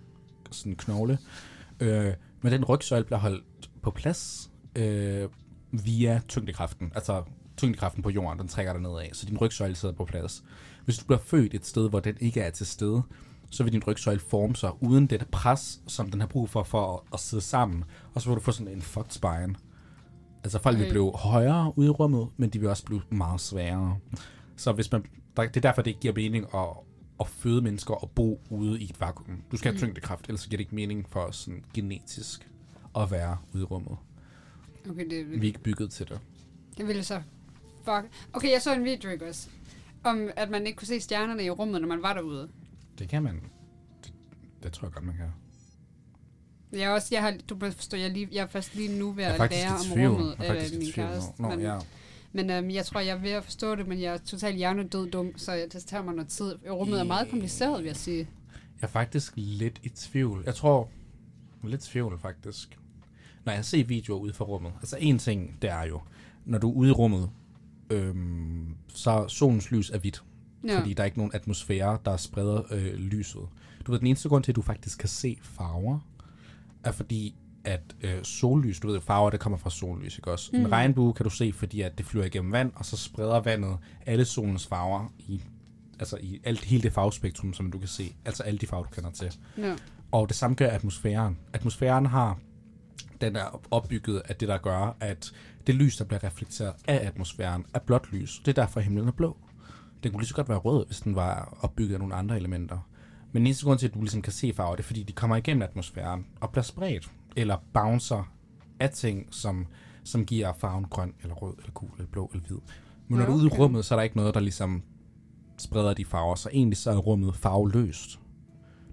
sådan 0.51 0.75
knogle. 0.75 1.17
Øh, 1.83 2.13
men 2.41 2.51
den 2.51 2.65
rygsøjle 2.65 3.05
bliver 3.05 3.19
holdt 3.19 3.69
på 3.81 3.91
plads 3.91 4.51
øh, 4.75 5.29
via 5.71 6.21
tyngdekraften. 6.27 6.91
Altså 6.95 7.23
tyngdekraften 7.57 8.03
på 8.03 8.09
jorden, 8.09 8.39
den 8.39 8.47
trækker 8.47 8.73
dig 8.73 8.81
nedad, 8.81 9.13
så 9.13 9.25
din 9.25 9.37
rygsøjle 9.37 9.75
sidder 9.75 9.95
på 9.95 10.05
plads. 10.05 10.43
Hvis 10.85 10.97
du 10.97 11.05
bliver 11.05 11.19
født 11.19 11.53
et 11.53 11.65
sted, 11.65 11.89
hvor 11.89 11.99
den 11.99 12.17
ikke 12.19 12.41
er 12.41 12.49
til 12.49 12.65
stede, 12.65 13.03
så 13.51 13.63
vil 13.63 13.73
din 13.73 13.83
rygsøjle 13.87 14.19
forme 14.19 14.55
sig 14.55 14.71
uden 14.83 15.07
det 15.07 15.27
pres, 15.31 15.81
som 15.87 16.11
den 16.11 16.19
har 16.19 16.27
brug 16.27 16.49
for 16.49 16.63
for 16.63 16.93
at, 16.93 16.99
at 17.13 17.19
sidde 17.19 17.43
sammen. 17.43 17.83
Og 18.13 18.21
så 18.21 18.29
vil 18.29 18.35
du 18.35 18.41
få 18.41 18.51
sådan 18.51 18.73
en 18.73 18.81
fucked 18.81 19.11
spine. 19.11 19.55
Altså 20.43 20.59
folk 20.59 20.77
vil 20.77 20.83
Okay. 20.83 20.91
blive 20.91 21.11
højere 21.15 21.73
ude 21.75 21.87
i 21.87 21.89
rummet, 21.89 22.27
men 22.37 22.49
de 22.49 22.59
vil 22.59 22.69
også 22.69 22.85
blive 22.85 23.01
meget 23.09 23.41
sværere. 23.41 23.97
Så 24.57 24.71
hvis 24.71 24.91
man, 24.91 25.05
der, 25.37 25.43
det 25.43 25.57
er 25.57 25.61
derfor, 25.61 25.81
det 25.81 25.89
ikke 25.89 25.99
giver 25.99 26.13
mening 26.13 26.45
at, 26.55 26.67
at 27.19 27.27
føde 27.27 27.61
mennesker 27.61 27.93
og 27.93 28.11
bo 28.11 28.41
ude 28.49 28.79
i 28.81 28.83
et 28.83 29.01
vakuum. 29.01 29.43
Du 29.51 29.57
skal 29.57 29.71
have 29.71 29.79
tyngdekraft, 29.79 30.25
ellers 30.27 30.43
giver 30.47 30.57
det 30.57 30.59
ikke 30.63 30.75
mening 30.75 31.09
for 31.09 31.19
os 31.19 31.35
sådan 31.35 31.63
genetisk 31.73 32.49
at 32.97 33.11
være 33.11 33.37
ude 33.53 33.61
i 33.61 33.65
rummet. 33.65 33.97
Okay, 34.89 35.09
det, 35.09 35.29
Vi 35.31 35.37
er 35.37 35.43
ikke 35.43 35.59
bygget 35.59 35.91
til 35.91 36.09
det. 36.09 36.19
det 36.77 36.87
ville 36.87 37.03
så... 37.03 37.21
Fuck. 37.85 38.11
Okay, 38.33 38.51
jeg 38.51 38.61
så 38.61 38.73
en 38.75 38.83
video, 38.83 39.09
ikke 39.09 39.27
også? 39.29 39.49
Om, 40.03 40.29
at 40.35 40.49
man 40.49 40.67
ikke 40.67 40.77
kunne 40.77 40.87
se 40.87 40.99
stjernerne 40.99 41.43
i 41.45 41.49
rummet, 41.49 41.81
når 41.81 41.87
man 41.87 42.01
var 42.01 42.13
derude. 42.13 42.49
Det 42.99 43.09
kan 43.09 43.23
man. 43.23 43.41
Det, 44.03 44.13
det 44.63 44.73
tror 44.73 44.87
jeg 44.87 44.93
godt, 44.93 45.05
man 45.05 45.15
kan. 45.15 45.25
Jeg 46.71 46.81
er 46.81 46.89
også, 46.89 47.07
jeg 47.11 47.21
har, 47.21 47.33
du 47.49 47.55
må 47.61 47.71
forstå, 47.71 47.97
jeg 47.97 48.11
lige, 48.11 48.27
jeg 48.31 48.41
er 48.43 48.47
først 48.47 48.75
lige 48.75 48.99
nu 48.99 49.11
ved 49.11 49.23
at 49.23 49.39
lære 49.51 49.69
om 49.69 49.91
rummet 49.91 50.35
Jeg 50.39 50.47
er 50.47 50.53
faktisk 50.53 50.73
min 50.73 50.81
tvivl. 50.81 50.93
kæreste. 50.93 51.41
Nå, 51.41 51.49
men, 51.49 51.59
ja. 51.59 51.79
Men 52.33 52.49
øhm, 52.49 52.69
jeg 52.69 52.85
tror, 52.85 52.99
jeg 52.99 53.17
er 53.17 53.21
ved 53.21 53.31
at 53.31 53.43
forstå 53.43 53.75
det, 53.75 53.87
men 53.87 54.01
jeg 54.01 54.13
er 54.13 54.17
totalt 54.17 54.55
hjernedød 54.55 55.11
dum, 55.11 55.37
så 55.37 55.51
jeg, 55.51 55.73
det 55.73 55.85
tager 55.85 56.03
mig 56.03 56.13
noget 56.13 56.29
tid. 56.29 56.55
Rummet 56.69 56.99
er 56.99 57.03
meget 57.03 57.29
kompliceret, 57.29 57.79
vil 57.79 57.87
jeg 57.87 57.95
sige. 57.95 58.27
Jeg 58.81 58.87
er 58.87 58.91
faktisk 58.91 59.33
lidt 59.35 59.79
i 59.83 59.89
tvivl. 59.89 60.43
Jeg 60.45 60.55
tror, 60.55 60.89
lidt 61.63 61.87
i 61.87 61.89
tvivl 61.89 62.19
faktisk. 62.19 62.79
Når 63.45 63.53
jeg 63.53 63.65
ser 63.65 63.83
videoer 63.83 64.19
ude 64.19 64.33
fra 64.33 64.45
rummet. 64.45 64.71
Altså 64.79 64.97
en 64.99 65.19
ting, 65.19 65.57
det 65.61 65.69
er 65.69 65.83
jo, 65.83 66.01
når 66.45 66.57
du 66.57 66.69
er 66.69 66.73
ude 66.73 66.89
i 66.89 66.93
rummet, 66.93 67.29
øhm, 67.89 68.75
så 68.87 69.27
solens 69.27 69.71
lys 69.71 69.89
er 69.89 69.97
hvidt. 69.97 70.23
Ja. 70.67 70.79
Fordi 70.79 70.93
der 70.93 71.03
er 71.03 71.05
ikke 71.05 71.17
nogen 71.17 71.35
atmosfære, 71.35 71.97
der 72.05 72.17
spreder 72.17 72.61
øh, 72.71 72.93
lyset. 72.93 73.41
Du 73.85 73.91
ved, 73.91 73.99
den 73.99 74.07
eneste 74.07 74.29
grund 74.29 74.43
til, 74.43 74.51
at 74.51 74.55
du 74.55 74.61
faktisk 74.61 74.99
kan 74.99 75.09
se 75.09 75.37
farver, 75.41 75.99
er 76.83 76.91
fordi, 76.91 77.35
at 77.65 77.81
øh, 78.01 78.23
sollys, 78.23 78.79
du 78.79 78.87
ved, 78.87 79.01
farver, 79.01 79.29
det 79.29 79.39
kommer 79.39 79.57
fra 79.57 79.69
sollys, 79.69 80.17
ikke 80.17 80.31
også? 80.31 80.49
Mm. 80.53 80.59
En 80.59 80.71
regnbue 80.71 81.13
kan 81.13 81.23
du 81.23 81.29
se, 81.29 81.53
fordi 81.53 81.81
at 81.81 81.97
det 81.97 82.05
flyver 82.05 82.25
igennem 82.25 82.51
vand, 82.51 82.71
og 82.75 82.85
så 82.85 82.97
spreder 82.97 83.39
vandet 83.39 83.77
alle 84.05 84.25
solens 84.25 84.67
farver 84.67 85.13
i, 85.19 85.41
altså 85.99 86.17
i 86.21 86.41
alt, 86.43 86.63
hele 86.63 86.83
det 86.83 86.93
farvespektrum, 86.93 87.53
som 87.53 87.71
du 87.71 87.77
kan 87.77 87.87
se. 87.87 88.15
Altså 88.25 88.43
alle 88.43 88.57
de 88.57 88.67
farver, 88.67 88.83
du 88.83 88.89
kender 88.89 89.11
til. 89.11 89.37
Ja. 89.57 89.75
Og 90.11 90.29
det 90.29 90.35
samme 90.37 90.55
gør 90.55 90.67
atmosfæren. 90.67 91.37
Atmosfæren 91.53 92.05
har, 92.05 92.39
den 93.21 93.35
er 93.35 93.61
opbygget 93.71 94.21
af 94.25 94.35
det, 94.35 94.47
der 94.47 94.57
gør, 94.57 94.97
at 94.99 95.33
det 95.67 95.75
lys, 95.75 95.97
der 95.97 96.05
bliver 96.05 96.23
reflekteret 96.23 96.73
af 96.87 97.07
atmosfæren, 97.07 97.65
er 97.73 97.79
blåt 97.79 98.11
lys. 98.11 98.41
Det 98.45 98.57
er 98.57 98.61
derfor, 98.61 98.79
himlen 98.79 99.07
er 99.07 99.11
blå. 99.11 99.37
Den 100.03 100.11
kunne 100.11 100.21
lige 100.21 100.27
så 100.27 100.35
godt 100.35 100.49
være 100.49 100.57
rød, 100.57 100.85
hvis 100.85 100.99
den 100.99 101.15
var 101.15 101.57
opbygget 101.61 101.93
af 101.93 101.99
nogle 101.99 102.15
andre 102.15 102.37
elementer. 102.37 102.89
Men 103.31 103.41
den 103.41 103.47
eneste 103.47 103.65
grund 103.65 103.79
til, 103.79 103.87
at 103.87 103.93
du 103.93 103.99
ligesom 103.99 104.21
kan 104.21 104.33
se 104.33 104.53
farver, 104.53 104.75
det 104.75 104.83
er, 104.83 104.87
fordi 104.87 105.03
de 105.03 105.13
kommer 105.13 105.35
igennem 105.35 105.61
atmosfæren 105.61 106.25
og 106.41 106.49
bliver 106.49 106.63
spredt, 106.63 107.11
eller 107.35 107.57
bouncer 107.73 108.33
af 108.79 108.89
ting, 108.89 109.27
som, 109.31 109.67
som 110.03 110.25
giver 110.25 110.53
farven 110.53 110.85
grøn, 110.85 111.13
eller 111.21 111.35
rød, 111.35 111.53
eller 111.57 111.71
gul, 111.71 111.89
eller 111.97 112.11
blå, 112.11 112.29
eller 112.33 112.47
hvid. 112.47 112.57
Men 113.07 113.17
når 113.17 113.19
Ja, 113.19 113.25
du 113.25 113.31
er 113.31 113.35
ude 113.37 113.45
i 113.45 113.49
rummet, 113.49 113.85
så 113.85 113.95
er 113.95 113.99
der 113.99 114.03
ikke 114.03 114.17
noget, 114.17 114.33
der 114.33 114.39
ligesom 114.39 114.83
spreder 115.57 115.93
de 115.93 116.05
farver, 116.05 116.35
så 116.35 116.49
egentlig 116.53 116.77
så 116.77 116.91
er 116.91 116.97
rummet 116.97 117.35
farveløst. 117.35 118.19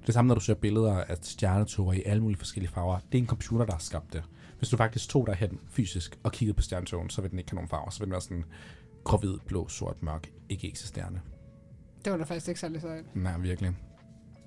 Det 0.07 0.14
samme, 0.14 0.29
når 0.29 0.35
du 0.35 0.40
ser 0.40 0.55
billeder 0.55 0.92
af 1.05 1.16
stjernetoger 1.22 1.92
i 1.92 2.03
alle 2.07 2.22
mulige 2.22 2.38
forskellige 2.38 2.72
farver. 2.72 2.98
Det 3.12 3.18
er 3.18 3.22
en 3.22 3.29
computer, 3.29 3.64
der 3.64 3.72
har 3.72 3.79
skabt 3.81 4.12
det. 4.12 4.22
Hvis 4.59 4.68
du 4.68 4.76
faktisk 4.76 5.09
tog 5.09 5.26
dig 5.26 5.35
hen 5.35 5.61
fysisk 5.70 6.18
og 6.22 6.33
kiggede 6.33 6.57
på 6.57 6.62
stjernetogen, 6.62 7.11
så 7.11 7.22
vil 7.22 7.31
den 7.31 7.38
ikke 7.38 7.50
have 7.50 7.57
nogen 7.57 7.68
farver. 7.68 7.90
Så 7.90 7.98
vil 7.98 8.07
den 8.07 8.12
være 8.12 8.20
sådan 8.20 8.44
gråhvid, 9.05 9.35
blå, 9.46 9.68
sort, 9.68 10.03
mørk, 10.03 10.31
ikke 10.48 10.68
eksisterende. 10.68 11.20
Det 12.05 12.12
var 12.12 12.18
da 12.18 12.24
faktisk 12.24 12.48
ikke 12.48 12.61
særlig 12.61 12.81
sejt. 12.81 13.16
Nej, 13.16 13.38
virkelig. 13.38 13.70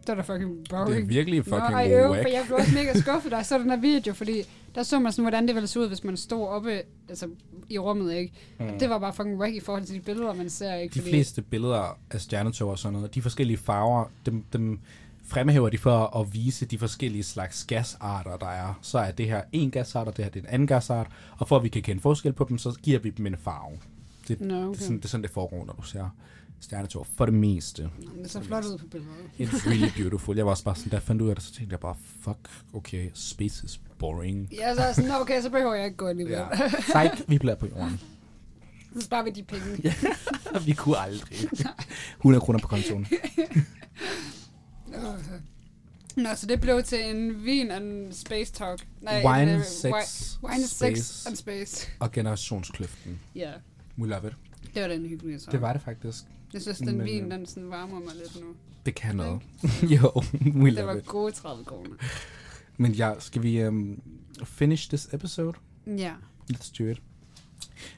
Det 0.07 0.17
var 0.17 0.23
da 0.23 0.33
fucking 0.33 0.57
boring. 0.69 0.87
Det 0.87 1.01
er 1.01 1.05
virkelig 1.05 1.43
fucking 1.43 1.71
Nå, 1.71 1.77
ej, 1.77 2.09
whack. 2.09 2.21
for 2.21 2.29
jeg 2.29 2.43
blev 2.45 2.57
også 2.57 2.73
mega 2.73 2.93
skuffet, 2.93 3.31
da 3.31 3.37
jeg 3.37 3.45
så 3.45 3.57
den 3.57 3.69
her 3.69 3.77
video, 3.77 4.13
fordi 4.13 4.43
der 4.75 4.83
så 4.83 4.99
man 4.99 5.11
sådan, 5.11 5.23
hvordan 5.23 5.47
det 5.47 5.55
ville 5.55 5.67
se 5.67 5.79
ud, 5.79 5.87
hvis 5.87 6.03
man 6.03 6.17
stod 6.17 6.47
oppe 6.47 6.81
altså, 7.09 7.27
i 7.69 7.77
rummet, 7.77 8.13
ikke? 8.13 8.33
Mm. 8.59 8.79
Det 8.79 8.89
var 8.89 8.99
bare 8.99 9.13
fucking 9.13 9.37
wack 9.37 9.55
i 9.55 9.59
forhold 9.59 9.83
til 9.83 9.95
de 9.95 9.99
billeder, 9.99 10.33
man 10.33 10.49
ser, 10.49 10.75
ikke? 10.75 10.93
De 10.93 11.01
fleste 11.01 11.41
billeder 11.41 11.97
af 12.11 12.21
stjernetog 12.21 12.69
og 12.69 12.79
sådan 12.79 12.93
noget, 12.93 13.15
de 13.15 13.21
forskellige 13.21 13.57
farver, 13.57 14.05
dem, 14.25 14.43
dem 14.53 14.79
fremhæver 15.23 15.69
de 15.69 15.77
for 15.77 16.19
at 16.19 16.33
vise 16.33 16.65
de 16.65 16.77
forskellige 16.77 17.23
slags 17.23 17.65
gasarter, 17.65 18.37
der 18.37 18.47
er. 18.47 18.79
Så 18.81 18.99
er 18.99 19.11
det 19.11 19.25
her 19.25 19.41
en 19.51 19.71
gasart, 19.71 20.07
og 20.07 20.17
det 20.17 20.25
her 20.25 20.31
det 20.31 20.39
er 20.39 20.43
en 20.43 20.53
anden 20.53 20.67
gasart, 20.67 21.07
og 21.37 21.47
for 21.47 21.57
at 21.57 21.63
vi 21.63 21.69
kan 21.69 21.81
kende 21.81 22.01
forskel 22.01 22.33
på 22.33 22.45
dem, 22.49 22.57
så 22.57 22.79
giver 22.83 22.99
vi 22.99 23.09
dem 23.09 23.25
en 23.25 23.37
farve. 23.37 23.77
Det, 24.27 24.41
Nå, 24.41 24.55
det, 24.55 24.63
er 24.63 24.67
okay. 24.67 24.79
sådan, 24.79 24.97
det 24.97 25.05
er 25.05 25.09
sådan, 25.09 25.23
det 25.23 25.31
foregår, 25.31 25.65
når 25.65 25.73
du 25.73 25.81
ser 25.81 26.09
stjernetog. 26.63 27.07
For 27.17 27.25
det 27.25 27.33
meste. 27.33 27.89
Det 28.23 28.31
ser 28.31 28.41
flot 28.41 28.65
ud 28.65 28.77
på 28.77 28.85
billedet. 28.87 29.13
It's 29.39 29.67
really 29.69 29.91
beautiful. 30.01 30.35
Jeg 30.37 30.45
var 30.45 30.51
også 30.51 30.63
bare 30.63 30.75
sådan, 30.75 30.89
da 30.89 30.95
jeg 30.95 31.03
fandt 31.03 31.21
ud 31.21 31.29
af 31.29 31.35
det, 31.35 31.43
så 31.43 31.53
tænkte 31.53 31.73
jeg 31.73 31.79
bare, 31.79 31.95
fuck, 32.23 32.37
okay, 32.73 33.09
space 33.13 33.65
is 33.65 33.81
boring. 33.99 34.49
Ja, 34.51 34.75
så 34.75 34.81
er 34.81 34.93
sådan, 34.93 35.09
"Nå, 35.09 35.15
okay, 35.15 35.41
så 35.41 35.49
behøver 35.49 35.73
jeg 35.73 35.85
ikke 35.85 35.97
gå 35.97 36.07
alligevel. 36.07 36.33
Ja. 36.33 36.69
Sejt, 36.91 37.23
vi 37.27 37.37
bliver 37.37 37.55
på 37.55 37.67
jorden. 37.67 37.99
så 38.95 39.01
sparer 39.01 39.23
vi 39.23 39.29
de 39.29 39.43
penge. 39.43 39.65
Ja. 39.83 39.93
vi 40.65 40.73
kunne 40.73 40.97
aldrig. 40.97 41.37
100 42.17 42.41
kroner 42.41 42.59
på 42.59 42.67
kontoen. 42.67 43.07
Nå, 46.15 46.29
så 46.35 46.45
det 46.45 46.61
blev 46.61 46.83
til 46.83 47.09
en 47.15 47.45
vin 47.45 47.71
and 47.71 48.13
space 48.13 48.53
talk. 48.53 48.87
Nej, 49.01 49.23
Wine, 49.25 49.51
en, 49.53 49.59
øh, 49.59 49.65
sex, 49.65 49.91
wi- 49.93 50.49
wine, 50.49 50.67
space. 50.67 51.03
sex 51.03 51.27
and 51.27 51.35
space. 51.35 51.87
Og 51.99 52.11
generationskløften. 52.11 53.19
Ja, 53.35 53.51
We 53.97 54.07
love 54.09 54.27
it. 54.27 54.33
det 54.73 54.81
var 54.81 54.87
den 54.87 55.05
hyggelige 55.05 55.37
talk. 55.39 55.51
Det 55.51 55.61
var 55.61 55.73
det 55.73 55.81
faktisk. 55.81 56.23
Jeg 56.53 56.61
synes, 56.61 56.77
den 56.77 56.97
Men, 56.97 57.05
vin, 57.05 57.31
den 57.31 57.45
sådan 57.45 57.69
varmer 57.69 57.99
mig 57.99 58.13
lidt 58.15 58.41
nu. 58.41 58.47
Det 58.85 58.95
kan 58.95 59.15
noget. 59.15 59.41
jo, 59.95 60.21
we 60.55 60.75
Det 60.75 60.85
var 60.85 60.95
it. 60.95 61.05
gode 61.05 61.31
30 61.31 61.65
kroner. 61.65 61.89
Men 62.77 62.91
ja, 62.91 63.13
skal 63.19 63.43
vi 63.43 63.67
um, 63.67 64.01
finish 64.43 64.89
this 64.89 65.07
episode? 65.13 65.53
Ja. 65.87 66.13
Let's 66.53 66.71
do 66.79 66.83
it. 66.83 67.01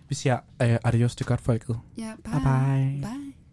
Vi 0.09 0.15
siger 0.15 0.35
uh, 0.63 0.67
adios 0.83 1.15
til 1.15 1.25
godt 1.25 1.41
folket. 1.41 1.79
Ja, 1.97 2.13
bye. 2.23 2.33
Bye 2.33 2.41
bye. 2.41 3.09
Bye. 3.13 3.44